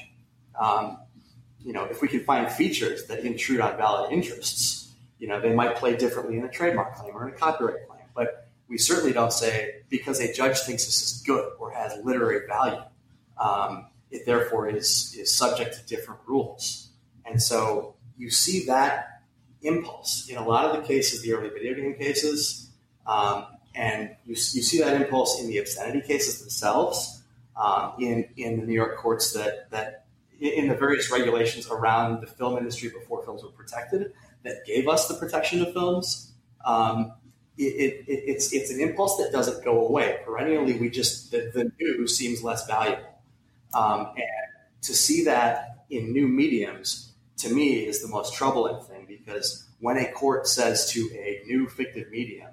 Um, 0.58 0.98
you 1.60 1.72
know, 1.72 1.84
if 1.84 2.02
we 2.02 2.08
can 2.08 2.20
find 2.20 2.50
features 2.50 3.06
that 3.06 3.20
intrude 3.20 3.60
on 3.60 3.76
valid 3.76 4.12
interests, 4.12 4.92
you 5.18 5.26
know, 5.26 5.40
they 5.40 5.54
might 5.54 5.76
play 5.76 5.96
differently 5.96 6.36
in 6.36 6.44
a 6.44 6.48
trademark 6.48 6.94
claim 6.94 7.14
or 7.14 7.26
in 7.26 7.34
a 7.34 7.36
copyright 7.36 7.88
claim. 7.88 8.02
But 8.14 8.48
we 8.68 8.78
certainly 8.78 9.12
don't 9.12 9.32
say 9.32 9.82
because 9.88 10.20
a 10.20 10.32
judge 10.32 10.58
thinks 10.60 10.84
this 10.84 11.02
is 11.02 11.22
good 11.22 11.52
or 11.58 11.72
has 11.72 11.98
literary 12.04 12.46
value, 12.46 12.82
um, 13.38 13.86
it 14.10 14.26
therefore 14.26 14.68
is 14.68 15.14
is 15.18 15.34
subject 15.34 15.74
to 15.76 15.86
different 15.86 16.20
rules. 16.26 16.90
And 17.26 17.40
so 17.40 17.96
you 18.16 18.30
see 18.30 18.66
that 18.66 19.22
impulse 19.62 20.28
in 20.28 20.36
a 20.36 20.46
lot 20.46 20.66
of 20.66 20.76
the 20.76 20.86
cases, 20.86 21.22
the 21.22 21.32
early 21.32 21.48
video 21.48 21.74
game 21.74 21.94
cases, 21.94 22.70
um, 23.06 23.46
and 23.74 24.10
you, 24.24 24.32
you 24.32 24.62
see 24.62 24.78
that 24.80 25.00
impulse 25.00 25.40
in 25.40 25.48
the 25.48 25.58
obscenity 25.58 26.00
cases 26.00 26.40
themselves. 26.40 27.22
Um, 27.56 27.92
in 28.00 28.28
in 28.36 28.60
the 28.60 28.66
New 28.66 28.74
York 28.74 28.98
courts 28.98 29.32
that 29.34 29.70
that 29.70 30.06
in 30.40 30.68
the 30.68 30.74
various 30.74 31.10
regulations 31.10 31.68
around 31.70 32.20
the 32.20 32.26
film 32.26 32.58
industry 32.58 32.88
before 32.88 33.24
films 33.24 33.44
were 33.44 33.50
protected 33.50 34.12
that 34.42 34.64
gave 34.66 34.88
us 34.88 35.08
the 35.08 35.14
protection 35.14 35.62
of 35.62 35.72
films. 35.72 36.32
Um, 36.64 37.12
it, 37.56 37.62
it, 37.62 38.04
it's 38.08 38.52
it's 38.52 38.70
an 38.70 38.80
impulse 38.80 39.16
that 39.18 39.30
doesn't 39.30 39.64
go 39.64 39.86
away. 39.86 40.18
Perennially, 40.24 40.78
we 40.78 40.90
just 40.90 41.30
the, 41.30 41.50
the 41.54 41.70
new 41.80 42.08
seems 42.08 42.42
less 42.42 42.66
valuable, 42.66 43.04
um, 43.74 44.12
and 44.16 44.82
to 44.82 44.94
see 44.94 45.24
that 45.24 45.86
in 45.90 46.12
new 46.12 46.28
mediums 46.28 47.12
to 47.38 47.52
me 47.52 47.86
is 47.86 48.02
the 48.02 48.08
most 48.08 48.34
troubling 48.34 48.82
thing 48.84 49.06
because 49.06 49.68
when 49.80 49.98
a 49.98 50.10
court 50.12 50.46
says 50.46 50.90
to 50.90 51.00
a 51.14 51.42
new 51.46 51.68
fictive 51.68 52.10
medium 52.10 52.50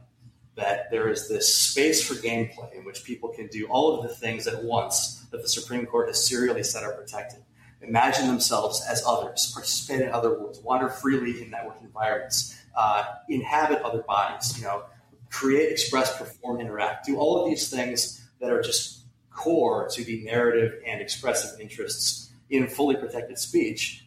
that 0.55 0.91
there 0.91 1.07
is 1.07 1.29
this 1.29 1.53
space 1.53 2.05
for 2.05 2.15
gameplay 2.15 2.73
in 2.73 2.83
which 2.83 3.03
people 3.03 3.29
can 3.29 3.47
do 3.47 3.65
all 3.67 3.97
of 3.97 4.07
the 4.07 4.13
things 4.13 4.47
at 4.47 4.63
once 4.63 5.25
that 5.31 5.41
the 5.41 5.47
Supreme 5.47 5.85
Court 5.85 6.07
has 6.07 6.27
serially 6.27 6.63
said 6.63 6.83
are 6.83 6.93
protected 6.93 7.41
imagine 7.81 8.27
themselves 8.27 8.83
as 8.87 9.03
others, 9.05 9.51
participate 9.53 10.01
in 10.01 10.11
other 10.11 10.37
worlds, 10.39 10.59
wander 10.59 10.89
freely 10.89 11.41
in 11.41 11.49
network 11.49 11.77
environments, 11.81 12.55
uh, 12.75 13.03
inhabit 13.29 13.81
other 13.81 14.03
bodies, 14.03 14.57
you 14.57 14.63
know, 14.63 14.83
create, 15.29 15.71
express, 15.71 16.17
perform, 16.17 16.59
interact, 16.59 17.05
do 17.05 17.17
all 17.17 17.41
of 17.41 17.49
these 17.49 17.69
things 17.69 18.29
that 18.39 18.51
are 18.51 18.61
just 18.61 19.00
core 19.33 19.87
to 19.89 20.03
the 20.03 20.23
narrative 20.23 20.81
and 20.85 21.01
expressive 21.01 21.59
interests 21.59 22.31
in 22.49 22.67
fully 22.67 22.95
protected 22.95 23.37
speech. 23.37 24.05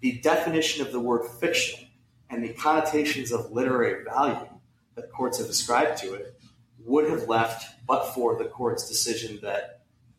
The 0.00 0.18
definition 0.18 0.84
of 0.84 0.92
the 0.92 1.00
word 1.00 1.26
fiction 1.40 1.86
and 2.28 2.42
the 2.42 2.52
connotations 2.52 3.32
of 3.32 3.52
literary 3.52 4.04
value 4.04 4.48
that 4.94 5.12
courts 5.12 5.38
have 5.38 5.48
ascribed 5.48 5.98
to 5.98 6.14
it 6.14 6.38
would 6.84 7.08
have 7.08 7.28
left 7.28 7.66
but 7.86 8.06
for 8.14 8.36
the 8.36 8.44
court's 8.44 8.88
decision 8.88 9.38
that 9.42 9.76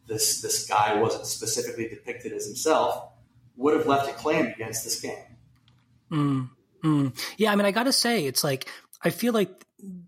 this 0.08 0.42
this 0.42 0.68
guy 0.68 1.00
wasn't 1.00 1.26
specifically 1.26 1.88
depicted 1.88 2.32
as 2.32 2.46
himself, 2.46 3.12
would 3.58 3.76
have 3.76 3.88
left 3.88 4.10
a 4.10 4.14
claim 4.14 4.48
against 4.48 4.84
this 4.84 5.02
game. 5.02 5.24
Mm, 6.12 6.50
mm. 6.84 7.20
Yeah, 7.38 7.52
I 7.52 7.56
mean, 7.56 7.66
I 7.66 7.72
got 7.72 7.84
to 7.84 7.92
say, 7.92 8.26
it's 8.26 8.44
like 8.44 8.68
I 9.04 9.10
feel 9.10 9.34
like 9.34 9.66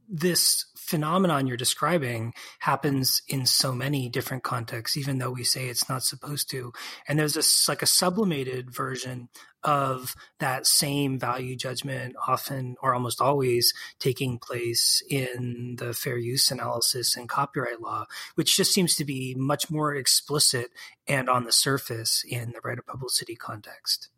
this 0.07 0.65
phenomenon 0.89 1.45
you're 1.45 1.55
describing 1.55 2.33
happens 2.57 3.21
in 3.27 3.45
so 3.45 3.73
many 3.73 4.09
different 4.09 4.43
contexts, 4.43 4.97
even 4.97 5.19
though 5.19 5.29
we 5.29 5.43
say 5.43 5.67
it's 5.67 5.87
not 5.87 6.03
supposed 6.03 6.49
to. 6.49 6.73
And 7.07 7.19
there's 7.19 7.35
this 7.35 7.69
like 7.69 7.83
a 7.83 7.85
sublimated 7.85 8.73
version 8.73 9.29
of 9.63 10.15
that 10.39 10.65
same 10.65 11.19
value 11.19 11.55
judgment, 11.55 12.15
often 12.27 12.75
or 12.81 12.95
almost 12.95 13.21
always 13.21 13.71
taking 13.99 14.39
place 14.39 15.03
in 15.09 15.75
the 15.77 15.93
fair 15.93 16.17
use 16.17 16.49
analysis 16.49 17.15
and 17.15 17.29
copyright 17.29 17.81
law, 17.81 18.05
which 18.33 18.57
just 18.57 18.73
seems 18.73 18.95
to 18.95 19.05
be 19.05 19.35
much 19.37 19.69
more 19.69 19.93
explicit 19.93 20.71
and 21.07 21.29
on 21.29 21.43
the 21.43 21.51
surface 21.51 22.23
in 22.27 22.51
the 22.51 22.61
right 22.63 22.79
of 22.79 22.87
publicity 22.87 23.35
context. 23.35 24.09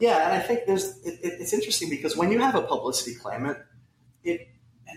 Yeah, 0.00 0.26
and 0.26 0.32
I 0.34 0.40
think 0.40 0.66
there's 0.66 0.98
it, 1.04 1.20
it's 1.22 1.52
interesting 1.52 1.88
because 1.88 2.16
when 2.16 2.32
you 2.32 2.40
have 2.40 2.56
a 2.56 2.62
publicity 2.62 3.14
claimant, 3.14 3.58
it 4.24 4.48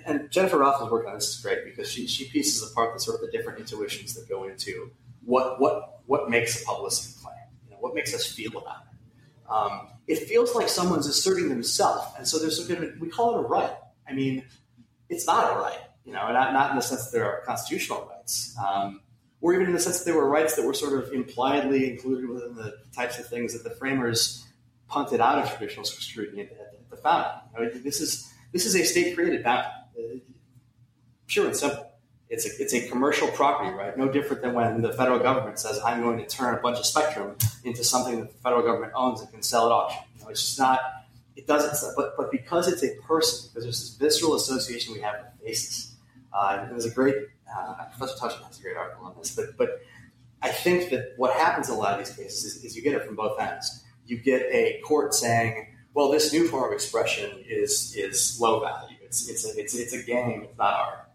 and 0.06 0.30
Jennifer 0.32 0.58
Roth 0.58 0.82
has 0.82 0.90
worked 0.90 1.08
on 1.08 1.16
this 1.16 1.30
is 1.30 1.42
great 1.42 1.66
because 1.66 1.90
she, 1.90 2.08
she 2.08 2.26
pieces 2.30 2.70
apart 2.70 2.94
the 2.94 3.00
sort 3.00 3.16
of 3.16 3.22
the 3.22 3.32
different 3.36 3.60
intuitions 3.60 4.14
that 4.16 4.30
go 4.30 4.46
into 4.46 4.92
what 5.26 5.60
what 5.60 6.02
what 6.06 6.30
makes 6.30 6.62
a 6.62 6.66
publicity 6.66 7.16
claim, 7.22 7.36
you 7.66 7.72
know, 7.72 7.78
what 7.80 7.94
makes 7.94 8.14
us 8.14 8.26
feel 8.26 8.52
about 8.58 8.78
it. 8.92 9.52
Um, 9.52 9.90
it 10.08 10.28
feels 10.28 10.56
like 10.56 10.70
someone's 10.70 11.08
asserting 11.08 11.50
themselves, 11.50 12.08
and 12.18 12.28
so 12.28 12.40
there's 12.40 12.64
a 12.64 12.68
bit 12.68 12.84
of 12.84 13.00
we 13.00 13.10
call 13.10 13.38
it 13.38 13.46
a 13.46 13.48
right. 13.48 13.76
I 14.08 14.14
mean, 14.14 14.44
it's 15.10 15.28
not 15.28 15.56
a 15.56 15.60
right, 15.60 15.80
you 16.06 16.14
know, 16.14 16.32
not 16.32 16.54
not 16.54 16.72
in 16.72 16.76
the 16.76 16.82
sense 16.82 17.06
that 17.06 17.12
there 17.18 17.26
are 17.26 17.42
constitutional 17.46 18.08
rights, 18.10 18.56
um, 18.64 19.02
or 19.42 19.54
even 19.54 19.68
in 19.68 19.74
the 19.74 19.80
sense 19.80 20.00
that 20.00 20.06
there 20.06 20.16
were 20.16 20.30
rights 20.30 20.56
that 20.56 20.66
were 20.66 20.74
sort 20.74 21.02
of 21.02 21.14
impliedly 21.14 21.90
included 21.90 22.30
within 22.30 22.56
the 22.56 22.78
types 22.96 23.20
of 23.20 23.28
things 23.28 23.54
that 23.54 23.68
the 23.68 23.76
framers 23.76 24.46
punted 24.88 25.22
out 25.22 25.38
of 25.38 25.50
traditional 25.52 25.86
scrutiny 25.86 26.42
at 26.42 26.90
the 26.90 26.98
founding. 26.98 27.32
You 27.54 27.66
know, 27.66 27.70
this 27.82 28.02
is 28.02 28.32
this 28.52 28.66
is 28.66 28.76
a 28.76 28.84
state 28.84 29.16
created 29.16 29.44
boundary 29.44 29.72
pure 31.28 31.48
and 31.48 31.56
simple. 31.56 31.86
It's 32.30 32.46
a, 32.46 32.62
it's 32.62 32.74
a 32.74 32.88
commercial 32.88 33.28
property 33.30 33.72
right? 33.72 33.98
No 33.98 34.08
different 34.08 34.44
than 34.44 34.54
when 34.54 34.82
the 34.82 34.94
federal 34.94 35.18
government 35.18 35.58
says, 35.58 35.80
I'm 35.84 36.02
going 36.02 36.20
to 36.20 36.28
turn 36.28 36.54
a 36.54 36.62
bunch 36.62 36.78
of 36.78 36.86
spectrum 36.86 37.36
into 37.64 37.84
something 37.84 38.20
that 38.20 38.32
the 38.32 38.38
federal 38.38 38.62
government 38.62 38.94
owns 38.96 39.22
and 39.22 39.32
can 39.32 39.42
sell 39.42 39.66
at 39.66 39.72
auction. 39.72 40.04
You 40.16 40.24
know, 40.24 40.30
it's 40.30 40.46
just 40.46 40.60
not, 40.60 40.80
it 41.36 41.48
doesn't, 41.48 41.96
but, 41.96 42.16
but 42.18 42.32
because 42.32 42.68
it's 42.68 42.84
a 42.84 42.96
person, 43.02 43.50
because 43.50 43.64
there's 43.64 43.80
this 43.80 43.96
visceral 43.98 44.36
association 44.36 44.94
we 44.94 45.02
have 45.02 45.16
with 45.22 45.48
faces. 45.48 45.96
Uh, 46.32 46.68
there's 46.68 46.86
a 46.86 46.92
great, 46.92 47.16
uh, 47.52 47.86
Professor 47.98 48.20
Touchman 48.20 48.46
has 48.46 48.60
a 48.60 48.62
great 48.62 48.78
article 48.78 49.06
on 49.06 49.16
this, 49.18 49.36
but, 49.36 49.58
but 49.58 49.82
I 50.44 50.50
think 50.50 50.92
that 50.92 51.14
what 51.18 51.34
happens 51.34 51.68
in 51.68 51.76
a 51.76 51.78
lot 51.80 52.00
of 52.00 52.06
these 52.06 52.16
cases 52.16 52.46
is, 52.46 52.64
is 52.64 52.76
you 52.76 52.84
get 52.84 52.94
it 52.94 53.06
from 53.06 53.16
both 53.16 53.40
ends. 53.40 53.84
You 54.06 54.18
get 54.18 54.44
a 54.44 54.80
court 54.86 55.16
saying, 55.16 55.76
well, 55.96 56.12
this 56.12 56.32
new 56.32 56.48
form 56.48 56.66
of 56.66 56.74
expression 56.74 57.44
is, 57.48 57.96
is 57.98 58.40
low 58.40 58.60
value 58.60 58.99
it's 59.10 59.28
it's 59.28 59.46
a, 59.46 59.60
it's, 59.60 59.76
it's 59.76 59.94
a 59.94 60.04
game. 60.04 60.44
It's 60.44 60.58
not 60.58 60.74
art. 60.74 61.10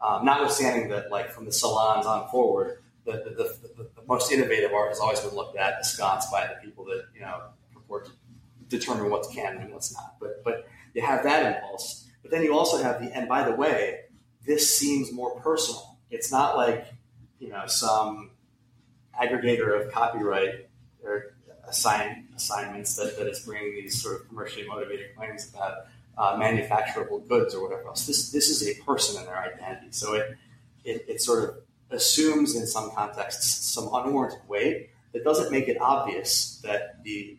Um, 0.00 0.24
notwithstanding 0.24 0.88
that, 0.90 1.10
like 1.10 1.30
from 1.30 1.44
the 1.44 1.52
salons 1.52 2.06
on 2.06 2.28
forward, 2.28 2.78
the 3.04 3.12
the, 3.12 3.30
the, 3.30 3.58
the, 3.76 3.90
the 3.96 4.02
most 4.06 4.30
innovative 4.30 4.72
art 4.72 4.90
has 4.90 5.00
always 5.00 5.20
been 5.20 5.34
looked 5.34 5.56
at 5.56 5.80
askance 5.80 6.26
by 6.30 6.46
the 6.46 6.54
people 6.64 6.84
that 6.86 7.06
you 7.14 7.20
know 7.20 7.42
purport 7.74 8.06
to 8.06 8.12
determine 8.68 9.10
what's 9.10 9.28
canon 9.34 9.62
and 9.62 9.72
what's 9.74 9.92
not. 9.92 10.14
But 10.20 10.44
but 10.44 10.68
you 10.94 11.02
have 11.02 11.24
that 11.24 11.56
impulse. 11.56 12.06
But 12.22 12.30
then 12.30 12.42
you 12.42 12.56
also 12.56 12.82
have 12.82 13.02
the 13.02 13.14
and 13.14 13.28
by 13.28 13.42
the 13.42 13.54
way, 13.54 14.02
this 14.46 14.74
seems 14.74 15.12
more 15.12 15.38
personal. 15.40 15.98
It's 16.10 16.30
not 16.30 16.56
like 16.56 16.86
you 17.40 17.48
know 17.48 17.66
some 17.66 18.30
aggregator 19.20 19.84
of 19.84 19.92
copyright 19.92 20.68
or 21.02 21.34
assign 21.66 22.28
assignments 22.34 22.94
that, 22.96 23.18
that 23.18 23.26
is 23.26 23.40
bringing 23.40 23.74
these 23.74 24.00
sort 24.00 24.20
of 24.20 24.28
commercially 24.28 24.66
motivated 24.66 25.14
claims 25.16 25.52
about 25.52 25.86
uh, 26.18 26.36
manufacturable 26.38 27.26
goods 27.28 27.54
or 27.54 27.62
whatever 27.62 27.88
else. 27.88 28.06
This 28.06 28.30
this 28.30 28.48
is 28.48 28.66
a 28.66 28.80
person 28.82 29.18
and 29.18 29.26
their 29.26 29.38
identity. 29.38 29.88
So 29.90 30.14
it, 30.14 30.36
it, 30.84 31.04
it 31.08 31.20
sort 31.22 31.44
of 31.44 31.56
assumes 31.90 32.54
in 32.54 32.66
some 32.66 32.90
contexts 32.92 33.46
some 33.72 33.88
unwarranted 33.92 34.40
weight 34.48 34.90
that 35.12 35.24
doesn't 35.24 35.50
make 35.50 35.68
it 35.68 35.80
obvious 35.80 36.60
that 36.62 37.02
the 37.04 37.36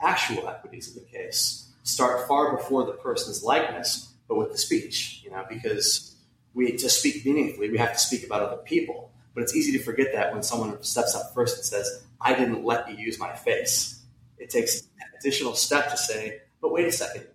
actual 0.00 0.48
equities 0.48 0.88
of 0.88 0.94
the 0.94 1.08
case 1.08 1.70
start 1.82 2.26
far 2.28 2.56
before 2.56 2.84
the 2.84 2.92
person's 2.92 3.42
likeness, 3.42 4.12
but 4.28 4.36
with 4.36 4.52
the 4.52 4.58
speech. 4.58 5.22
You 5.24 5.30
know, 5.30 5.44
because 5.48 6.16
we 6.54 6.76
to 6.76 6.88
speak 6.88 7.24
meaningfully, 7.24 7.70
we 7.70 7.78
have 7.78 7.92
to 7.92 7.98
speak 7.98 8.24
about 8.24 8.42
other 8.42 8.62
people. 8.62 9.10
But 9.34 9.42
it's 9.42 9.54
easy 9.54 9.76
to 9.76 9.84
forget 9.84 10.08
that 10.14 10.32
when 10.32 10.42
someone 10.42 10.82
steps 10.82 11.14
up 11.14 11.34
first 11.34 11.56
and 11.56 11.64
says, 11.64 12.02
"I 12.20 12.34
didn't 12.34 12.64
let 12.64 12.90
you 12.90 12.96
use 12.96 13.18
my 13.18 13.34
face." 13.34 14.00
It 14.38 14.50
takes 14.50 14.80
an 14.80 15.08
additional 15.18 15.54
step 15.54 15.90
to 15.90 15.96
say, 15.96 16.40
"But 16.60 16.72
wait 16.72 16.86
a 16.86 16.92
second, 16.92 17.26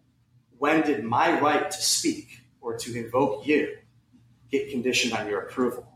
when 0.62 0.84
did 0.84 1.04
my 1.04 1.40
right 1.40 1.72
to 1.72 1.82
speak 1.82 2.28
or 2.62 2.78
to 2.78 2.96
invoke 2.96 3.48
you 3.48 3.78
get 4.52 4.70
conditioned 4.70 5.12
on 5.12 5.28
your 5.28 5.42
approval. 5.42 5.88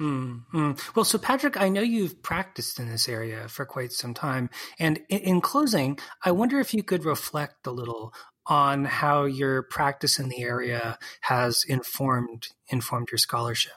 Mm-hmm. 0.00 0.72
Well, 0.96 1.04
so 1.04 1.16
Patrick, 1.16 1.60
I 1.60 1.68
know 1.68 1.80
you've 1.80 2.20
practiced 2.20 2.80
in 2.80 2.88
this 2.88 3.08
area 3.08 3.46
for 3.46 3.64
quite 3.64 3.92
some 3.92 4.12
time. 4.12 4.50
And 4.80 5.00
in, 5.08 5.20
in, 5.20 5.40
closing, 5.40 6.00
I 6.24 6.32
wonder 6.32 6.58
if 6.58 6.74
you 6.74 6.82
could 6.82 7.04
reflect 7.04 7.68
a 7.68 7.70
little 7.70 8.12
on 8.46 8.84
how 8.84 9.26
your 9.26 9.62
practice 9.62 10.18
in 10.18 10.28
the 10.28 10.42
area 10.42 10.98
has 11.20 11.64
informed 11.68 12.48
informed 12.70 13.12
your 13.12 13.18
scholarship. 13.18 13.74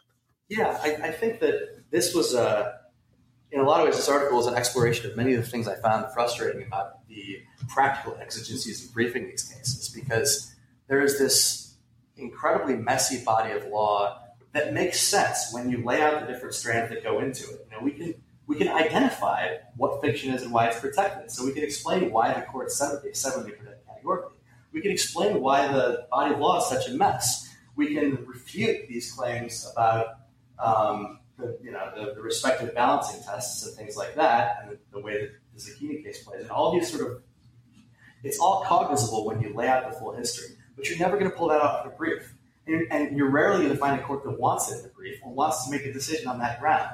Yeah, 0.49 0.79
I, 0.81 0.95
I 0.95 1.11
think 1.11 1.41
that 1.41 1.83
this 1.91 2.15
was 2.15 2.33
a, 2.33 2.73
in 3.51 3.59
a 3.59 3.63
lot 3.63 3.81
of 3.81 3.85
ways, 3.85 3.97
this 3.97 4.09
article 4.09 4.39
is 4.39 4.47
an 4.47 4.55
exploration 4.55 5.11
of 5.11 5.15
many 5.15 5.35
of 5.35 5.45
the 5.45 5.47
things 5.47 5.67
I 5.67 5.75
found 5.75 6.11
frustrating 6.11 6.65
about 6.65 6.96
the 7.07 7.41
practical 7.69 8.17
exigencies 8.21 8.85
of 8.85 8.93
briefing 8.93 9.27
these 9.27 9.43
cases, 9.43 9.89
because 9.89 10.53
there 10.87 11.01
is 11.01 11.17
this 11.19 11.75
incredibly 12.15 12.75
messy 12.75 13.23
body 13.23 13.51
of 13.51 13.65
law 13.67 14.19
that 14.53 14.73
makes 14.73 14.99
sense 14.99 15.49
when 15.51 15.69
you 15.69 15.83
lay 15.83 16.01
out 16.01 16.19
the 16.19 16.31
different 16.31 16.55
strands 16.55 16.91
that 16.91 17.03
go 17.03 17.19
into 17.19 17.43
it. 17.43 17.67
You 17.69 17.77
know, 17.77 17.83
we 17.83 17.91
can 17.91 18.15
we 18.47 18.55
can 18.55 18.69
identify 18.69 19.57
what 19.75 20.01
fiction 20.01 20.33
is 20.33 20.41
and 20.41 20.53
why 20.53 20.67
it's 20.67 20.79
protected. 20.79 21.29
So 21.29 21.45
we 21.45 21.51
can 21.51 21.63
explain 21.63 22.11
why 22.11 22.33
the 22.33 22.41
court 22.41 22.71
said 22.71 22.99
they 23.03 23.11
said 23.13 23.33
they 23.45 23.51
protected 23.51 23.85
categorically. 23.87 24.37
We 24.71 24.81
can 24.81 24.91
explain 24.91 25.41
why 25.41 25.67
the 25.67 26.07
body 26.09 26.33
of 26.33 26.39
law 26.39 26.59
is 26.59 26.67
such 26.67 26.87
a 26.87 26.93
mess. 26.93 27.49
We 27.75 27.93
can 27.93 28.25
refute 28.25 28.87
these 28.87 29.11
claims 29.11 29.69
about 29.71 30.19
um, 30.59 31.19
the, 31.37 31.57
you 31.61 31.71
know 31.71 31.91
the, 31.95 32.15
the, 32.15 32.21
respective 32.21 32.73
balancing 32.73 33.21
tests 33.23 33.65
and 33.65 33.75
things 33.75 33.95
like 33.95 34.15
that, 34.15 34.59
and 34.61 34.71
the, 34.71 34.79
the 34.91 34.99
way 34.99 35.21
that 35.21 35.31
the 35.57 35.71
Zacchini 35.71 36.03
case 36.03 36.23
plays, 36.23 36.41
and 36.41 36.51
all 36.51 36.73
these 36.73 36.91
sort 36.91 37.09
of 37.09 37.21
it's 38.23 38.39
all 38.39 38.63
cognizable 38.65 39.25
when 39.25 39.41
you 39.41 39.53
lay 39.53 39.67
out 39.67 39.89
the 39.91 39.97
full 39.97 40.13
history, 40.13 40.55
but 40.75 40.89
you're 40.89 40.99
never 40.99 41.17
going 41.17 41.29
to 41.29 41.37
pull 41.37 41.49
that 41.49 41.61
out 41.61 41.85
in 41.85 41.91
a 41.91 41.95
brief. 41.95 42.33
And, 42.65 42.87
and 42.91 43.17
you're 43.17 43.29
rarely 43.29 43.63
going 43.63 43.71
to 43.71 43.77
find 43.77 43.99
a 43.99 44.03
court 44.03 44.23
that 44.23 44.39
wants 44.39 44.71
it 44.71 44.77
in 44.77 44.83
the 44.83 44.89
brief 44.89 45.19
or 45.23 45.31
wants 45.31 45.65
to 45.65 45.71
make 45.71 45.85
a 45.85 45.93
decision 45.93 46.27
on 46.27 46.39
that 46.39 46.59
ground. 46.59 46.89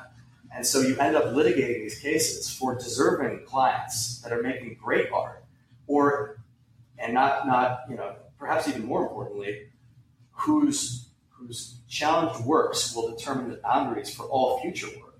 And 0.56 0.66
so 0.66 0.82
you 0.82 0.96
end 0.98 1.16
up 1.16 1.26
litigating 1.26 1.82
these 1.82 1.98
cases 1.98 2.54
for 2.54 2.76
deserving 2.76 3.46
clients 3.46 4.20
that 4.22 4.32
are 4.32 4.44
making 4.44 4.78
great 4.84 5.12
art, 5.12 5.44
or 5.88 6.38
and 7.00 7.14
not 7.14 7.48
not 7.48 7.80
you 7.90 7.96
know 7.96 8.16
perhaps 8.38 8.68
even 8.68 8.86
more 8.86 9.02
importantly, 9.02 9.70
whose 10.32 11.10
whose 11.30 11.80
challenged 11.90 12.46
works 12.46 12.96
will 12.96 13.10
determine 13.10 13.50
the 13.50 13.58
boundaries 13.58 14.14
for 14.14 14.26
all 14.28 14.60
future 14.62 14.88
work. 15.02 15.13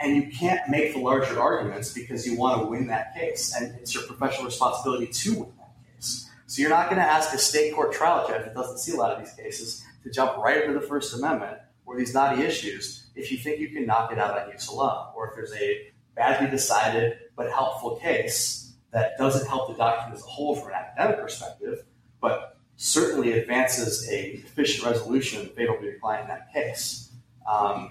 And 0.00 0.16
you 0.16 0.30
can't 0.30 0.68
make 0.68 0.94
the 0.94 1.00
larger 1.00 1.38
arguments 1.40 1.92
because 1.92 2.26
you 2.26 2.36
want 2.36 2.62
to 2.62 2.66
win 2.66 2.86
that 2.86 3.14
case, 3.14 3.54
and 3.54 3.74
it's 3.76 3.94
your 3.94 4.04
professional 4.04 4.46
responsibility 4.46 5.06
to 5.06 5.34
win 5.40 5.52
that 5.58 5.74
case. 5.94 6.30
so 6.46 6.62
you're 6.62 6.70
not 6.70 6.88
going 6.88 7.00
to 7.00 7.06
ask 7.06 7.34
a 7.34 7.38
state 7.38 7.74
court 7.74 7.92
trial 7.92 8.26
judge 8.26 8.44
that 8.44 8.54
doesn't 8.54 8.78
see 8.78 8.92
a 8.92 8.96
lot 8.96 9.12
of 9.12 9.18
these 9.18 9.34
cases 9.34 9.84
to 10.02 10.10
jump 10.10 10.38
right 10.38 10.64
into 10.64 10.78
the 10.78 10.86
First 10.86 11.14
Amendment 11.14 11.58
or 11.84 11.98
these 11.98 12.14
knotty 12.14 12.42
issues 12.42 13.00
if 13.14 13.30
you 13.30 13.38
think 13.38 13.60
you 13.60 13.68
can 13.68 13.86
knock 13.86 14.12
it 14.12 14.18
out 14.18 14.38
on 14.38 14.50
use 14.50 14.68
alone, 14.68 15.08
or 15.14 15.28
if 15.28 15.34
there's 15.34 15.52
a 15.54 15.90
badly 16.14 16.50
decided 16.50 17.18
but 17.36 17.50
helpful 17.50 17.96
case 17.96 18.72
that 18.92 19.16
doesn't 19.18 19.46
help 19.48 19.68
the 19.68 19.74
doctrine 19.74 20.12
as 20.12 20.22
a 20.22 20.26
whole 20.26 20.56
from 20.56 20.68
an 20.68 20.74
academic 20.74 21.20
perspective, 21.20 21.84
but 22.20 22.58
certainly 22.76 23.32
advances 23.32 24.08
a 24.10 24.32
efficient 24.32 24.86
resolution 24.86 25.48
fatal 25.54 25.76
to 25.76 25.84
your 25.84 25.98
client 25.98 26.22
in 26.22 26.28
that 26.28 26.52
case. 26.52 27.12
Um, 27.50 27.90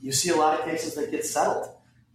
you 0.00 0.12
see 0.12 0.30
a 0.30 0.36
lot 0.36 0.58
of 0.58 0.64
cases 0.64 0.94
that 0.94 1.10
get 1.10 1.24
settled 1.24 1.68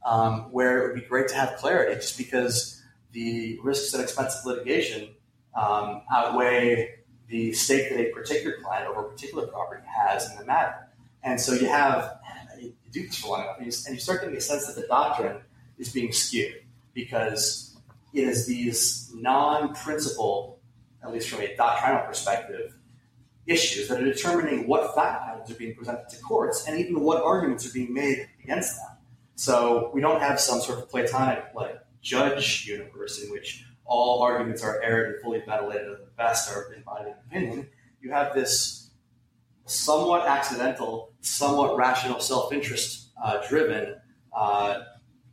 um, 0.05 0.51
where 0.51 0.83
it 0.83 0.87
would 0.87 1.01
be 1.01 1.07
great 1.07 1.27
to 1.29 1.35
have 1.35 1.55
clarity 1.57 1.95
just 1.95 2.17
because 2.17 2.81
the 3.11 3.59
risks 3.63 3.93
and 3.93 4.03
expense 4.03 4.37
of 4.39 4.45
litigation 4.45 5.09
um, 5.55 6.01
outweigh 6.11 6.95
the 7.27 7.53
stake 7.53 7.89
that 7.89 7.99
a 7.99 8.11
particular 8.11 8.57
client 8.61 8.87
over 8.87 9.05
a 9.05 9.09
particular 9.09 9.47
property 9.47 9.83
has 9.87 10.29
in 10.31 10.37
the 10.37 10.45
matter. 10.45 10.75
And 11.23 11.39
so 11.39 11.53
you 11.53 11.67
have, 11.67 12.19
you 12.59 12.73
do 12.91 13.05
this 13.07 13.17
for 13.17 13.29
long 13.29 13.43
enough, 13.43 13.57
and 13.57 13.65
you, 13.67 13.73
and 13.85 13.95
you 13.95 14.01
start 14.01 14.21
getting 14.21 14.35
a 14.35 14.41
sense 14.41 14.67
that 14.67 14.75
the 14.75 14.87
doctrine 14.87 15.37
is 15.77 15.89
being 15.89 16.11
skewed 16.11 16.63
because 16.93 17.77
it 18.13 18.25
is 18.25 18.45
these 18.45 19.11
non 19.13 19.73
principle, 19.73 20.59
at 21.01 21.11
least 21.11 21.29
from 21.29 21.41
a 21.41 21.55
doctrinal 21.55 22.05
perspective, 22.05 22.75
issues 23.47 23.87
that 23.87 24.01
are 24.01 24.05
determining 24.05 24.67
what 24.67 24.93
fact 24.95 25.32
are 25.51 25.55
being 25.55 25.75
presented 25.75 26.09
to 26.09 26.19
courts 26.21 26.67
and 26.67 26.79
even 26.79 27.01
what 27.01 27.23
arguments 27.23 27.67
are 27.67 27.73
being 27.73 27.93
made 27.93 28.27
against 28.43 28.75
them. 28.77 28.97
So 29.35 29.91
we 29.93 30.01
don't 30.01 30.21
have 30.21 30.39
some 30.39 30.61
sort 30.61 30.79
of 30.79 30.89
Platonic 30.89 31.45
like 31.55 31.79
judge 32.01 32.65
universe 32.67 33.23
in 33.23 33.31
which 33.31 33.65
all 33.85 34.21
arguments 34.21 34.63
are 34.63 34.81
aired 34.81 35.13
and 35.13 35.21
fully 35.21 35.41
ventilated 35.45 35.91
at 35.91 35.99
the 35.99 36.11
best 36.17 36.51
are 36.51 36.73
embodied 36.73 37.15
opinion, 37.27 37.67
you 38.01 38.11
have 38.11 38.33
this 38.33 38.91
somewhat 39.65 40.27
accidental, 40.27 41.13
somewhat 41.21 41.77
rational, 41.77 42.19
self-interest 42.19 43.09
uh, 43.23 43.45
driven, 43.47 43.95
uh, 44.35 44.81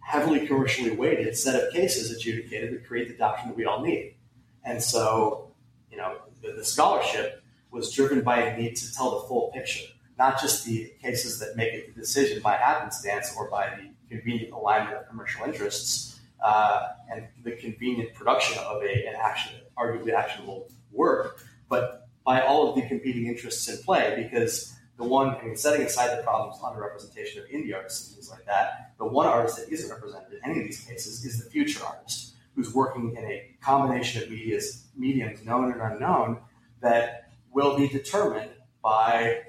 heavily 0.01 0.47
commercially 0.47 0.91
weighted 0.91 1.37
set 1.37 1.63
of 1.63 1.73
cases 1.73 2.11
adjudicated 2.11 2.73
that 2.73 2.87
create 2.87 3.09
the 3.09 3.15
doctrine 3.17 3.49
that 3.49 3.57
we 3.57 3.65
all 3.65 3.83
need. 3.83 4.17
And 4.65 4.83
so, 4.83 5.53
you 5.91 5.97
know, 5.97 6.19
the, 6.43 6.53
the 6.53 6.65
scholarship 6.65 7.43
was 7.71 7.93
driven 7.93 8.23
by 8.23 8.43
a 8.43 8.57
need 8.57 8.77
to 8.77 8.93
tell 8.93 9.21
the 9.21 9.29
full 9.29 9.51
picture, 9.53 9.87
not 10.21 10.39
just 10.39 10.67
the 10.67 10.93
cases 11.03 11.39
that 11.39 11.57
make 11.57 11.73
it 11.73 11.95
the 11.95 12.01
decision 12.01 12.43
by 12.43 12.55
happenstance 12.55 13.33
or 13.39 13.49
by 13.49 13.71
the 13.79 14.15
convenient 14.15 14.53
alignment 14.53 14.95
of 14.95 15.09
commercial 15.09 15.47
interests, 15.47 16.21
uh, 16.45 16.89
and 17.11 17.27
the 17.43 17.53
convenient 17.53 18.13
production 18.13 18.59
of 18.59 18.83
a, 18.83 19.07
an 19.07 19.15
action, 19.19 19.53
arguably 19.79 20.13
actionable 20.13 20.69
work, 20.93 21.43
but 21.71 22.07
by 22.23 22.43
all 22.43 22.69
of 22.69 22.75
the 22.77 22.87
competing 22.87 23.27
interests 23.29 23.67
in 23.69 23.79
play, 23.79 24.23
because 24.23 24.75
the 24.99 25.05
one, 25.05 25.37
I 25.37 25.43
mean, 25.43 25.57
setting 25.57 25.87
aside 25.87 26.19
the 26.19 26.23
problems 26.23 26.59
of 26.63 26.71
underrepresentation 26.71 27.43
of 27.43 27.49
indie 27.49 27.75
artists 27.75 28.09
and 28.09 28.17
things 28.17 28.31
like 28.31 28.45
that, 28.45 28.93
the 28.99 29.07
one 29.07 29.27
artist 29.27 29.57
that 29.57 29.73
isn't 29.73 29.91
represented 29.91 30.35
in 30.35 30.51
any 30.51 30.61
of 30.61 30.67
these 30.67 30.85
cases 30.85 31.25
is 31.25 31.43
the 31.43 31.49
future 31.49 31.83
artist, 31.83 32.35
who's 32.55 32.75
working 32.75 33.17
in 33.17 33.25
a 33.25 33.57
combination 33.63 34.23
of 34.23 34.31
medias, 34.31 34.85
mediums, 34.95 35.43
known 35.47 35.73
and 35.73 35.81
unknown, 35.81 36.39
that 36.83 37.31
will 37.53 37.79
be 37.79 37.89
determined 37.89 38.51
by 38.83 39.41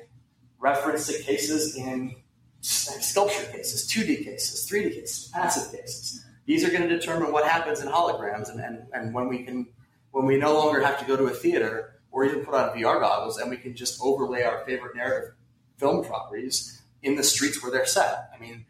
reference 0.62 1.08
to 1.08 1.22
cases 1.24 1.76
in 1.76 2.16
sculpture 2.62 3.46
cases, 3.52 3.92
2D 3.92 4.24
cases, 4.24 4.70
3D 4.70 4.94
cases, 4.94 5.30
passive 5.34 5.72
cases 5.72 6.24
these 6.46 6.66
are 6.66 6.70
going 6.70 6.82
to 6.82 6.90
determine 6.90 7.32
what 7.32 7.48
happens 7.48 7.82
in 7.82 7.88
holograms 7.88 8.50
and, 8.50 8.60
and, 8.60 8.86
and 8.94 9.14
when 9.14 9.28
we 9.28 9.44
can 9.44 9.68
when 10.12 10.26
we 10.26 10.38
no 10.38 10.54
longer 10.54 10.82
have 10.82 11.00
to 11.00 11.06
go 11.06 11.16
to 11.16 11.28
a 11.28 11.30
theater 11.30 12.02
or 12.12 12.26
even 12.26 12.44
put 12.44 12.54
on 12.54 12.78
VR 12.78 13.00
goggles 13.00 13.38
and 13.38 13.50
we 13.50 13.56
can 13.56 13.74
just 13.74 14.02
overlay 14.04 14.44
our 14.44 14.66
favorite 14.66 14.94
narrative 14.96 15.34
film 15.78 16.04
properties 16.04 16.82
in 17.02 17.16
the 17.16 17.24
streets 17.24 17.64
where 17.64 17.72
they're 17.72 17.86
set. 17.86 18.30
I 18.36 18.38
mean, 18.38 18.66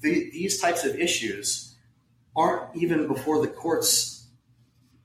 the, 0.00 0.28
these 0.32 0.60
types 0.60 0.84
of 0.84 0.96
issues 0.96 1.76
aren't 2.34 2.74
even 2.74 3.06
before 3.06 3.40
the 3.40 3.46
courts 3.46 4.26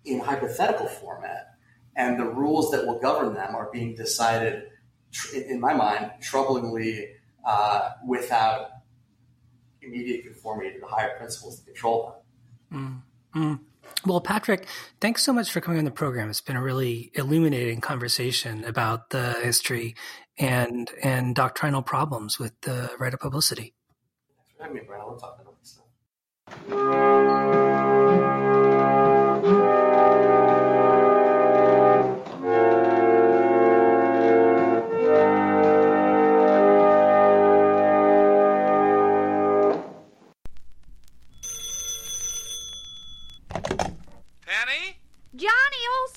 in 0.04 0.20
hypothetical 0.20 0.88
format, 0.88 1.52
and 1.96 2.20
the 2.20 2.26
rules 2.26 2.72
that 2.72 2.88
will 2.88 2.98
govern 2.98 3.36
them 3.36 3.54
are 3.54 3.70
being 3.72 3.94
decided, 3.94 4.69
in 5.34 5.60
my 5.60 5.74
mind, 5.74 6.12
troublingly 6.22 7.08
uh, 7.46 7.92
without 8.06 8.70
immediate 9.82 10.24
conformity 10.24 10.74
to 10.74 10.80
the 10.80 10.88
higher 10.88 11.18
principles 11.18 11.58
that 11.58 11.66
control 11.66 12.16
them. 12.72 13.04
Mm-hmm. 13.36 13.56
Well, 14.06 14.22
Patrick, 14.22 14.68
thanks 15.02 15.24
so 15.24 15.34
much 15.34 15.52
for 15.52 15.62
coming 15.62 15.80
on 15.80 15.86
the 15.86 15.92
program. 15.92 16.30
It's 16.30 16.42
been 16.42 16.56
a 16.56 16.62
really 16.62 17.12
illuminating 17.16 17.82
conversation 17.82 18.64
about 18.64 19.10
the 19.10 19.34
history 19.44 19.96
and 20.38 20.90
and 21.02 21.36
doctrinal 21.36 21.82
problems 21.82 22.40
with 22.40 22.54
the 22.62 22.92
right 23.00 23.14
of 23.14 23.20
publicity. 23.20 23.74
Thanks 24.38 24.52
for 24.56 24.64
having 24.64 24.78
me, 24.78 24.84
Brian. 24.86 25.02
I 25.02 25.06
love 25.06 25.20
talking 25.20 25.42
about 25.42 25.60
this 25.60 25.80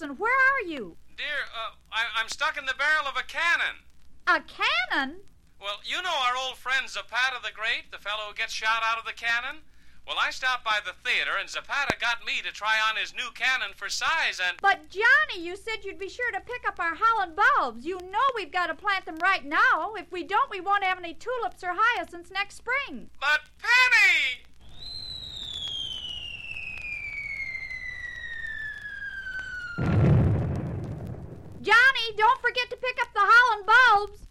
stuff. 0.07 0.19
where 0.19 0.33
are 0.33 0.67
you? 0.67 0.97
Dear, 1.17 1.47
uh, 1.55 1.75
I, 1.93 2.21
am 2.21 2.29
stuck 2.29 2.57
in 2.57 2.67
the 2.67 2.75
barrel 2.75 3.07
of 3.07 3.17
a 3.17 3.23
cannon. 3.23 3.87
A 4.27 4.41
cannon? 4.41 5.21
Well, 5.61 5.79
you 5.85 6.03
know 6.03 6.15
our 6.29 6.37
old 6.37 6.57
friend 6.57 6.89
Zapata 6.89 7.39
the 7.43 7.53
Great, 7.55 7.93
the 7.93 7.99
fellow 7.99 8.29
who 8.29 8.35
gets 8.35 8.53
shot 8.53 8.83
out 8.85 8.99
of 8.99 9.05
the 9.05 9.13
cannon? 9.13 9.63
Well, 10.07 10.17
I 10.19 10.33
stopped 10.33 10.65
by 10.65 10.81
the 10.85 10.95
theater, 11.09 11.39
and 11.39 11.49
Zapata 11.49 11.95
got 12.01 12.27
me 12.27 12.43
to 12.43 12.51
try 12.51 12.75
on 12.91 12.97
his 12.97 13.15
new 13.15 13.31
cannon 13.35 13.71
for 13.77 13.89
size, 13.89 14.41
and. 14.45 14.59
But, 14.61 14.91
Johnny, 14.91 15.41
you 15.41 15.55
said 15.55 15.85
you'd 15.85 16.01
be 16.01 16.09
sure 16.09 16.33
to 16.33 16.41
pick 16.41 16.67
up 16.67 16.81
our 16.81 16.97
Holland 16.97 17.37
bulbs. 17.37 17.87
You 17.87 17.99
know 18.11 18.27
we've 18.35 18.51
got 18.51 18.67
to 18.67 18.75
plant 18.75 19.07
them 19.07 19.19
right 19.23 19.45
now. 19.45 19.95
If 19.97 20.11
we 20.11 20.25
don't, 20.25 20.51
we 20.51 20.61
won't 20.61 20.83
have 20.83 20.99
any 20.99 21.15
tulips 21.15 21.63
or 21.63 21.77
hyacinths 21.77 22.33
next 22.33 22.57
spring. 22.57 23.11
But, 23.21 23.43
Penny! 23.59 24.43
Johnny, 31.63 32.17
don't 32.17 32.41
forget 32.41 32.69
to 32.71 32.77
pick 32.77 32.99
up 33.01 33.15
the 33.15 33.21
Holland 33.23 33.67
bulbs. 33.67 34.23